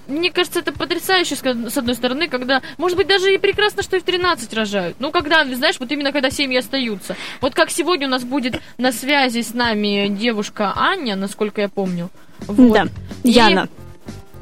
Мне 0.09 0.31
кажется, 0.31 0.59
это 0.61 0.73
потрясающе, 0.73 1.37
с 1.37 1.77
одной 1.77 1.95
стороны, 1.95 2.29
когда, 2.29 2.61
может 2.79 2.97
быть, 2.99 3.07
даже 3.07 3.33
и 3.35 3.39
прекрасно, 3.39 3.83
что 3.83 3.97
и 3.97 4.01
в 4.01 4.03
13 4.03 4.53
рожают. 4.55 4.97
Ну, 4.99 5.11
когда, 5.13 5.45
знаешь, 5.45 5.77
вот 5.81 5.91
именно 5.93 6.13
когда 6.13 6.31
семьи 6.31 6.59
остаются. 6.59 7.17
Вот 7.41 7.55
как 7.55 7.71
сегодня 7.71 8.07
у 8.09 8.11
нас 8.11 8.25
будет 8.25 8.61
на 8.79 8.93
связи 8.93 9.41
с 9.43 9.55
нами 9.55 10.09
девушка 10.09 10.73
Аня, 10.77 11.17
насколько 11.17 11.61
я 11.61 11.69
помню. 11.69 12.11
Вот. 12.47 12.73
Да. 12.73 12.87
И- 13.23 13.31
Яна. 13.31 13.69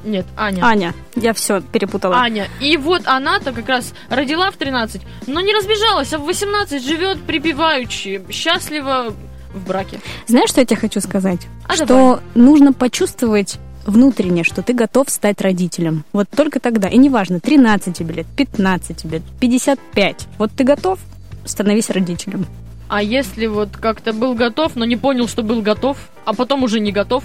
Нет, 0.02 0.24
Аня. 0.34 0.64
Аня. 0.64 0.94
Я 1.14 1.34
все 1.34 1.60
перепутала. 1.60 2.16
Аня. 2.16 2.48
И 2.58 2.78
вот 2.78 3.02
она-то 3.04 3.52
как 3.52 3.68
раз 3.68 3.92
родила 4.08 4.50
в 4.50 4.56
13, 4.56 5.02
но 5.26 5.40
не 5.42 5.52
разбежалась, 5.54 6.10
а 6.14 6.18
в 6.18 6.24
18 6.24 6.82
живет 6.82 7.20
припеваючи, 7.26 8.22
счастливо 8.30 9.14
в 9.54 9.66
браке. 9.66 10.00
Знаешь, 10.26 10.50
что 10.50 10.60
я 10.60 10.66
тебе 10.66 10.80
хочу 10.80 11.00
сказать? 11.00 11.40
А 11.66 11.74
что 11.74 11.86
давай. 11.86 12.18
нужно 12.34 12.72
почувствовать 12.72 13.58
внутренне, 13.86 14.44
что 14.44 14.62
ты 14.62 14.72
готов 14.72 15.10
стать 15.10 15.40
родителем. 15.40 16.04
Вот 16.12 16.28
только 16.28 16.60
тогда. 16.60 16.88
И 16.88 16.96
неважно, 16.98 17.40
13 17.40 17.96
тебе 17.96 18.14
лет, 18.14 18.26
15 18.36 18.96
тебе 18.96 19.18
лет, 19.18 19.22
55. 19.40 20.26
Вот 20.38 20.50
ты 20.52 20.64
готов, 20.64 20.98
становись 21.44 21.90
родителем. 21.90 22.46
А 22.88 23.02
если 23.02 23.46
вот 23.46 23.76
как-то 23.76 24.12
был 24.12 24.34
готов, 24.34 24.74
но 24.74 24.84
не 24.84 24.96
понял, 24.96 25.28
что 25.28 25.42
был 25.42 25.62
готов, 25.62 25.96
а 26.24 26.34
потом 26.34 26.64
уже 26.64 26.80
не 26.80 26.92
готов? 26.92 27.24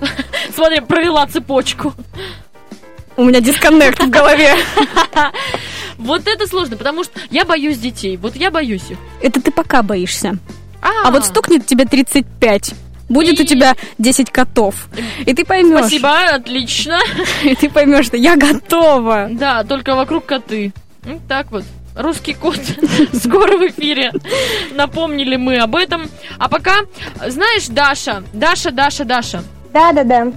Смотри, 0.54 0.80
провела 0.80 1.26
цепочку. 1.26 1.94
У 3.16 3.24
меня 3.24 3.40
дисконнект 3.40 4.02
в 4.02 4.10
голове. 4.10 4.54
Вот 5.96 6.26
это 6.26 6.46
сложно, 6.48 6.76
потому 6.76 7.04
что 7.04 7.20
я 7.30 7.44
боюсь 7.44 7.78
детей. 7.78 8.16
Вот 8.16 8.34
я 8.34 8.50
боюсь 8.50 8.90
их. 8.90 8.98
Это 9.22 9.40
ты 9.40 9.52
пока 9.52 9.82
боишься. 9.82 10.36
А 11.04 11.10
вот 11.10 11.24
стукнет 11.24 11.66
тебе 11.66 11.84
35. 11.86 12.74
Будет 13.08 13.38
у 13.38 13.42
И- 13.42 13.46
тебя 13.46 13.74
10 13.98 14.30
котов. 14.30 14.88
И 15.26 15.34
ты 15.34 15.44
поймешь. 15.44 15.80
Спасибо, 15.80 16.24
отлично. 16.34 16.98
И 17.44 17.54
ты 17.54 17.68
поймешь, 17.68 18.06
что 18.06 18.16
я 18.16 18.36
готова. 18.36 19.28
Да, 19.30 19.62
только 19.64 19.94
вокруг 19.94 20.26
коты. 20.26 20.72
Ну, 21.04 21.20
так 21.28 21.50
вот. 21.50 21.64
Русский 21.96 22.34
кот 22.34 22.58
скоро 23.12 23.56
в 23.56 23.66
эфире. 23.68 24.10
Напомнили 24.74 25.36
мы 25.36 25.58
об 25.58 25.76
этом. 25.76 26.08
А 26.38 26.48
пока, 26.48 26.72
знаешь, 27.26 27.66
Даша, 27.68 28.24
Даша, 28.32 28.70
Даша, 28.72 29.04
Даша. 29.04 29.44
Да-да-да. 29.72 30.32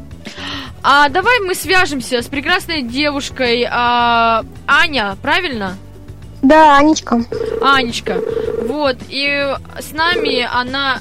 А 0.84 1.10
давай 1.10 1.40
мы 1.40 1.56
свяжемся 1.56 2.22
с 2.22 2.28
прекрасной 2.28 2.84
девушкой 2.84 3.66
а, 3.70 4.44
Аня, 4.68 5.18
правильно? 5.22 5.78
Да, 6.48 6.78
Анечка. 6.78 7.24
Анечка. 7.62 8.22
Вот, 8.68 8.96
и 9.10 9.54
с 9.80 9.92
нами 9.92 10.42
она 10.50 11.00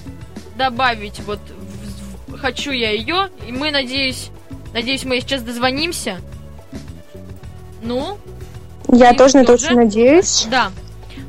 добавить 0.56 1.20
вот 1.20 1.38
в- 2.26 2.36
хочу 2.38 2.72
я 2.72 2.90
ее, 2.90 3.28
и 3.46 3.52
мы 3.52 3.70
надеюсь, 3.70 4.30
надеюсь, 4.72 5.04
мы 5.04 5.14
ей 5.14 5.20
сейчас 5.20 5.42
дозвонимся. 5.42 6.18
Ну, 7.82 8.18
Я 8.88 9.10
И 9.12 9.16
тоже 9.16 9.36
на 9.36 9.40
это 9.42 9.52
очень 9.52 9.76
надеюсь. 9.76 10.46
да. 10.50 10.70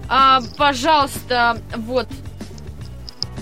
А, 0.09 0.41
пожалуйста, 0.57 1.57
вот. 1.75 2.07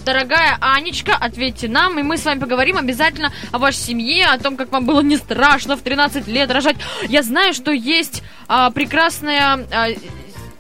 Дорогая 0.06 0.58
Анечка, 0.62 1.16
ответьте 1.20 1.68
нам, 1.68 1.98
и 2.00 2.04
мы 2.04 2.18
с 2.18 2.26
вами 2.26 2.40
поговорим 2.40 2.78
обязательно 2.78 3.32
о 3.52 3.58
вашей 3.60 3.78
семье, 3.78 4.26
о 4.28 4.38
том, 4.38 4.56
как 4.58 4.72
вам 4.72 4.86
было 4.86 5.00
не 5.02 5.18
страшно 5.18 5.78
в 5.78 5.82
13 5.82 6.28
лет 6.28 6.52
рожать. 6.52 6.76
Я 7.08 7.24
знаю, 7.24 7.54
что 7.54 7.72
есть 7.72 8.22
а, 8.48 8.70
прекрасная 8.72 9.66
а, 9.72 9.88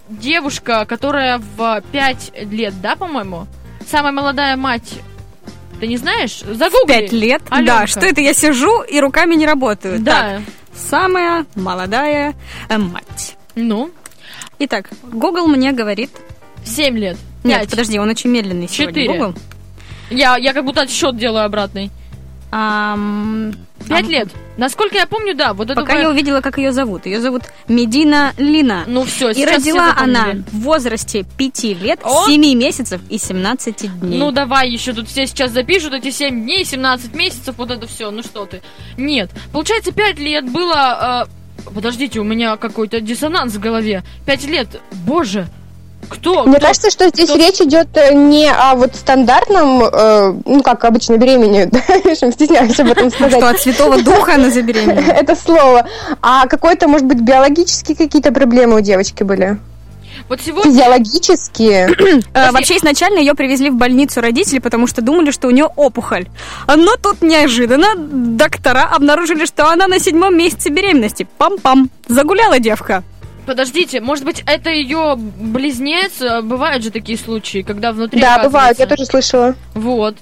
девушка, 0.09 0.85
которая 0.85 1.39
в 1.39 1.81
5 1.91 2.33
лет, 2.51 2.73
да, 2.81 2.95
по-моему? 2.95 3.47
Самая 3.87 4.11
молодая 4.11 4.57
мать. 4.57 4.93
Ты 5.79 5.87
не 5.87 5.97
знаешь? 5.97 6.39
Загугли. 6.39 6.87
Пять 6.87 7.11
лет. 7.11 7.41
Аленка. 7.49 7.79
Да, 7.81 7.87
что 7.87 8.01
это 8.01 8.21
я 8.21 8.33
сижу 8.33 8.81
и 8.81 8.99
руками 8.99 9.35
не 9.35 9.45
работаю. 9.45 9.99
Да. 9.99 10.21
Так, 10.21 10.41
самая 10.73 11.45
молодая 11.55 12.33
э, 12.69 12.77
мать. 12.77 13.35
Ну, 13.55 13.91
Итак, 14.59 14.89
Google 15.03 15.47
мне 15.47 15.71
говорит... 15.71 16.11
7 16.63 16.97
лет. 16.97 17.17
Нет, 17.43 17.69
подожди, 17.69 17.99
он 17.99 18.09
очень 18.09 18.31
медленный 18.31 18.67
сегодня, 18.67 19.03
Четыре. 19.03 19.13
Google. 19.13 19.35
Я, 20.09 20.37
я 20.37 20.53
как 20.53 20.65
будто 20.65 20.87
счет 20.87 21.17
делаю 21.17 21.45
обратный. 21.45 21.91
Пять 22.49 22.51
ам, 22.51 23.53
лет. 24.07 24.29
Насколько 24.57 24.95
я 24.97 25.05
помню, 25.07 25.35
да. 25.35 25.53
Вот 25.53 25.69
это 25.69 25.79
Пока 25.81 25.99
не 25.99 26.07
увидела, 26.07 26.41
как 26.41 26.57
ее 26.57 26.71
зовут. 26.71 27.05
Ее 27.05 27.19
зовут 27.19 27.43
Медина 27.67 28.33
Лина. 28.37 28.83
Ну 28.87 29.03
все, 29.03 29.31
И 29.31 29.45
родила 29.45 29.93
она 29.97 30.33
в 30.51 30.59
возрасте 30.61 31.25
5 31.37 31.63
лет, 31.81 31.99
О! 32.03 32.25
7 32.25 32.41
месяцев 32.57 33.01
и 33.09 33.17
17 33.17 33.99
дней. 33.99 34.17
Ну 34.17 34.31
давай 34.31 34.69
еще 34.69 34.93
тут 34.93 35.07
все 35.07 35.27
сейчас 35.27 35.51
запишут 35.51 35.93
эти 35.93 36.11
7 36.11 36.43
дней, 36.43 36.63
17 36.65 37.13
месяцев, 37.15 37.55
вот 37.57 37.71
это 37.71 37.87
все. 37.87 38.11
Ну 38.11 38.23
что 38.23 38.45
ты? 38.45 38.61
Нет. 38.97 39.31
Получается, 39.51 39.91
5 39.91 40.19
лет 40.19 40.49
было... 40.49 41.27
э, 41.27 41.71
Подождите, 41.73 42.19
у 42.19 42.23
меня 42.23 42.57
какой-то 42.57 43.01
диссонанс 43.01 43.53
в 43.55 43.59
голове. 43.59 44.03
5 44.25 44.45
лет. 44.47 44.81
Боже. 45.05 45.47
Кто? 46.09 46.43
Мне 46.43 46.57
кто? 46.57 46.67
кажется, 46.67 46.89
что 46.89 47.07
здесь 47.09 47.29
кто? 47.29 47.37
речь 47.37 47.61
идет 47.61 47.87
э, 47.95 48.13
не 48.13 48.49
о 48.49 48.75
вот 48.75 48.95
стандартном, 48.95 49.83
э, 49.83 50.35
ну 50.45 50.61
как 50.63 50.83
обычно 50.85 51.17
беременею, 51.17 51.69
стесняюсь 52.31 52.79
об 52.79 52.91
этом 52.91 53.09
сказать. 53.09 53.37
Что 53.37 53.49
от 53.49 53.59
святого 53.59 54.01
духа 54.01 54.35
она 54.35 54.49
забеременела. 54.49 54.99
Это 55.13 55.35
слово. 55.35 55.87
А 56.21 56.47
какой-то, 56.47 56.87
может 56.87 57.07
быть, 57.07 57.19
биологические 57.19 57.97
какие-то 57.97 58.31
проблемы 58.31 58.77
у 58.77 58.79
девочки 58.81 59.23
были? 59.23 59.57
Вот 60.27 60.41
сегодня... 60.41 60.71
Физиологически. 60.71 62.23
а, 62.33 62.49
э, 62.49 62.51
вообще, 62.51 62.77
изначально 62.77 63.19
ее 63.19 63.35
привезли 63.35 63.69
в 63.69 63.75
больницу 63.75 64.21
родители, 64.21 64.59
потому 64.59 64.87
что 64.87 65.01
думали, 65.01 65.31
что 65.31 65.47
у 65.47 65.51
нее 65.51 65.69
опухоль. 65.75 66.27
Но 66.67 66.95
тут 66.95 67.21
неожиданно 67.21 67.95
доктора 67.95 68.89
обнаружили, 68.91 69.45
что 69.45 69.69
она 69.69 69.87
на 69.87 69.99
седьмом 69.99 70.35
месяце 70.37 70.69
беременности. 70.69 71.27
Пам-пам. 71.37 71.89
Загуляла 72.07 72.59
девка. 72.59 73.03
Подождите, 73.45 74.01
может 74.01 74.25
быть, 74.25 74.43
это 74.45 74.69
ее 74.69 75.15
близнец? 75.17 76.21
Э, 76.21 76.41
бывают 76.41 76.83
же 76.83 76.91
такие 76.91 77.17
случаи, 77.17 77.61
когда 77.61 77.91
внутри. 77.91 78.19
Да, 78.19 78.43
бывают, 78.43 78.79
я 78.79 78.87
тоже 78.87 79.05
слышала. 79.05 79.55
Вот. 79.73 80.17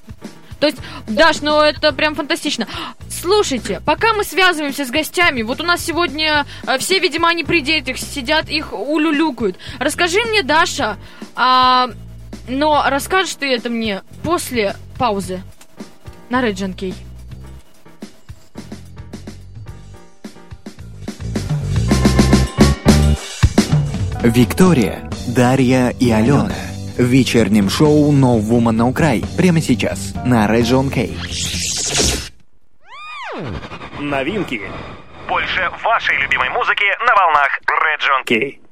То 0.59 0.67
есть, 0.67 0.79
Даш, 1.07 1.41
ну 1.41 1.59
это 1.59 1.91
прям 1.91 2.15
фантастично. 2.15 2.67
Слушайте, 3.09 3.81
пока 3.85 4.13
мы 4.13 4.23
связываемся 4.23 4.85
с 4.85 4.89
гостями, 4.89 5.41
вот 5.41 5.59
у 5.59 5.63
нас 5.63 5.83
сегодня 5.83 6.45
э, 6.65 6.77
все, 6.77 6.99
видимо, 6.99 7.27
они 7.27 7.43
при 7.43 7.59
детях 7.59 7.97
сидят, 7.97 8.49
их 8.49 8.71
улюлюкают. 8.71 9.57
Расскажи 9.79 10.19
мне, 10.23 10.41
Даша, 10.41 10.97
а, 11.35 11.89
но 12.47 12.83
расскажешь 12.87 13.35
ты 13.35 13.53
это 13.53 13.69
мне 13.69 14.03
после 14.23 14.75
паузы 14.97 15.41
на 16.29 16.41
Реджин 16.41 16.73
Кей. 16.73 16.93
Виктория, 24.23 25.09
Дарья 25.27 25.89
и 25.89 26.09
Алена 26.09 26.55
в 26.97 27.03
вечернем 27.03 27.69
шоу 27.69 28.09
No 28.13 28.39
Woman 28.39 28.77
No 28.77 28.93
Cry 28.93 29.25
прямо 29.35 29.59
сейчас 29.59 30.13
на 30.23 30.47
Region 30.47 30.89
K. 30.89 31.09
Новинки. 33.99 34.61
Больше 35.27 35.69
вашей 35.83 36.17
любимой 36.21 36.49
музыки 36.51 36.85
на 37.05 37.13
волнах 37.13 37.59
Region 37.67 38.23
K. 38.25 38.62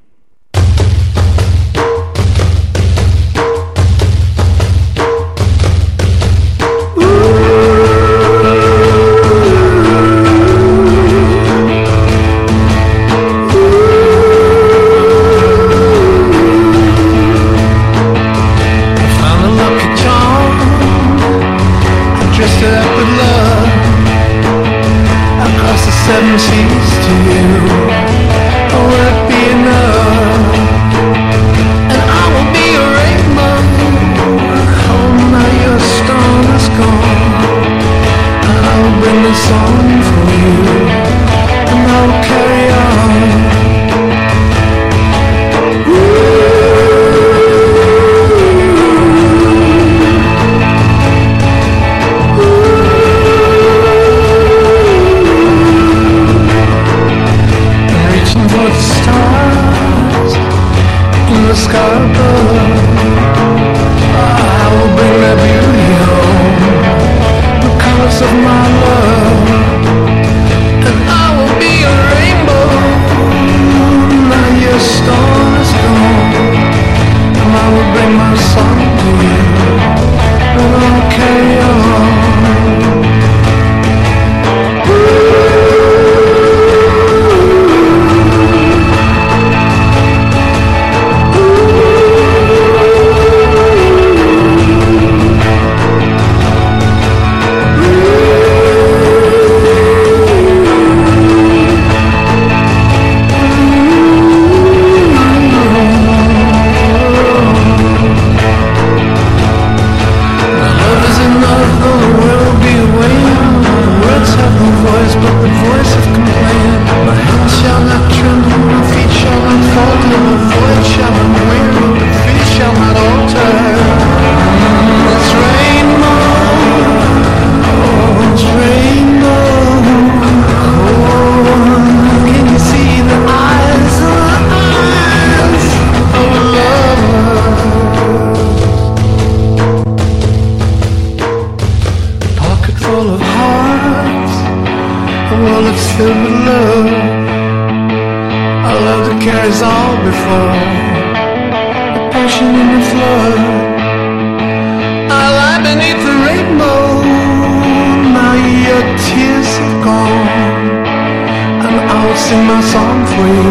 sing 162.32 162.48
my 162.48 162.62
song 162.62 163.06
for 163.12 163.28
you, 163.36 163.50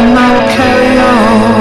and 0.00 0.18
I 0.18 0.26
will 0.34 0.48
carry 0.56 0.98
on. 0.98 1.57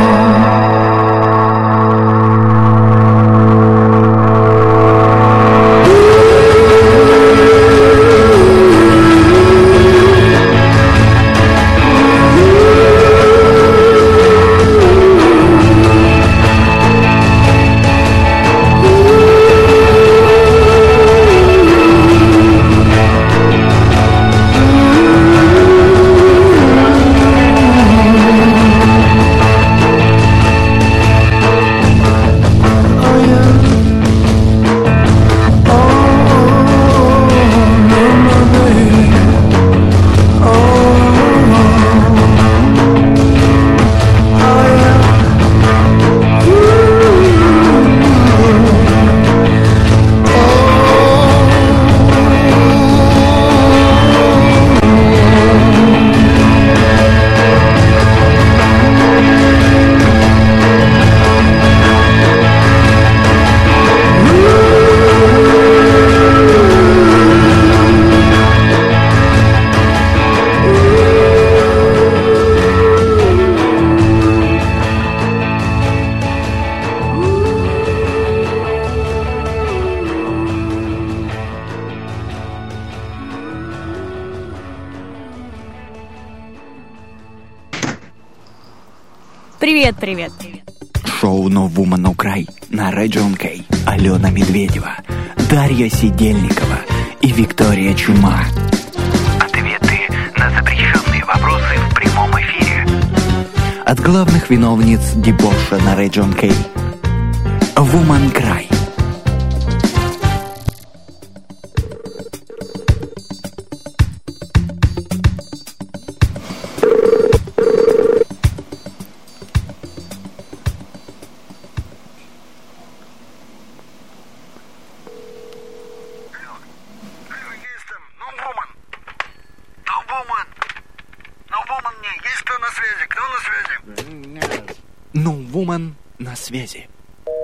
Связи. 136.47 136.87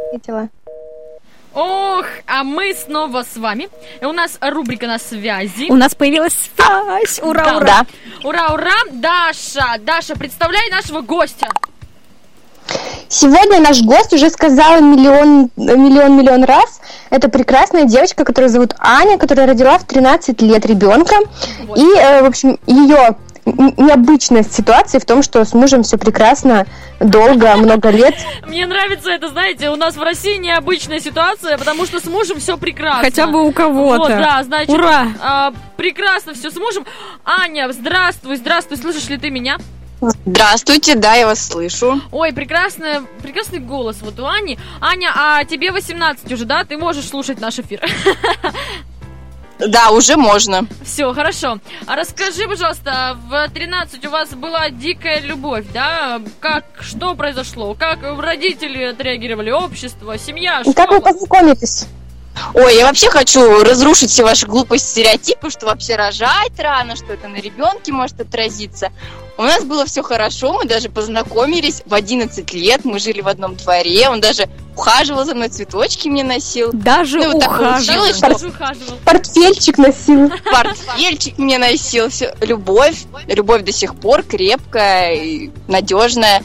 Ответила. 0.07 0.49
Ох, 1.53 2.05
а 2.25 2.43
мы 2.43 2.73
снова 2.73 3.23
с 3.23 3.37
вами. 3.37 3.69
У 4.01 4.11
нас 4.11 4.37
рубрика 4.41 4.87
на 4.87 4.97
связи. 4.97 5.69
У 5.69 5.75
нас 5.75 5.93
появилась 5.93 6.33
связь. 6.33 7.19
Ура, 7.21 7.43
Да. 7.43 7.57
ура. 7.57 7.85
Ура, 8.23 8.53
ура! 8.53 8.79
Даша, 8.91 9.77
Даша, 9.79 10.15
представляй 10.15 10.69
нашего 10.71 11.01
гостя. 11.01 11.47
Сегодня 13.09 13.59
наш 13.59 13.81
гость 13.83 14.13
уже 14.13 14.29
сказал 14.29 14.81
миллион, 14.81 15.51
миллион, 15.57 16.17
миллион 16.17 16.43
раз. 16.45 16.81
Это 17.11 17.29
прекрасная 17.29 17.83
девочка, 17.83 18.23
которую 18.23 18.49
зовут 18.49 18.73
Аня, 18.79 19.17
которая 19.19 19.45
родила 19.45 19.77
в 19.77 19.83
13 19.85 20.41
лет 20.41 20.65
ребенка. 20.65 21.15
Вот. 21.67 21.77
И, 21.77 21.85
э, 21.95 22.23
в 22.23 22.25
общем, 22.25 22.57
ее 22.65 23.15
необычность 23.45 24.53
ситуации 24.53 24.99
в 24.99 25.05
том, 25.05 25.23
что 25.23 25.43
с 25.43 25.53
мужем 25.53 25.83
все 25.83 25.97
прекрасно, 25.97 26.65
долго, 26.99 27.55
много 27.55 27.89
лет. 27.89 28.15
Мне 28.47 28.65
нравится 28.65 29.11
это, 29.11 29.29
знаете, 29.29 29.69
у 29.69 29.75
нас 29.75 29.95
в 29.95 30.01
России 30.01 30.37
необычная 30.37 30.99
ситуация, 30.99 31.57
потому 31.57 31.85
что 31.85 31.99
с 31.99 32.05
мужем 32.05 32.39
все 32.39 32.57
прекрасно. 32.57 33.03
Хотя 33.03 33.27
бы 33.27 33.45
у 33.45 33.51
кого-то. 33.51 33.99
Вот, 33.99 34.09
да, 34.09 34.43
значит, 34.43 34.69
Ура. 34.69 35.07
а, 35.21 35.53
прекрасно 35.77 36.33
все 36.33 36.49
с 36.49 36.55
мужем. 36.55 36.85
Аня, 37.25 37.71
здравствуй, 37.71 38.37
здравствуй, 38.37 38.77
слышишь 38.77 39.09
ли 39.09 39.17
ты 39.17 39.29
меня? 39.29 39.57
Здравствуйте, 40.25 40.95
да, 40.95 41.13
я 41.13 41.25
вас 41.25 41.47
слышу. 41.47 42.01
Ой, 42.11 42.33
прекрасная, 42.33 43.03
прекрасный 43.21 43.59
голос 43.59 43.97
вот 44.01 44.19
у 44.19 44.25
Ани. 44.25 44.59
Аня, 44.81 45.11
а 45.15 45.45
тебе 45.45 45.71
18 45.71 46.29
уже, 46.31 46.45
да? 46.45 46.65
Ты 46.65 46.77
можешь 46.77 47.07
слушать 47.07 47.39
наш 47.39 47.59
эфир. 47.59 47.81
Да, 49.67 49.91
уже 49.91 50.17
можно. 50.17 50.65
Все, 50.83 51.13
хорошо. 51.13 51.59
А 51.87 51.95
расскажи, 51.95 52.47
пожалуйста, 52.47 53.17
в 53.27 53.47
13 53.53 54.05
у 54.05 54.09
вас 54.09 54.29
была 54.29 54.69
дикая 54.69 55.21
любовь, 55.21 55.65
да? 55.73 56.21
Как, 56.39 56.65
что 56.81 57.15
произошло? 57.15 57.73
Как 57.75 57.99
родители 58.19 58.83
отреагировали? 58.83 59.51
Общество, 59.51 60.17
семья, 60.17 60.61
И 60.65 60.73
как 60.73 60.89
вы 60.91 60.97
что? 60.97 61.05
познакомитесь? 61.11 61.85
Ой, 62.55 62.75
я 62.77 62.87
вообще 62.87 63.09
хочу 63.11 63.63
разрушить 63.63 64.09
все 64.09 64.23
ваши 64.23 64.47
глупые 64.47 64.79
стереотипы, 64.79 65.51
что 65.51 65.67
вообще 65.67 65.95
рожать 65.95 66.57
рано, 66.57 66.95
что 66.95 67.13
это 67.13 67.27
на 67.27 67.37
ребенке 67.37 67.91
может 67.91 68.19
отразиться. 68.19 68.91
У 69.37 69.41
нас 69.43 69.63
было 69.63 69.85
все 69.85 70.03
хорошо, 70.03 70.53
мы 70.53 70.65
даже 70.65 70.89
познакомились 70.89 71.81
в 71.85 71.93
11 71.93 72.53
лет, 72.53 72.85
мы 72.85 72.99
жили 72.99 73.21
в 73.21 73.27
одном 73.27 73.55
дворе, 73.55 74.07
он 74.09 74.21
даже 74.21 74.47
ухаживал 74.75 75.25
за 75.25 75.33
мной, 75.33 75.49
цветочки 75.49 76.07
мне 76.07 76.23
носил. 76.23 76.69
Даже 76.71 77.17
Ну, 77.19 77.31
вот 77.31 77.39
так 77.41 77.49
ухаживал. 77.49 77.97
получилось, 78.05 78.17
что 78.17 78.47
ухаживал. 78.47 78.97
Портфельчик 79.03 79.77
носил. 79.79 80.31
портфельчик 80.51 81.37
мне 81.39 81.57
носил, 81.57 82.09
все. 82.09 82.35
Любовь, 82.41 83.05
любовь 83.27 83.63
до 83.63 83.71
сих 83.71 83.95
пор 83.95 84.21
крепкая 84.23 85.15
и 85.15 85.49
надежная. 85.67 86.43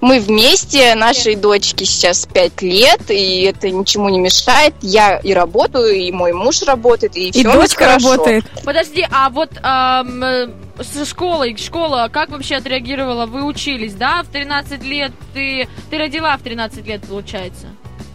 Мы 0.00 0.20
вместе, 0.20 0.94
нашей 0.94 1.34
дочке 1.34 1.84
сейчас 1.84 2.26
5 2.26 2.62
лет, 2.62 3.10
и 3.10 3.42
это 3.42 3.68
ничему 3.70 4.08
не 4.08 4.20
мешает. 4.20 4.74
Я 4.80 5.16
и 5.18 5.32
работаю, 5.34 5.92
и 5.94 6.12
мой 6.12 6.32
муж 6.32 6.62
работает, 6.62 7.16
и, 7.16 7.28
И 7.28 7.32
все 7.32 7.52
дочка 7.52 7.84
хорошо. 7.84 8.12
работает. 8.12 8.44
Подожди, 8.64 9.04
а 9.10 9.28
вот 9.30 9.50
ам, 9.60 10.54
э, 10.78 10.82
со 10.84 11.04
школой, 11.04 11.56
школа, 11.56 12.08
как 12.12 12.30
вообще 12.30 12.56
отреагировала? 12.56 13.26
Вы 13.26 13.44
учились, 13.44 13.94
да? 13.94 14.22
В 14.22 14.28
13 14.28 14.82
лет 14.84 15.12
ты... 15.34 15.68
Ты 15.90 15.98
родила 15.98 16.36
в 16.36 16.42
13 16.42 16.86
лет, 16.86 17.02
получается? 17.02 17.68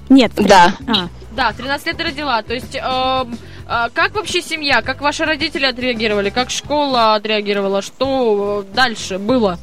Нет. 0.10 0.32
Да. 0.36 0.74
А, 0.88 1.08
Да, 1.36 1.52
в 1.52 1.58
13 1.58 1.88
лет 1.88 1.98
ты 1.98 2.04
родила. 2.04 2.42
То 2.42 2.54
есть, 2.54 2.76
эм, 2.76 3.38
а 3.66 3.90
как 3.90 4.14
вообще 4.14 4.42
семья, 4.42 4.82
как 4.82 5.02
ваши 5.02 5.26
родители 5.26 5.66
отреагировали, 5.66 6.30
как 6.30 6.50
школа 6.50 7.16
отреагировала, 7.16 7.82
что 7.82 8.66
э, 8.70 8.76
дальше 8.76 9.18
было? 9.18 9.58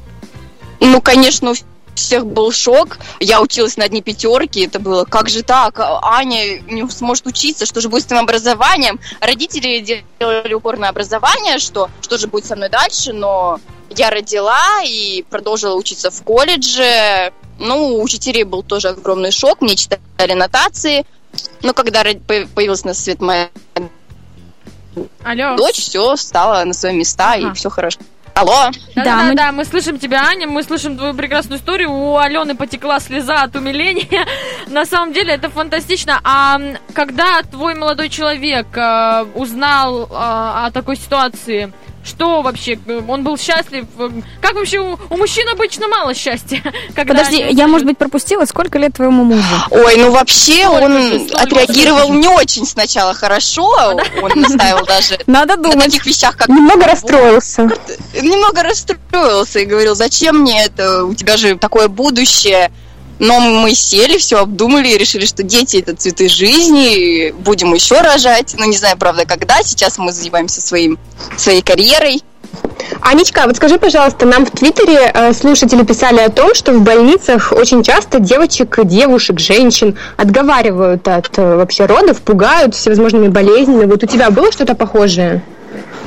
Ну, 0.81 1.01
конечно, 1.01 1.51
у 1.51 1.55
всех 1.95 2.27
был 2.27 2.53
шок. 2.53 2.99
Я 3.21 3.41
училась 3.41 3.77
на 3.77 3.85
одни 3.85 4.03
пятерки. 4.03 4.61
Это 4.67 4.79
было, 4.79 5.05
как 5.05 5.29
же 5.29 5.43
так? 5.43 5.79
Аня 5.81 6.61
не 6.63 6.89
сможет 6.91 7.27
учиться, 7.27 7.67
что 7.67 7.81
же 7.81 7.89
будет 7.89 8.03
с 8.03 8.07
твоим 8.07 8.25
образованием? 8.25 9.01
Родители 9.21 10.05
делали 10.19 10.55
упор 10.55 10.79
на 10.79 10.89
образование, 10.89 11.59
что, 11.59 11.91
что 12.01 12.19
же 12.19 12.27
будет 12.27 12.47
со 12.47 12.57
мной 12.57 12.69
дальше, 12.69 13.13
но 13.13 13.61
я 13.91 14.11
родила 14.11 14.83
и 14.85 15.23
продолжила 15.29 15.75
учиться 15.75 16.11
в 16.11 16.23
колледже. 16.23 17.33
Ну, 17.59 17.97
у 17.97 18.03
учителей 18.03 18.45
был 18.45 18.63
тоже 18.63 18.89
огромный 18.89 19.31
шок. 19.33 19.61
Мне 19.61 19.77
читали 19.77 20.33
нотации. 20.33 21.05
Но 21.63 21.75
когда 21.75 22.03
появилась 22.03 22.85
на 22.85 22.95
свет 22.95 23.21
моя 23.21 23.51
Алло. 25.23 25.57
дочь, 25.57 25.77
все 25.77 26.17
стало 26.17 26.65
на 26.65 26.73
свои 26.73 26.95
места, 26.95 27.33
Ага. 27.35 27.51
и 27.51 27.55
все 27.55 27.71
хорошо. 27.71 27.99
Алло? 28.35 28.71
Да, 28.95 29.05
Да, 29.05 29.05
да, 29.05 29.23
мы- 29.25 29.35
да, 29.35 29.53
мы 29.53 29.65
слышим 29.65 29.99
тебя, 29.99 30.25
Аня, 30.27 30.47
мы 30.47 30.63
слышим 30.63 30.97
твою 30.97 31.15
прекрасную 31.15 31.59
историю. 31.59 31.91
У 31.91 32.17
Алены 32.17 32.55
потекла 32.57 32.99
слеза 33.01 33.43
от 33.43 33.55
умиления. 33.57 34.27
На 34.69 34.87
самом 34.87 35.13
деле 35.13 35.35
это 35.35 35.51
фантастично. 35.51 36.21
А 36.25 36.59
когда 36.95 37.43
твой 37.43 37.75
молодой 37.75 38.09
человек 38.09 38.67
э, 38.77 39.27
узнал 39.35 40.05
э, 40.05 40.07
о 40.13 40.71
такой 40.73 40.97
ситуации, 40.97 41.73
что 42.05 42.43
вообще? 42.43 42.79
э, 42.87 43.03
Он 43.07 43.23
был 43.23 43.37
счастлив? 43.37 43.87
Э, 43.99 44.11
Как 44.41 44.55
вообще 44.55 44.79
у, 44.79 44.99
у 45.11 45.17
мужчин 45.17 45.49
обычно 45.49 45.87
мало 45.89 46.15
счастья? 46.15 46.63
когда 46.95 47.15
Подожди, 47.15 47.43
они 47.43 47.55
я, 47.55 47.67
может 47.69 47.87
быть, 47.87 47.99
пропустила. 47.99 48.45
Сколько 48.47 48.79
лет 48.79 48.95
твоему 48.95 49.25
мужу? 49.25 49.43
Ой, 49.71 49.97
ну 49.97 50.11
вообще 50.11 50.65
Сколько 50.65 50.83
он 50.85 51.03
же, 51.03 51.35
отреагировал 51.35 52.13
не 52.13 52.29
очень 52.29 52.65
сначала 52.67 53.15
хорошо. 53.15 53.71
Он 54.23 54.31
настаивал 54.41 54.85
даже 54.87 55.19
Надо 55.27 55.57
на 55.57 55.63
думать. 55.63 55.85
таких 55.87 56.07
вещах, 56.07 56.37
как 56.37 56.49
Немного 56.49 56.87
расстроился. 56.87 57.69
немного 58.15 58.63
расстроился 58.63 59.61
и 59.61 59.65
говорил, 59.67 59.95
зачем 59.95 60.37
мне 60.39 60.65
это, 60.65 61.05
у 61.05 61.15
тебя 61.15 61.37
же 61.37 61.57
такое 61.59 61.89
будущее. 61.89 62.71
Но 63.21 63.39
мы 63.39 63.75
сели, 63.75 64.17
все 64.17 64.39
обдумали 64.39 64.89
и 64.89 64.99
решили, 64.99 65.27
что 65.27 65.43
дети 65.43 65.77
это 65.77 65.95
цветы 65.95 66.27
жизни, 66.29 67.33
будем 67.33 67.75
еще 67.75 68.01
рожать. 68.01 68.55
Ну, 68.59 68.65
не 68.65 68.79
знаю, 68.79 68.97
правда, 68.97 69.27
когда. 69.27 69.63
Сейчас 69.63 69.99
мы 69.99 70.11
занимаемся 70.11 70.63
своим, 70.63 70.99
своей 71.37 71.61
карьерой. 71.61 72.23
Анечка, 73.03 73.43
вот 73.47 73.57
скажи, 73.57 73.79
пожалуйста, 73.79 74.25
нам 74.25 74.47
в 74.47 74.51
Твиттере 74.51 75.11
э, 75.13 75.35
слушатели 75.35 75.85
писали 75.85 76.21
о 76.21 76.31
том, 76.31 76.55
что 76.55 76.73
в 76.73 76.81
больницах 76.81 77.53
очень 77.53 77.83
часто 77.83 78.21
девочек, 78.21 78.79
девушек, 78.85 79.39
женщин 79.39 79.99
отговаривают 80.17 81.07
от 81.07 81.39
э, 81.39 81.57
вообще 81.57 81.85
родов, 81.85 82.23
пугают 82.23 82.75
всевозможными 82.75 83.29
болезнями. 83.29 83.85
Вот 83.85 84.03
у 84.03 84.07
тебя 84.07 84.31
было 84.31 84.51
что-то 84.51 84.75
похожее? 84.75 85.43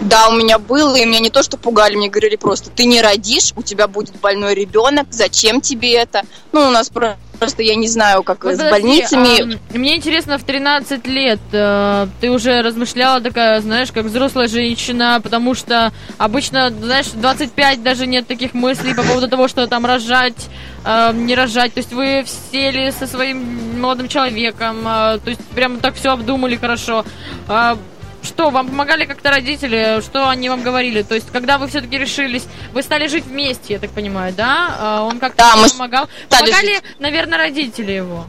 Да, 0.01 0.27
у 0.29 0.33
меня 0.33 0.59
было, 0.59 0.95
и 0.95 1.05
меня 1.05 1.19
не 1.19 1.29
то 1.29 1.43
что 1.43 1.57
пугали, 1.57 1.95
мне 1.95 2.09
говорили 2.09 2.35
просто, 2.35 2.69
ты 2.69 2.85
не 2.85 3.01
родишь, 3.01 3.53
у 3.55 3.61
тебя 3.63 3.87
будет 3.87 4.15
больной 4.19 4.53
ребенок, 4.53 5.07
зачем 5.11 5.61
тебе 5.61 5.93
это? 5.93 6.23
Ну, 6.51 6.67
у 6.67 6.71
нас 6.71 6.89
про- 6.89 7.17
просто, 7.39 7.63
я 7.63 7.75
не 7.75 7.87
знаю, 7.87 8.23
как 8.23 8.43
с 8.43 8.57
подожди, 8.57 8.69
больницами. 8.71 9.53
а, 9.53 9.77
мне 9.77 9.95
интересно, 9.97 10.37
в 10.37 10.43
13 10.43 11.07
лет 11.07 11.39
э, 11.51 12.07
ты 12.21 12.31
уже 12.31 12.61
размышляла 12.61 13.21
такая, 13.21 13.59
знаешь, 13.61 13.91
как 13.91 14.05
взрослая 14.05 14.47
женщина, 14.47 15.19
потому 15.21 15.53
что 15.53 15.91
обычно, 16.17 16.69
знаешь, 16.69 17.07
в 17.07 17.19
25 17.19 17.83
даже 17.83 18.05
нет 18.07 18.27
таких 18.27 18.53
мыслей 18.53 18.93
по 18.93 19.03
поводу 19.03 19.27
того, 19.27 19.47
что 19.47 19.67
там 19.67 19.85
рожать, 19.85 20.47
э, 20.85 21.11
не 21.13 21.35
рожать. 21.35 21.73
То 21.73 21.79
есть 21.79 21.93
вы 21.93 22.25
сели 22.51 22.93
со 22.97 23.07
своим 23.07 23.79
молодым 23.79 24.07
человеком, 24.07 24.79
э, 24.87 25.19
то 25.23 25.29
есть 25.29 25.41
прям 25.55 25.79
так 25.79 25.95
все 25.95 26.11
обдумали 26.11 26.55
хорошо. 26.55 27.05
А, 27.47 27.77
что, 28.23 28.49
вам 28.49 28.67
помогали 28.69 29.05
как-то 29.05 29.29
родители? 29.29 30.01
Что 30.01 30.29
они 30.29 30.49
вам 30.49 30.63
говорили? 30.63 31.01
То 31.03 31.15
есть, 31.15 31.27
когда 31.31 31.57
вы 31.57 31.67
все-таки 31.67 31.97
решились, 31.97 32.43
вы 32.73 32.81
стали 32.81 33.07
жить 33.07 33.25
вместе, 33.25 33.73
я 33.73 33.79
так 33.79 33.91
понимаю, 33.91 34.33
да? 34.33 34.75
А, 34.79 35.01
Он 35.03 35.19
как-то 35.19 35.37
Да, 35.37 35.55
мы 35.57 35.69
помогал. 35.69 36.07
Помогали, 36.29 36.75
жить. 36.75 36.83
наверное, 36.99 37.37
родители 37.37 37.91
его. 37.91 38.25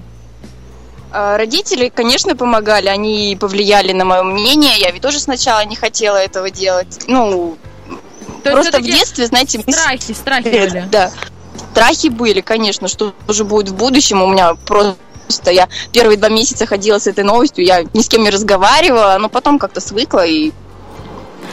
А, 1.13 1.37
Родители, 1.37 1.89
конечно, 1.95 2.35
помогали, 2.35 2.89
они 2.89 3.37
повлияли 3.41 3.93
на 3.93 4.05
мое 4.05 4.23
мнение. 4.25 4.77
Я 4.79 4.91
ведь 4.91 5.03
тоже 5.03 5.21
сначала 5.21 5.65
не 5.65 5.77
хотела 5.77 6.17
этого 6.17 6.51
делать. 6.51 7.05
Ну, 7.07 7.57
То 8.43 8.51
просто 8.51 8.79
в 8.81 8.83
детстве, 8.83 9.27
знаете, 9.27 9.63
мы 9.65 9.73
Страхи, 9.73 10.13
страхи 10.13 10.49
были. 10.49 10.89
Да. 10.91 11.13
страхи 11.73 12.09
были, 12.09 12.41
конечно, 12.41 12.89
что 12.89 13.15
же 13.29 13.45
будет 13.45 13.69
в 13.69 13.77
будущем. 13.77 14.23
У 14.23 14.27
меня 14.27 14.55
просто 14.67 14.97
я 15.47 15.69
первые 15.93 16.17
два 16.17 16.29
месяца 16.29 16.67
ходила 16.67 16.99
с 16.99 17.07
этой 17.07 17.25
новостью, 17.25 17.65
я 17.65 17.83
ни 17.93 18.01
с 18.01 18.09
кем 18.09 18.23
не 18.23 18.31
разговаривала, 18.31 19.17
но 19.21 19.29
потом 19.29 19.59
как-то 19.59 19.81
свыкла 19.81 20.25
и 20.25 20.53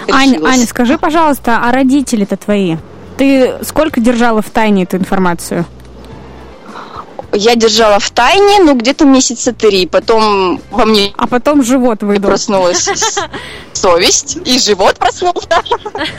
Аня. 0.09 0.39
Аня, 0.45 0.65
скажи, 0.65 0.97
пожалуйста, 0.97 1.59
а 1.63 1.71
родители-то 1.71 2.37
твои? 2.37 2.77
Ты 3.17 3.55
сколько 3.63 3.99
держала 3.99 4.41
в 4.41 4.49
тайне 4.49 4.83
эту 4.83 4.97
информацию? 4.97 5.65
Я 7.33 7.55
держала 7.55 7.99
в 7.99 8.09
тайне, 8.11 8.59
ну, 8.59 8.75
где-то 8.75 9.05
месяца 9.05 9.53
три. 9.53 9.87
Потом 9.87 10.59
во 10.69 10.85
мне 10.85 11.13
А 11.17 11.27
потом 11.27 11.63
живот 11.63 12.03
выдал. 12.03 12.29
проснулась 12.31 12.89
совесть, 13.73 14.37
и 14.43 14.59
живот 14.59 14.97
проснулся. 14.97 15.63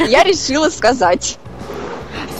Я 0.06 0.24
решила 0.24 0.70
сказать. 0.70 1.38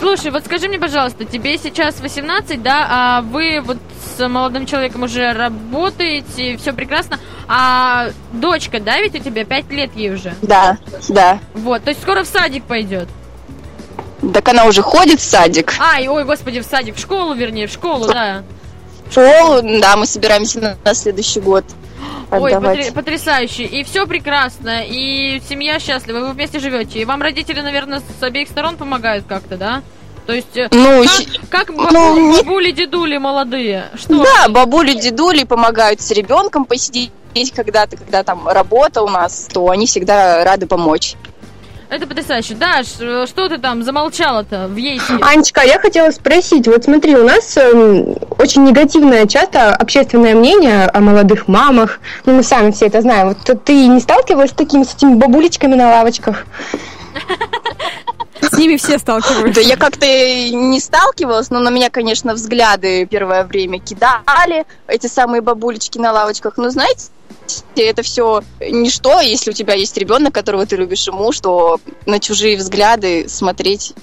Слушай, 0.01 0.31
вот 0.31 0.45
скажи 0.45 0.69
мне, 0.69 0.79
пожалуйста, 0.79 1.25
тебе 1.25 1.59
сейчас 1.59 2.01
18, 2.01 2.63
да, 2.63 2.87
а 2.89 3.23
вы 3.23 3.61
вот 3.63 3.77
с 4.17 4.29
молодым 4.29 4.67
человеком 4.67 5.03
уже 5.03 5.33
работаете, 5.33 6.57
все 6.57 6.73
прекрасно, 6.73 7.19
а 7.49 8.09
дочка, 8.33 8.81
да, 8.81 8.99
ведь 9.01 9.15
у 9.15 9.19
тебя 9.19 9.45
5 9.45 9.71
лет 9.71 9.91
ей 9.97 10.13
уже? 10.15 10.35
Да, 10.43 10.79
да. 11.09 11.39
Вот, 11.55 11.83
то 11.85 11.91
есть 11.91 12.03
скоро 12.03 12.23
в 12.25 12.27
садик 12.27 12.65
пойдет. 12.65 13.09
Так 14.33 14.49
она 14.49 14.67
уже 14.67 14.83
ходит 14.83 15.21
в 15.21 15.25
садик. 15.25 15.75
Ай, 15.81 16.07
ой, 16.07 16.25
господи, 16.25 16.61
в 16.61 16.65
садик, 16.65 16.97
в 16.97 17.01
школу, 17.01 17.35
вернее, 17.35 17.67
в 17.67 17.73
школу, 17.73 18.07
да. 18.07 18.45
В 19.09 19.13
школу, 19.13 19.61
да, 19.81 19.97
мы 19.97 20.07
собираемся 20.07 20.61
на, 20.61 20.77
на 20.85 20.95
следующий 20.95 21.41
год 21.41 21.65
Ой, 22.31 22.53
отдавать. 22.53 22.79
потри- 22.79 22.93
потрясающе. 22.93 23.65
И 23.65 23.83
все 23.85 24.07
прекрасно, 24.07 24.83
и 24.87 25.43
семья 25.49 25.79
счастлива, 25.81 26.21
вы 26.21 26.33
вместе 26.33 26.61
живете. 26.61 27.01
И 27.01 27.05
вам 27.05 27.21
родители, 27.21 27.61
наверное, 27.61 28.01
с 28.01 28.23
обеих 28.23 28.49
сторон 28.49 28.77
помогают 28.77 29.27
как-то, 29.29 29.57
да? 29.57 29.83
То 30.27 30.33
есть, 30.33 30.57
э, 30.57 30.69
Ну, 30.71 31.05
как, 31.51 31.67
как 31.67 31.69
ну, 31.71 31.85
бабу- 31.85 32.21
не- 32.21 32.37
бабули, 32.39 32.71
дедули 32.71 33.17
молодые? 33.19 33.85
Что? 33.97 34.23
Да, 34.23 34.49
бабули, 34.49 34.95
дедули 34.95 35.45
помогают 35.45 36.01
с 36.01 36.11
ребенком 36.13 36.65
посидеть 36.65 37.11
когда-то, 37.55 37.97
когда 37.97 38.23
там 38.23 38.47
работа 38.47 39.03
у 39.03 39.09
нас, 39.09 39.49
то 39.53 39.69
они 39.71 39.87
всегда 39.87 40.45
рады 40.45 40.67
помочь. 40.67 41.17
Это 41.89 42.07
потрясающе. 42.07 42.55
Даш, 42.55 42.87
э, 43.01 43.27
что 43.29 43.51
ты 43.51 43.59
там 43.59 43.83
замолчала-то 43.83 44.67
в 44.69 44.77
ейте? 44.77 45.13
Анечка, 45.21 45.63
я 45.63 45.79
хотела 45.79 46.11
спросить, 46.11 46.67
вот 46.67 46.85
смотри, 46.85 47.15
у 47.17 47.25
нас 47.25 47.55
эм, 47.59 48.17
очень 48.39 48.65
негативное 48.65 49.27
часто 49.27 49.75
общественное 49.75 50.35
мнение 50.35 50.87
о 50.87 51.01
молодых 51.01 51.49
мамах, 51.49 52.01
ну 52.25 52.35
мы 52.35 52.43
сами 52.45 52.71
все 52.71 52.87
это 52.87 53.03
знаем, 53.03 53.29
вот 53.29 53.65
ты 53.65 53.89
не 53.89 54.01
сталкивалась 54.01 54.53
с 54.53 54.55
такими, 54.55 54.85
с 54.85 54.95
этими 54.95 55.17
бабулечками 55.17 55.75
на 55.75 55.91
лавочках? 55.91 56.47
С 58.43 58.53
ними 58.59 58.77
все 58.77 58.99
сталкиваются. 58.99 59.61
Да 59.61 59.61
я 59.61 59.77
как-то 59.77 60.07
и 60.07 60.51
не 60.53 60.81
сталкивалась, 60.81 61.51
но 61.51 61.61
на 61.61 61.71
меня, 61.71 61.91
конечно, 61.91 62.35
взгляды 62.35 63.07
первое 63.07 63.45
время 63.45 63.79
кидали, 63.79 64.65
эти 64.89 65.07
самые 65.07 65.41
бабулечки 65.41 65.99
на 65.99 66.13
лавочках. 66.13 66.57
Но 66.57 66.71
знаете, 66.71 67.11
это 67.77 68.03
все 68.03 68.43
ничто, 68.61 69.21
если 69.21 69.51
у 69.51 69.55
тебя 69.55 69.75
есть 69.75 69.97
ребенок, 69.97 70.35
которого 70.35 70.67
ты 70.67 70.77
любишь 70.77 71.07
и 71.09 71.11
муж, 71.11 71.41
то 71.41 71.81
на 72.07 72.19
чужие 72.19 72.57
взгляды 72.57 73.29
смотреть 73.29 73.95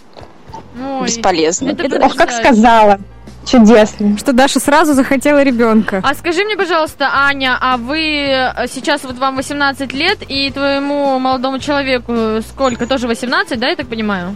Ой, 0.76 1.06
бесполезно. 1.06 1.70
это 1.70 2.06
Ох, 2.06 2.16
как 2.16 2.32
сказала. 2.32 3.00
Чудесно. 3.46 4.18
Что 4.18 4.34
Даша 4.34 4.60
сразу 4.60 4.94
захотела 4.94 5.42
ребенка. 5.44 6.02
А 6.04 6.14
скажи 6.14 6.44
мне, 6.44 6.56
пожалуйста, 6.56 7.10
Аня, 7.12 7.58
а 7.60 7.78
вы 7.78 8.00
э, 8.28 8.68
сейчас 8.72 9.04
вот 9.04 9.18
вам 9.18 9.38
18 9.38 9.92
лет, 9.94 10.20
и 10.28 10.52
твоему 10.52 11.18
молодому 11.20 11.60
человеку 11.60 12.42
сколько? 12.48 12.86
Тоже 12.86 13.08
18, 13.08 13.60
да, 13.60 13.70
я 13.70 13.76
так 13.76 13.88
понимаю? 13.88 14.36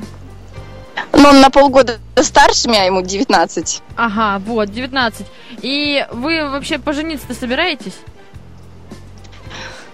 Но 1.11 1.29
он 1.29 1.41
на 1.41 1.49
полгода 1.49 1.97
старше 2.15 2.69
меня, 2.69 2.85
ему 2.85 3.01
19. 3.01 3.81
Ага, 3.97 4.41
вот, 4.45 4.71
19. 4.71 5.25
И 5.61 6.05
вы 6.11 6.49
вообще 6.49 6.79
пожениться-то 6.79 7.35
собираетесь? 7.35 7.95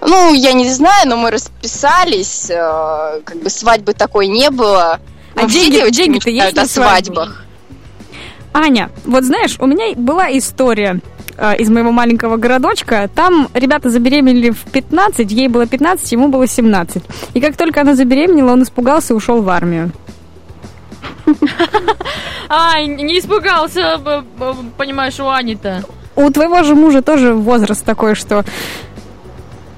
Ну, 0.01 0.33
я 0.33 0.53
не 0.53 0.69
знаю, 0.71 1.09
но 1.09 1.17
мы 1.17 1.29
расписались, 1.31 2.49
э, 2.49 3.21
как 3.25 3.37
бы 3.41 3.49
свадьбы 3.49 3.93
такой 3.93 4.27
не 4.27 4.49
было. 4.49 4.99
А 5.35 5.41
Ну, 5.41 5.47
деньги- 5.49 5.89
деньги-то 5.91 6.29
есть 6.29 6.55
на 6.55 6.65
свадьбах. 6.65 7.43
Аня, 8.53 8.89
вот 9.05 9.23
знаешь, 9.23 9.57
у 9.59 9.65
меня 9.65 9.95
была 9.95 10.35
история 10.37 10.99
э, 11.37 11.57
из 11.57 11.69
моего 11.69 11.91
маленького 11.91 12.37
городочка. 12.37 13.09
Там 13.13 13.49
ребята 13.53 13.89
забеременели 13.89 14.49
в 14.51 14.63
15, 14.71 15.31
ей 15.31 15.47
было 15.47 15.67
15, 15.67 16.11
ему 16.11 16.29
было 16.29 16.47
17. 16.47 17.03
И 17.33 17.41
как 17.41 17.55
только 17.57 17.81
она 17.81 17.95
забеременела, 17.95 18.53
он 18.53 18.63
испугался 18.63 19.13
и 19.13 19.15
ушел 19.15 19.41
в 19.41 19.49
армию. 19.49 19.91
Ай, 22.49 22.87
не 22.87 23.19
испугался, 23.19 23.99
понимаешь, 24.77 25.19
у 25.19 25.27
Ани-то. 25.27 25.83
У 26.15 26.29
твоего 26.31 26.63
же 26.63 26.75
мужа 26.75 27.01
тоже 27.01 27.33
возраст 27.33 27.85
такой, 27.85 28.15
что 28.15 28.43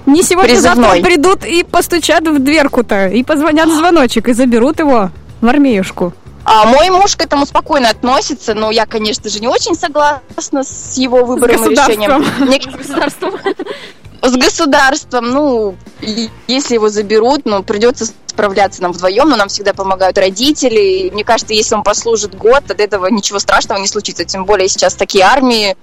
не 0.05 0.23
сегодня-завтра 0.23 0.91
Призывной. 0.91 1.03
придут 1.03 1.45
и 1.45 1.63
постучат 1.63 2.27
в 2.27 2.39
дверку-то, 2.39 3.07
и 3.07 3.23
позвонят 3.23 3.69
в 3.69 3.73
звоночек, 3.73 4.29
и 4.29 4.33
заберут 4.33 4.79
его 4.79 5.11
в 5.41 5.47
армеюшку. 5.47 6.13
А 6.43 6.65
мой 6.65 6.89
муж 6.89 7.15
к 7.15 7.21
этому 7.21 7.45
спокойно 7.45 7.89
относится, 7.89 8.53
но 8.53 8.71
я, 8.71 8.85
конечно 8.85 9.29
же, 9.29 9.39
не 9.39 9.47
очень 9.47 9.75
согласна 9.75 10.63
с 10.63 10.97
его 10.97 11.23
выбором 11.23 11.65
и 11.65 11.69
решением. 11.69 12.23
С 12.23 12.75
государством. 12.75 13.39
с 14.21 14.31
государством, 14.37 15.29
ну, 15.29 15.75
если 16.47 16.75
его 16.75 16.89
заберут, 16.89 17.45
ну, 17.45 17.63
придется 17.63 18.05
справляться 18.27 18.81
нам 18.81 18.91
вдвоем, 18.91 19.29
но 19.29 19.35
нам 19.35 19.49
всегда 19.49 19.73
помогают 19.73 20.17
родители. 20.17 20.79
И 20.79 21.11
мне 21.11 21.23
кажется, 21.23 21.53
если 21.53 21.75
он 21.75 21.83
послужит 21.83 22.35
год, 22.35 22.69
от 22.69 22.79
этого 22.79 23.07
ничего 23.07 23.39
страшного 23.39 23.79
не 23.79 23.87
случится. 23.87 24.25
Тем 24.25 24.45
более 24.45 24.67
сейчас 24.67 24.95
такие 24.95 25.25
армии 25.25 25.75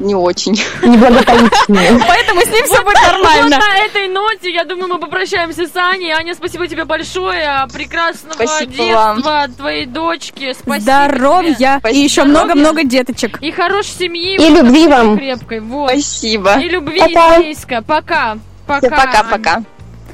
не 0.00 0.14
очень. 0.14 0.52
Неблагополучные. 0.82 2.00
Поэтому 2.08 2.40
с 2.40 2.46
ним 2.46 2.64
все 2.64 2.82
будет 2.82 2.96
Вот 2.96 3.12
нормально. 3.12 3.58
на 3.58 3.78
этой 3.84 4.08
ноте, 4.08 4.50
я 4.52 4.64
думаю, 4.64 4.94
мы 4.94 4.98
попрощаемся 4.98 5.66
с 5.66 5.76
Аней. 5.76 6.12
Аня, 6.12 6.34
спасибо 6.34 6.66
тебе 6.66 6.84
большое. 6.84 7.66
Прекрасного 7.72 8.66
детства 8.66 9.46
твоей 9.56 9.86
дочки. 9.86 10.54
Спасибо. 10.54 10.80
Здоровья 10.80 11.80
и 11.90 11.98
еще 11.98 12.24
много-много 12.24 12.84
деточек. 12.84 13.40
И 13.42 13.50
хорошей 13.50 13.90
семьи. 13.90 14.36
И 14.36 14.48
любви 14.48 14.88
вам. 14.88 15.18
Крепкой. 15.18 15.60
Вот. 15.60 15.90
Спасибо. 15.90 16.58
И 16.58 16.68
любви 16.68 17.00
Пока. 17.00 17.42
Пока. 17.86 18.38
Пока-пока. 18.66 19.62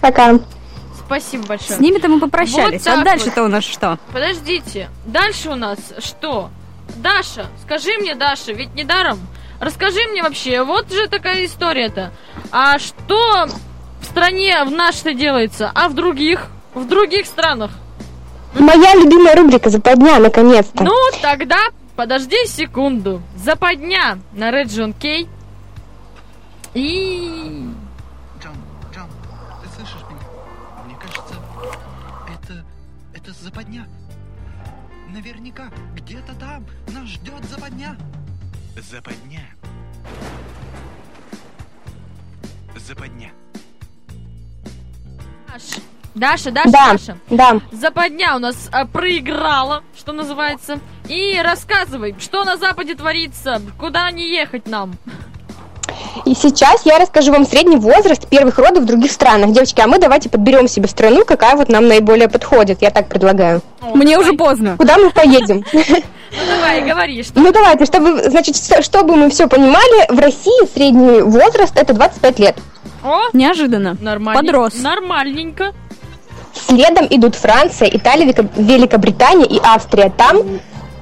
Пока. 0.00 0.38
Спасибо 1.06 1.46
большое. 1.46 1.78
С 1.78 1.80
ними-то 1.80 2.08
мы 2.08 2.18
попрощались. 2.18 2.84
Вот 2.84 2.98
а 2.98 3.04
дальше-то 3.04 3.44
у 3.44 3.48
нас 3.48 3.64
что? 3.64 3.98
Подождите, 4.12 4.88
дальше 5.04 5.50
у 5.50 5.54
нас 5.54 5.78
что? 5.98 6.50
Даша, 6.96 7.46
скажи 7.62 7.96
мне, 7.98 8.14
Даша, 8.14 8.52
ведь 8.52 8.74
недаром. 8.74 9.18
Расскажи 9.60 10.00
мне 10.10 10.22
вообще, 10.22 10.62
вот 10.62 10.92
же 10.92 11.08
такая 11.08 11.44
история-то. 11.46 12.12
А 12.50 12.78
что 12.78 13.46
в 14.00 14.04
стране 14.04 14.64
в 14.64 14.70
нашей 14.70 15.14
делается, 15.14 15.70
а 15.74 15.88
в 15.88 15.94
других? 15.94 16.48
В 16.74 16.86
других 16.86 17.26
странах? 17.26 17.70
Моя 18.58 18.94
любимая 18.94 19.36
рубрика 19.36 19.70
«Западня», 19.70 20.18
наконец-то. 20.18 20.84
Ну, 20.84 20.94
тогда 21.20 21.58
подожди 21.94 22.36
секунду. 22.46 23.22
Западня 23.36 24.18
на 24.32 24.50
Red 24.50 24.66
John 24.66 24.94
Кей. 24.98 25.28
И... 26.74 27.68
Джон, 28.42 28.54
Джон, 28.94 29.08
ты 29.62 29.68
слышишь 29.74 30.02
меня? 30.08 30.20
Мне 30.84 30.96
кажется, 30.96 31.34
это... 32.42 32.64
это 33.14 33.32
западня. 33.42 33.86
Наверняка 35.08 35.70
где-то 35.94 36.34
там 36.34 36.66
нас 36.92 37.08
ждет 37.08 37.44
западня. 37.50 37.96
Западня. 38.76 39.40
Западня. 42.76 43.30
Даш, 45.48 45.62
Даша, 46.14 46.50
Даша, 46.50 46.70
Да, 46.70 46.92
Даша. 46.92 47.18
да. 47.30 47.60
Западня 47.72 48.36
у 48.36 48.38
нас 48.38 48.68
а, 48.72 48.84
проиграла, 48.84 49.82
что 49.96 50.12
называется. 50.12 50.78
И 51.08 51.40
рассказывай, 51.42 52.14
что 52.20 52.44
на 52.44 52.56
Западе 52.58 52.94
творится, 52.94 53.62
куда 53.78 54.10
не 54.10 54.28
ехать 54.30 54.66
нам. 54.68 54.94
И 56.26 56.34
сейчас 56.34 56.84
я 56.84 56.98
расскажу 56.98 57.32
вам 57.32 57.46
средний 57.46 57.76
возраст 57.76 58.28
первых 58.28 58.58
родов 58.58 58.82
в 58.82 58.86
других 58.86 59.10
странах. 59.12 59.52
Девочки, 59.52 59.80
а 59.80 59.86
мы 59.86 59.98
давайте 59.98 60.28
подберем 60.28 60.68
себе 60.68 60.88
страну, 60.88 61.24
какая 61.24 61.56
вот 61.56 61.68
нам 61.68 61.88
наиболее 61.88 62.28
подходит. 62.28 62.82
Я 62.82 62.90
так 62.90 63.08
предлагаю. 63.08 63.62
О, 63.80 63.94
Мне 63.96 64.16
давай. 64.16 64.28
уже 64.28 64.36
поздно. 64.36 64.76
Куда 64.76 64.98
мы 64.98 65.10
поедем? 65.10 65.64
Ну 66.32 66.38
давай, 66.48 66.82
говори, 66.82 67.22
что 67.22 67.40
Ну 67.40 67.52
давайте, 67.52 67.84
чтобы, 67.84 68.22
значит, 68.30 68.56
чтобы 68.84 69.16
мы 69.16 69.30
все 69.30 69.48
понимали, 69.48 70.12
в 70.12 70.18
России 70.18 70.66
средний 70.74 71.20
возраст 71.22 71.76
это 71.76 71.92
25 71.94 72.38
лет. 72.38 72.56
О, 73.04 73.20
Неожиданно. 73.32 73.96
нормально. 74.00 74.40
Подрос. 74.42 74.74
Нормальненько. 74.74 75.72
Следом 76.54 77.06
идут 77.10 77.34
Франция, 77.34 77.88
Италия, 77.88 78.26
Велико- 78.26 78.48
Великобритания 78.56 79.46
и 79.46 79.60
Австрия. 79.62 80.10
Там 80.10 80.38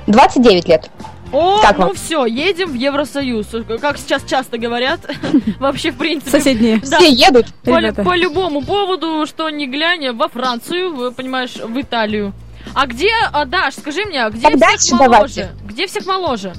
29 0.07 0.69
лет. 0.69 0.91
О, 1.33 1.61
Как 1.63 1.79
ну 1.79 1.87
вам? 1.87 1.95
все, 1.95 2.27
едем 2.27 2.71
в 2.71 2.75
Евросоюз. 2.75 3.47
Как 3.81 3.99
сейчас 3.99 4.23
часто 4.25 4.59
говорят. 4.59 5.01
Вообще, 5.59 5.91
в 5.91 5.97
принципе. 5.97 6.31
Соседние. 6.31 6.77
Да, 6.79 6.99
Все 6.99 7.09
едут. 7.11 7.47
по, 7.65 7.81
по 8.05 8.17
любому 8.17 8.63
поводу, 8.63 9.27
что 9.27 9.49
не 9.51 9.67
глянь, 9.67 10.11
во 10.13 10.29
Францию, 10.29 11.13
понимаешь, 11.13 11.57
в 11.57 11.81
Италию. 11.81 12.33
А 12.75 12.87
где, 12.87 13.11
а, 13.33 13.45
Даш, 13.45 13.75
скажи 13.75 14.05
мне, 14.05 14.25
а 14.25 14.31
где 14.31 14.41
Так 14.43 14.53
всех 14.57 14.61
дальше 14.61 14.95
моложе? 14.95 15.11
давайте. 15.11 15.51
где 15.67 15.87
всех 15.87 16.07
моложе? 16.07 16.53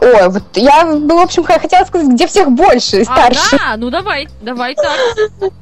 Ой, 0.00 0.28
вот 0.28 0.42
я, 0.54 0.84
ну, 0.84 1.18
в 1.18 1.22
общем, 1.22 1.44
хотела 1.44 1.84
сказать, 1.84 2.08
где 2.08 2.26
всех 2.26 2.50
больше, 2.50 3.00
и 3.00 3.04
старше. 3.04 3.56
А, 3.56 3.58
да? 3.72 3.76
Ну 3.76 3.90
давай, 3.90 4.28
давай 4.42 4.74
так. 4.74 5.52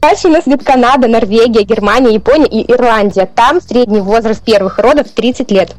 Дальше 0.00 0.28
у 0.28 0.30
нас 0.30 0.46
идет 0.46 0.62
Канада, 0.64 1.08
Норвегия, 1.08 1.62
Германия, 1.62 2.12
Япония 2.14 2.46
и 2.46 2.70
Ирландия. 2.70 3.26
Там 3.26 3.60
средний 3.60 4.00
возраст 4.00 4.40
первых 4.44 4.78
родов 4.78 5.08
30 5.10 5.50
лет. 5.50 5.72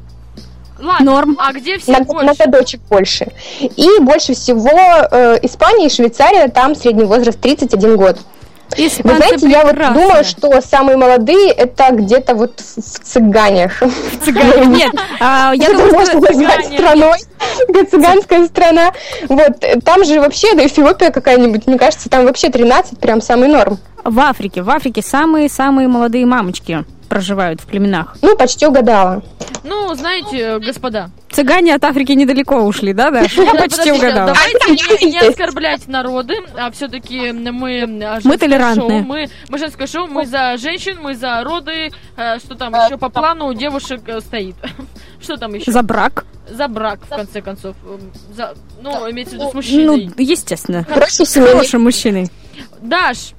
Ладно, 0.80 1.06
Норм. 1.12 1.38
а 1.40 1.54
где 1.54 1.78
всех 1.78 1.98
На, 2.00 2.04
больше? 2.06 2.26
на 2.26 2.34
годочек 2.36 2.82
больше. 2.90 3.28
И 3.62 3.88
больше 4.02 4.34
всего 4.36 4.70
э, 4.70 5.40
Испания 5.44 5.88
и 5.88 5.90
Швейцария, 5.90 6.50
там 6.50 6.76
средний 6.76 7.06
возраст 7.06 7.40
31 7.40 7.96
год. 7.98 8.18
Вы 8.76 9.16
знаете, 9.16 9.48
я 9.50 9.64
вот 9.64 9.76
думаю, 9.76 10.24
что 10.24 10.62
самые 10.62 10.98
молодые 10.98 11.52
это 11.52 11.92
где-то 11.92 12.36
вот 12.36 12.60
в, 12.60 12.82
цыганях. 12.82 13.82
Цыгане. 14.24 14.66
Нет, 14.66 14.92
а, 15.20 15.54
я 15.56 15.72
думаю, 15.72 15.94
можно 15.94 16.20
назвать 16.20 16.66
страной. 16.66 17.18
Цыганская 17.90 18.46
страна. 18.46 18.92
Вот, 19.30 19.64
там 19.84 20.04
же 20.04 20.20
вообще, 20.20 20.54
да 20.54 20.66
Эфиопия 20.66 21.12
какая-нибудь, 21.12 21.66
мне 21.68 21.78
кажется, 21.78 22.10
там 22.10 22.26
вообще 22.26 22.50
13, 22.50 23.00
прям 23.00 23.22
самый 23.22 23.48
норм. 23.48 23.80
В 24.04 24.20
Африке, 24.20 24.62
в 24.62 24.70
Африке 24.70 25.02
самые-самые 25.02 25.88
молодые 25.88 26.26
мамочки 26.26 26.86
проживают 27.08 27.62
в 27.62 27.66
племенах. 27.66 28.16
Ну, 28.22 28.36
почти 28.38 28.66
угадала. 28.66 29.24
Ну, 29.64 29.94
знаете, 29.96 30.60
господа. 30.60 31.10
Цыгане 31.32 31.76
от 31.76 31.84
Африки 31.84 32.14
недалеко 32.14 32.58
ушли, 32.62 32.94
да, 32.94 33.12
Даш? 33.12 33.38
Я 33.38 33.54
почти 33.54 33.92
угадала. 33.92 34.34
Давайте 34.34 35.06
не, 35.06 35.20
оскорблять 35.20 35.88
народы, 35.88 36.36
а 36.58 36.72
все-таки 36.72 37.32
мы 37.32 37.82
а, 38.04 38.20
женское 38.22 38.38
толерантные. 38.38 39.02
Мы, 39.02 39.30
мы 39.50 39.58
женское 39.58 39.88
шоу, 39.88 40.08
мы 40.08 40.26
за 40.26 40.56
женщин, 40.58 40.98
мы 41.02 41.16
за 41.16 41.44
роды, 41.44 41.92
э, 42.16 42.40
что 42.40 42.56
там 42.56 42.74
еще 42.74 42.98
по 42.98 43.10
плану 43.10 43.48
у 43.48 43.54
девушек 43.54 44.02
э, 44.08 44.20
стоит. 44.22 44.56
Что 45.22 45.36
там 45.36 45.54
еще? 45.54 45.72
За 45.72 45.82
брак. 45.82 46.26
За 46.50 46.68
брак, 46.68 47.00
в 47.06 47.10
конце 47.10 47.42
концов. 47.42 47.76
За, 48.34 48.54
ну, 48.82 49.10
имеется 49.12 49.36
в 49.36 49.40
виду 49.40 49.50
с 49.50 49.54
Ну, 49.54 49.58
мужчиной. 49.58 50.12
естественно. 50.18 50.86
Проще 50.86 51.26
С 51.26 51.32
семейный. 51.32 51.54
хорошим 51.54 51.82
мужчиной. 51.84 52.30
Даш, 52.82 53.34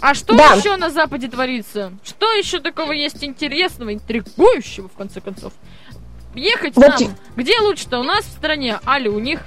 а 0.00 0.14
что 0.14 0.34
Да. 0.34 0.54
еще 0.54 0.76
на 0.76 0.90
Западе 0.90 1.28
творится? 1.28 1.92
Что 2.04 2.32
еще 2.32 2.60
такого 2.60 2.92
есть 2.92 3.22
интересного, 3.24 3.94
интригующего, 3.94 4.88
в 4.88 4.92
конце 4.92 5.20
концов? 5.20 5.52
Ехать 6.34 6.76
Вот 6.76 6.88
нам. 6.88 7.02
и- 7.02 7.08
Где 7.40 7.58
лучше-то? 7.60 7.98
У 7.98 8.02
нас 8.04 8.24
в 8.24 8.30
стране, 8.30 8.78
али 8.84 9.08
у 9.08 9.18
них? 9.18 9.40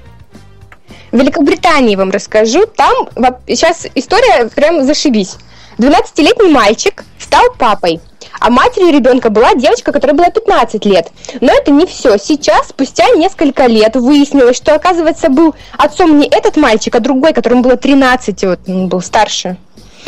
В 1.11 1.17
Великобритании 1.17 1.95
вам 1.95 2.09
расскажу. 2.11 2.65
Там 2.65 3.07
сейчас 3.47 3.85
история 3.95 4.47
прям 4.49 4.83
зашибись. 4.85 5.37
12-летний 5.77 6.49
мальчик 6.51 7.03
стал 7.17 7.53
папой. 7.57 7.99
А 8.39 8.49
матерью 8.49 8.91
ребенка 8.91 9.29
была 9.29 9.53
девочка, 9.55 9.91
которая 9.91 10.15
была 10.15 10.29
15 10.29 10.85
лет. 10.85 11.11
Но 11.41 11.51
это 11.51 11.71
не 11.71 11.85
все. 11.85 12.17
Сейчас, 12.17 12.69
спустя 12.69 13.07
несколько 13.15 13.67
лет, 13.67 13.95
выяснилось, 13.95 14.57
что, 14.57 14.73
оказывается, 14.73 15.29
был 15.29 15.53
отцом 15.77 16.17
не 16.17 16.27
этот 16.27 16.57
мальчик, 16.57 16.95
а 16.95 16.99
другой, 16.99 17.33
которому 17.33 17.61
было 17.61 17.75
13, 17.77 18.43
вот 18.43 18.59
он 18.67 18.89
был 18.89 19.01
старше. 19.01 19.57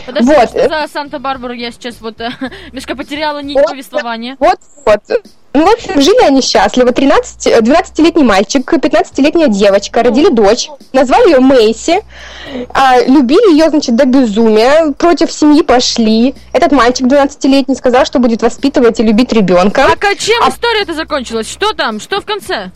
Подожди, 0.06 0.34
Вот. 0.34 0.49
что 0.49 0.70
за 0.70 0.88
Санта-Барбару 0.91 1.54
я 1.54 1.72
сейчас 1.72 2.01
вот 2.01 2.20
э, 2.22 2.30
немножко 2.68 2.95
потеряла 2.95 3.41
нить 3.41 3.58
Вот, 3.58 3.68
повествования. 3.68 4.36
Вот, 4.39 4.60
вот. 4.86 5.01
Ну, 5.54 5.68
в 5.68 5.72
общем, 5.72 6.01
жили 6.01 6.26
они 6.26 6.41
счастливо. 6.41 6.91
13, 6.91 7.47
э, 7.47 7.60
12-летний 7.60 8.24
мальчик, 8.24 8.74
15-летняя 8.74 9.47
девочка, 9.47 10.01
родили 10.01 10.30
дочь, 10.30 10.70
назвали 10.93 11.30
ее 11.30 11.39
Мэйси, 11.39 12.01
а, 12.74 12.99
любили 13.01 13.51
ее, 13.54 13.70
значит, 13.70 13.95
до 13.95 14.06
безумия, 14.06 14.91
против 14.93 15.32
семьи 15.32 15.62
пошли. 15.62 16.34
Этот 16.54 16.72
мальчик 16.72 17.06
12-летний 17.06 17.76
сказал, 17.76 18.06
что 18.06 18.20
будет 18.20 18.41
воспитывать 18.41 18.99
и 18.99 19.04
любить 19.04 19.32
ребенка. 19.32 19.86
А 19.86 20.16
чем 20.16 20.49
история-то 20.49 20.93
закончилась? 20.95 21.49
Что 21.49 21.74
там? 21.74 21.99
Что 21.99 22.20
в 22.20 22.26
конце? 22.26 22.72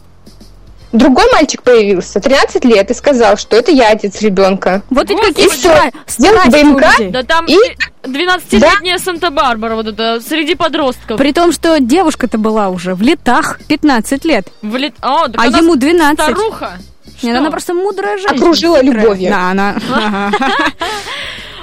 Другой 0.94 1.26
мальчик 1.34 1.62
появился, 1.64 2.20
13 2.22 2.64
лет, 2.66 2.90
и 2.90 2.94
сказал, 2.94 3.36
что 3.38 3.58
это 3.58 3.72
я 3.72 3.90
отец 3.92 4.22
ребенка. 4.22 4.84
Вот 4.90 5.10
ведь 5.10 5.20
какие 5.20 5.50
страсти 5.50 6.22
у 6.22 6.50
ДНК? 6.50 7.12
Да 7.12 7.24
там 7.24 7.46
И- 7.46 7.58
12-летняя 8.04 8.98
Санта-Барбара, 8.98 9.76
вот 9.76 9.88
это, 9.88 10.22
среди 10.22 10.56
подростков. 10.56 11.18
При 11.18 11.34
том, 11.34 11.52
что 11.52 11.78
девушка-то 11.80 12.38
была 12.38 12.70
уже 12.70 12.96
в 12.96 13.02
летах 13.02 13.60
15 13.68 14.24
лет, 14.26 14.48
Влет- 14.62 14.96
О, 15.02 15.28
так 15.28 15.42
а 15.42 15.48
она 15.48 15.58
ему 15.60 15.76
12. 15.76 16.24
Старуха. 16.24 16.78
Нет, 17.22 17.34
Что? 17.34 17.38
она 17.40 17.52
просто 17.52 17.74
мудрая 17.74 18.18
женщина. 18.18 18.36
Окружила 18.40 18.82
хитрая. 18.82 19.02
любовью. 19.04 19.30
Да, 19.30 19.52
она... 19.52 19.76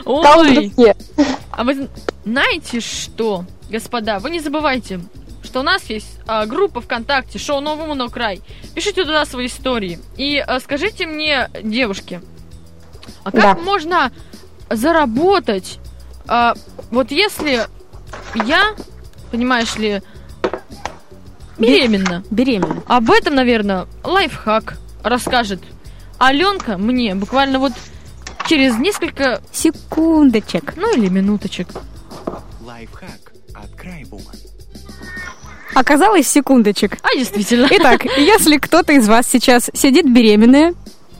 Ой, 0.04 0.72
нет. 0.76 0.96
а 1.50 1.64
вы 1.64 1.88
знаете 2.26 2.80
что, 2.80 3.44
господа, 3.70 4.18
вы 4.18 4.30
не 4.30 4.40
забывайте, 4.40 5.00
что 5.54 5.60
у 5.60 5.62
нас 5.62 5.84
есть 5.84 6.18
а, 6.26 6.46
группа 6.46 6.80
ВКонтакте, 6.80 7.38
шоу 7.38 7.60
Новому 7.60 7.94
на 7.94 8.08
край. 8.08 8.42
Пишите 8.74 9.04
туда 9.04 9.24
свои 9.24 9.46
истории. 9.46 10.00
И 10.16 10.36
а, 10.36 10.58
скажите 10.58 11.06
мне, 11.06 11.48
девушки, 11.62 12.20
а 13.22 13.30
как 13.30 13.40
Да. 13.40 13.54
можно 13.54 14.10
заработать, 14.68 15.78
а, 16.26 16.54
вот 16.90 17.12
если 17.12 17.68
я, 18.34 18.74
понимаешь 19.30 19.76
ли, 19.76 20.02
беременна, 21.56 22.24
Беременна. 22.32 22.82
об 22.88 23.08
этом, 23.12 23.36
наверное, 23.36 23.86
лайфхак 24.02 24.76
расскажет 25.04 25.60
Аленка 26.18 26.78
мне 26.78 27.14
буквально 27.14 27.60
вот 27.60 27.74
через 28.48 28.76
несколько, 28.76 29.40
Секундочек. 29.52 30.74
ну 30.76 30.96
или 30.96 31.08
минуточек. 31.08 31.68
Лайфхак 32.60 33.32
от 33.54 33.70
Крайвума. 33.80 34.32
Оказалось, 35.74 36.28
секундочек. 36.28 36.98
А, 37.02 37.16
действительно. 37.16 37.68
Итак, 37.70 38.04
если 38.04 38.56
кто-то 38.58 38.92
из 38.92 39.08
вас 39.08 39.26
сейчас 39.26 39.70
сидит 39.74 40.10
беременная 40.12 40.74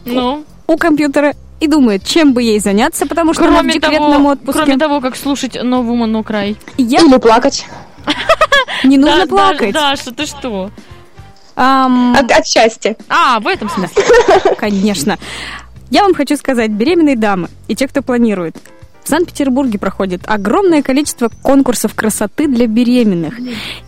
Ну, 0.05 0.44
у 0.66 0.76
компьютера 0.76 1.34
и 1.61 1.66
думает, 1.66 2.05
чем 2.05 2.32
бы 2.34 2.42
ей 2.42 2.59
заняться, 2.61 3.07
потому 3.07 3.32
что 3.34 3.44
она 3.44 3.52
в 3.52 3.59
кроме 3.61 3.74
декретном 3.74 4.12
того, 4.12 4.28
отпуске, 4.30 4.62
кроме 4.62 4.78
того, 4.78 5.00
как 5.00 5.16
слушать 5.16 5.57
No 5.57 5.82
Woman 5.86 6.11
No 6.12 6.24
Cry. 6.24 6.57
я 6.76 7.00
Или 7.00 7.18
плакать. 7.18 7.66
не 8.84 8.98
нужно 8.98 9.20
Да, 9.22 9.26
плакать. 9.26 9.72
Да, 9.72 9.96
что 9.96 10.12
ты 10.12 10.26
что? 10.26 10.70
От, 11.57 12.30
от 12.32 12.46
счастья. 12.46 12.96
А, 13.09 13.38
в 13.40 13.46
этом 13.46 13.68
смысле. 13.70 14.02
Конечно. 14.59 15.18
Я 15.90 16.02
вам 16.02 16.14
хочу 16.14 16.36
сказать, 16.36 16.70
беременные 16.72 17.16
дамы 17.16 17.48
и 17.68 17.76
те, 17.76 17.86
кто 17.86 18.02
планирует, 18.02 18.57
в 19.05 19.09
Санкт-Петербурге 19.09 19.78
проходит 19.78 20.22
огромное 20.26 20.82
количество 20.82 21.30
конкурсов 21.42 21.94
красоты 21.94 22.48
для 22.48 22.66
беременных. 22.66 23.34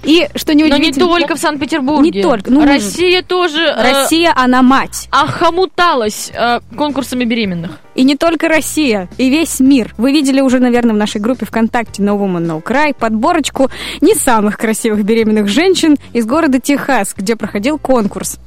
И 0.04 0.28
что 0.34 0.52
Но 0.54 0.76
не 0.76 0.92
только 0.92 1.34
в 1.34 1.38
Санкт-Петербурге. 1.38 2.10
Не 2.10 2.22
только, 2.22 2.50
ну, 2.50 2.64
Россия 2.64 3.22
тоже 3.22 3.62
э, 3.62 3.92
Россия, 3.92 4.32
она 4.36 4.62
мать. 4.62 5.08
охомуталась 5.10 6.30
э, 6.34 6.60
конкурсами 6.76 7.24
беременных. 7.24 7.78
И 7.94 8.04
не 8.04 8.16
только 8.16 8.48
Россия, 8.48 9.08
и 9.16 9.30
весь 9.30 9.58
мир. 9.58 9.94
Вы 9.96 10.12
видели 10.12 10.40
уже, 10.40 10.58
наверное, 10.58 10.94
в 10.94 10.98
нашей 10.98 11.20
группе 11.20 11.46
ВКонтакте 11.46 12.02
No 12.02 12.18
Woman 12.18 12.46
No 12.46 12.62
Cry 12.62 12.94
подборочку 12.94 13.70
не 14.02 14.14
самых 14.14 14.58
красивых 14.58 15.02
беременных 15.02 15.48
женщин 15.48 15.96
из 16.12 16.26
города 16.26 16.60
Техас, 16.60 17.14
где 17.16 17.36
проходил 17.36 17.78
конкурс. 17.78 18.38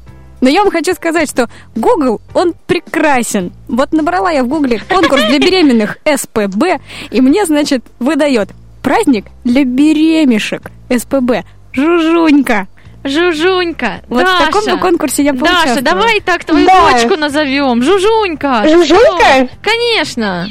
Но 0.41 0.49
я 0.49 0.63
вам 0.63 0.71
хочу 0.71 0.93
сказать, 0.93 1.29
что 1.29 1.49
Google, 1.75 2.21
он 2.33 2.53
прекрасен. 2.67 3.51
Вот 3.67 3.91
набрала 3.91 4.31
я 4.31 4.43
в 4.43 4.47
Гугле 4.47 4.81
конкурс 4.89 5.23
для 5.25 5.39
беременных 5.39 5.97
СПБ, 6.05 6.79
и 7.11 7.21
мне, 7.21 7.45
значит, 7.45 7.83
выдает 7.99 8.49
праздник 8.81 9.25
для 9.43 9.63
беремишек 9.65 10.71
СПБ. 10.89 11.43
Жужунька. 11.73 12.67
Жужунька, 13.03 14.01
Вот 14.09 14.25
Даша. 14.25 14.43
в 14.43 14.45
таком 14.47 14.65
бы 14.75 14.77
конкурсе 14.81 15.23
я 15.23 15.33
поучаствовала. 15.33 15.81
Даша, 15.81 15.81
давай 15.81 16.19
так 16.19 16.43
твою 16.43 16.65
Да. 16.65 16.91
дочку 16.91 17.15
назовем. 17.15 17.81
Жужунька. 17.81 18.63
Жужунька? 18.67 18.85
Что? 18.85 19.49
Конечно. 19.61 20.47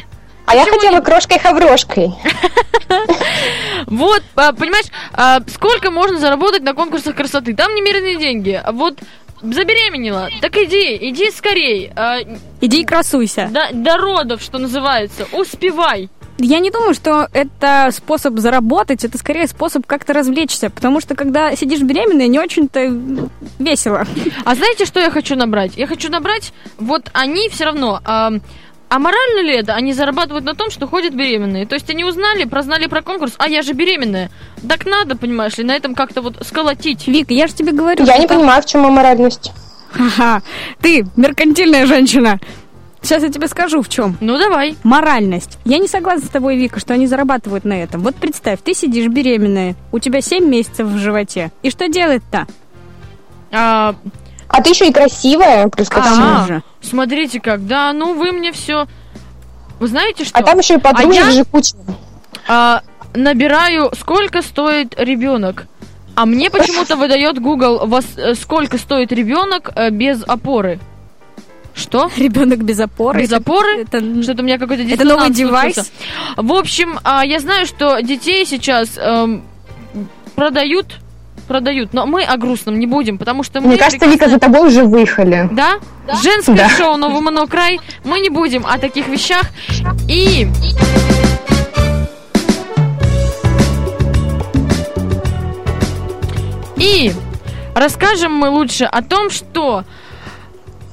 А 0.46 0.54
я 0.54 0.62
Почему 0.62 0.78
хотела 0.78 0.96
не- 0.96 1.02
крошкой-хаврошкой. 1.04 2.10
Вот, 3.86 4.22
а, 4.34 4.52
понимаешь, 4.52 4.86
а, 5.12 5.40
сколько 5.52 5.90
можно 5.90 6.18
заработать 6.18 6.62
на 6.62 6.74
конкурсах 6.74 7.14
красоты? 7.14 7.54
Там 7.54 7.74
немеренные 7.74 8.16
деньги. 8.16 8.60
А 8.62 8.72
Вот 8.72 8.98
забеременела, 9.42 10.28
так 10.40 10.56
иди, 10.56 10.96
иди 11.10 11.30
скорей. 11.30 11.92
А, 11.96 12.18
Иди 12.60 12.82
и 12.82 12.84
красуйся. 12.84 13.48
до, 13.52 13.68
до 13.72 13.96
родов, 13.96 14.42
что 14.42 14.58
называется. 14.58 15.26
Успевай. 15.32 16.08
Я 16.40 16.60
не 16.60 16.70
думаю, 16.70 16.94
что 16.94 17.26
это 17.32 17.88
способ 17.92 18.38
заработать, 18.38 19.04
это 19.04 19.18
скорее 19.18 19.48
способ 19.48 19.84
как-то 19.86 20.12
развлечься, 20.12 20.70
потому 20.70 21.00
что 21.00 21.16
когда 21.16 21.56
сидишь 21.56 21.80
беременная, 21.82 22.28
не 22.28 22.38
очень-то 22.38 22.96
весело. 23.58 24.06
А 24.44 24.54
знаете, 24.54 24.84
что 24.86 25.00
я 25.00 25.10
хочу 25.10 25.34
набрать? 25.34 25.72
Я 25.76 25.88
хочу 25.88 26.08
набрать, 26.10 26.52
вот 26.78 27.10
они 27.12 27.48
все 27.48 27.64
равно... 27.64 28.00
а, 28.04 28.32
а 28.88 28.98
морально 28.98 29.42
ли 29.42 29.54
это? 29.54 29.74
Они 29.74 29.92
зарабатывают 29.92 30.44
на 30.44 30.54
том, 30.54 30.70
что 30.70 30.86
ходят 30.86 31.14
беременные. 31.14 31.66
То 31.66 31.74
есть 31.74 31.90
они 31.90 32.04
узнали, 32.04 32.44
прознали 32.44 32.86
про 32.86 33.02
конкурс, 33.02 33.34
а 33.38 33.48
я 33.48 33.62
же 33.62 33.72
беременная. 33.72 34.30
Так 34.66 34.86
надо, 34.86 35.16
понимаешь 35.16 35.58
ли, 35.58 35.64
на 35.64 35.76
этом 35.76 35.94
как-то 35.94 36.22
вот 36.22 36.36
сколотить. 36.46 37.06
Вика, 37.06 37.34
я 37.34 37.46
же 37.46 37.54
тебе 37.54 37.72
говорю. 37.72 38.04
Я 38.04 38.18
не 38.18 38.26
там- 38.26 38.38
понимаю, 38.38 38.62
в 38.62 38.66
чем 38.66 38.86
аморальность. 38.86 39.52
Ха-ха. 39.92 40.42
Ты 40.80 41.06
меркантильная 41.16 41.86
женщина. 41.86 42.38
Сейчас 43.02 43.22
я 43.22 43.28
тебе 43.30 43.46
скажу, 43.46 43.80
в 43.82 43.88
чем. 43.88 44.16
Ну 44.20 44.38
давай. 44.38 44.76
Моральность. 44.82 45.58
Я 45.64 45.78
не 45.78 45.86
согласна 45.86 46.26
с 46.26 46.30
тобой, 46.30 46.56
Вика, 46.56 46.80
что 46.80 46.94
они 46.94 47.06
зарабатывают 47.06 47.64
на 47.64 47.74
этом. 47.74 48.00
Вот 48.02 48.16
представь, 48.16 48.60
ты 48.62 48.74
сидишь 48.74 49.06
беременная, 49.06 49.76
у 49.92 49.98
тебя 49.98 50.20
7 50.20 50.44
месяцев 50.44 50.86
в 50.86 50.98
животе. 50.98 51.52
И 51.62 51.70
что 51.70 51.88
делать-то? 51.88 52.46
А, 53.52 53.94
А 54.48 54.62
ты 54.62 54.70
еще 54.70 54.88
и 54.88 54.92
красивая, 54.92 55.68
плюс 55.68 55.88
ко 55.88 56.00
а, 56.00 56.02
всему. 56.44 56.62
смотрите 56.80 57.40
как, 57.40 57.66
да, 57.66 57.92
ну 57.92 58.14
вы 58.14 58.32
мне 58.32 58.52
все... 58.52 58.86
Вы 59.78 59.88
знаете 59.88 60.24
что? 60.24 60.38
А 60.38 60.42
там 60.42 60.58
еще 60.58 60.74
и 60.74 60.78
подружек 60.78 61.24
я- 61.26 61.30
же 61.30 61.44
куча. 61.44 61.74
А, 62.48 62.82
набираю, 63.14 63.92
сколько 63.98 64.42
стоит 64.42 64.98
ребенок. 64.98 65.66
А 66.14 66.26
мне 66.26 66.50
почему-то 66.50 66.96
выдает 66.96 67.38
Google, 67.40 67.86
вас, 67.86 68.04
э, 68.16 68.34
сколько 68.34 68.78
стоит 68.78 69.12
ребенок 69.12 69.70
э, 69.76 69.90
без 69.90 70.22
опоры. 70.26 70.80
Что? 71.74 72.10
Ребенок 72.16 72.64
без 72.64 72.80
опоры. 72.80 73.20
Без 73.20 73.28
Это- 73.28 73.36
опоры? 73.36 73.82
Это, 73.82 74.00
Что-то 74.22 74.42
у 74.42 74.44
меня 74.44 74.58
какой-то 74.58 74.82
это 74.82 75.04
новый 75.04 75.30
девайс. 75.30 75.74
случился. 75.74 75.92
В 76.36 76.52
общем, 76.54 76.98
а, 77.04 77.24
я 77.24 77.38
знаю, 77.38 77.66
что 77.66 78.00
детей 78.00 78.44
сейчас 78.46 78.96
эм, 78.96 79.44
продают, 80.34 80.96
продают, 81.48 81.92
но 81.92 82.06
мы 82.06 82.22
о 82.22 82.36
грустном 82.36 82.78
не 82.78 82.86
будем, 82.86 83.18
потому 83.18 83.42
что 83.42 83.60
мы... 83.60 83.68
Мне 83.68 83.76
кажется, 83.78 84.06
прекрасно- 84.06 84.12
Вика, 84.26 84.28
за 84.30 84.38
тобой 84.38 84.68
уже 84.68 84.84
выехали. 84.84 85.48
Да? 85.52 85.78
Женское 86.22 86.54
Да. 86.56 86.68
шоу 86.68 86.96
«Но 86.96 87.08
Woman 87.10 87.34
No 87.44 87.48
Cry». 87.50 87.80
Мы 88.04 88.20
не 88.20 88.30
будем 88.30 88.64
о 88.66 88.78
таких 88.78 89.08
вещах. 89.08 89.42
И... 90.08 90.46
И 96.76 97.12
расскажем 97.74 98.32
мы 98.34 98.50
лучше 98.50 98.84
о 98.84 99.02
том, 99.02 99.30
что 99.30 99.84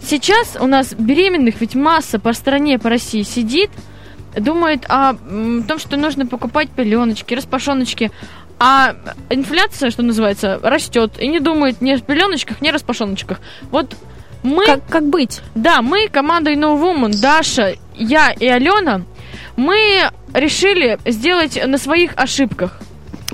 сейчас 0.02 0.58
у 0.60 0.66
нас 0.68 0.94
беременных 0.94 1.62
ведь 1.62 1.76
масса 1.76 2.20
по 2.20 2.34
стране, 2.34 2.80
по 2.80 2.90
России 2.90 3.22
сидит, 3.24 3.70
думает 4.36 4.86
о 4.90 5.14
том, 5.14 5.80
что 5.80 5.98
нужно 5.98 6.26
покупать 6.26 6.70
пеленочки, 6.70 7.34
распашоночки. 7.34 8.12
А 8.60 8.96
инфляция, 9.30 9.90
что 9.92 10.02
называется, 10.02 10.60
растет. 10.64 11.14
И 11.20 11.28
не 11.28 11.40
думает 11.40 11.82
ни 11.82 11.92
о 11.92 12.00
пеленочках, 12.00 12.62
ни 12.62 12.70
о 12.70 12.72
распашоночках. 12.72 13.40
Вот 13.72 13.96
мы... 14.44 14.66
Как, 14.66 14.86
как 14.88 15.06
быть? 15.08 15.42
Да, 15.56 15.82
мы, 15.82 16.08
команда 16.08 16.54
No 16.54 16.80
Woman, 16.80 17.20
Даша, 17.20 17.76
я 17.96 18.32
и 18.32 18.48
Алена, 18.48 19.02
мы 19.58 20.10
решили 20.34 21.00
сделать 21.06 21.60
на 21.66 21.78
своих 21.78 22.12
ошибках. 22.16 22.80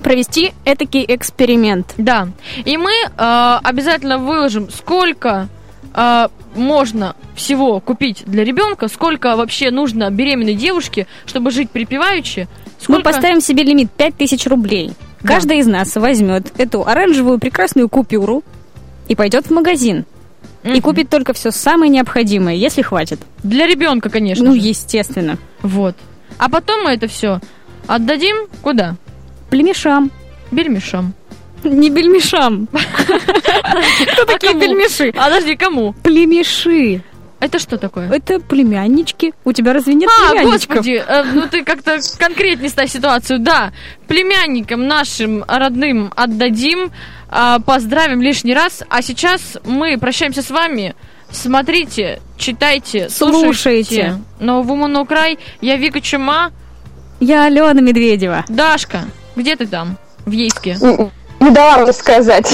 Провести 0.04 0.54
этакий 0.66 1.06
эксперимент. 1.08 1.94
Да. 1.98 2.30
И 2.66 2.78
мы 2.78 2.92
э, 2.92 3.60
обязательно 3.64 4.18
выложим, 4.18 4.70
сколько 4.72 5.50
э, 5.94 6.28
можно 6.56 7.16
всего 7.36 7.80
купить 7.80 8.24
для 8.26 8.44
ребенка, 8.44 8.88
сколько 8.88 9.36
вообще 9.36 9.70
нужно 9.70 10.10
беременной 10.10 10.56
девушке, 10.56 11.08
чтобы 11.26 11.52
жить 11.52 11.70
припеваючи. 11.70 12.48
Мы 12.88 12.96
Сколько... 12.96 13.04
поставим 13.04 13.42
себе 13.42 13.64
лимит 13.64 13.92
5000 13.92 14.48
рублей. 14.48 14.92
Да. 15.24 15.28
Каждый 15.36 15.60
из 15.60 15.68
нас 15.68 15.96
возьмет 15.96 16.52
эту 16.58 16.86
оранжевую 16.86 17.40
прекрасную 17.40 17.90
купюру 17.90 18.44
и 19.08 19.16
пойдет 19.16 19.48
в 19.48 19.52
магазин. 19.52 20.06
И 20.64 20.80
купит 20.80 21.10
только 21.10 21.34
все 21.34 21.50
самое 21.52 21.90
необходимое, 21.90 22.56
если 22.56 22.82
хватит. 22.84 23.20
Для 23.44 23.66
ребенка, 23.66 24.10
конечно. 24.10 24.46
Ну, 24.46 24.54
же. 24.54 24.60
естественно. 24.60 25.38
Вот. 25.64 25.96
А 26.38 26.50
потом 26.50 26.84
мы 26.84 26.92
это 26.92 27.08
все 27.08 27.40
отдадим 27.88 28.48
куда? 28.62 28.96
Племешам. 29.50 30.12
Бельмешам. 30.52 31.14
Не 31.64 31.90
бельмешам. 31.90 32.68
Кто 34.14 34.26
такие 34.26 34.54
кому? 34.54 34.62
бельмеши? 34.62 35.14
А 35.18 35.26
подожди, 35.26 35.56
кому? 35.56 35.94
Племеши. 36.04 37.04
Это 37.42 37.60
что 37.60 37.78
такое? 37.78 38.10
Это 38.10 38.40
племяннички. 38.40 39.34
У 39.44 39.52
тебя 39.52 39.74
разве 39.74 39.96
нет 39.96 40.10
А, 40.10 40.30
племянничков? 40.32 40.78
господи, 40.78 41.04
э, 41.06 41.24
ну 41.34 41.48
ты 41.50 41.64
как-то 41.66 41.98
конкретнее 42.20 42.70
ставь 42.70 42.90
ситуацию. 42.92 43.40
Да, 43.40 43.74
племянникам 44.08 44.88
нашим 44.88 45.44
родным 45.48 46.14
отдадим, 46.16 46.92
а, 47.30 47.60
поздравим 47.60 48.22
лишний 48.22 48.54
раз. 48.54 48.84
А 48.90 49.02
сейчас 49.02 49.58
мы 49.66 49.98
прощаемся 49.98 50.42
с 50.44 50.50
вами. 50.52 50.96
Смотрите, 51.32 52.22
читайте, 52.38 53.10
слушайте. 53.10 53.44
Слушайте. 53.46 54.22
Но 54.40 54.62
в 54.62 54.72
Уману 54.72 55.06
край 55.06 55.40
я 55.62 55.78
Вика 55.78 56.00
Чума. 56.00 56.52
Я 57.20 57.46
Алена 57.46 57.74
Медведева. 57.82 58.46
Дашка, 58.50 59.02
где 59.36 59.56
ты 59.56 59.66
там? 59.66 59.98
В 60.26 60.32
Ейске. 60.32 60.78
Не 61.40 61.50
дала 61.50 61.80
мне 61.80 61.94
сказать. 61.94 62.54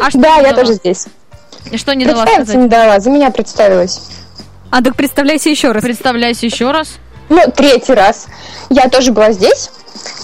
А 0.00 0.10
что 0.10 0.18
Да, 0.20 0.36
я 0.36 0.42
дала? 0.52 0.54
тоже 0.56 0.74
здесь. 0.74 1.06
Что 1.74 1.94
не 1.94 2.04
дала 2.04 2.24
сказать? 2.26 2.54
не 2.54 2.68
дала, 2.68 3.00
за 3.00 3.10
меня 3.10 3.30
представилась. 3.30 4.00
А 4.70 4.82
так 4.82 4.96
представляйся 4.96 5.48
еще 5.50 5.72
раз. 5.72 5.82
Представляйся 5.82 6.46
еще 6.46 6.70
раз. 6.70 6.98
Ну, 7.28 7.42
третий 7.54 7.94
раз. 7.94 8.26
Я 8.70 8.88
тоже 8.88 9.12
была 9.12 9.32
здесь. 9.32 9.70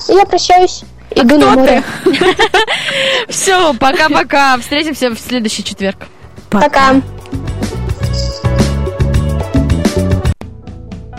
И 0.09 0.13
я 0.13 0.25
прощаюсь. 0.25 0.85
Иду 1.11 1.39
на 1.39 1.51
море. 1.51 1.83
Все, 3.29 3.73
пока-пока. 3.75 4.59
Встретимся 4.59 5.11
в 5.11 5.19
следующий 5.19 5.65
четверг. 5.65 6.07
Пока. 6.51 7.01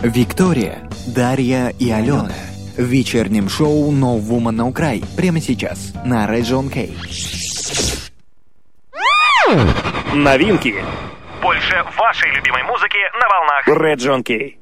Виктория, 0.02 0.88
Дарья 1.06 1.74
и 1.78 1.90
Алена. 1.90 2.30
В 2.76 2.82
вечернем 2.82 3.48
шоу 3.48 3.90
No 3.90 4.20
Woman 4.20 4.56
No 4.56 4.72
Cry 4.72 5.04
прямо 5.16 5.40
сейчас 5.40 5.92
на 6.04 6.26
Region 6.26 6.68
K. 6.68 6.90
Новинки. 10.14 10.74
Больше 11.46 11.84
вашей 11.96 12.32
любимой 12.32 12.64
музыки 12.64 12.98
на 13.20 13.28
волнах 13.28 13.68
Red 13.68 13.98
John 13.98 14.24
Key. 14.24 14.56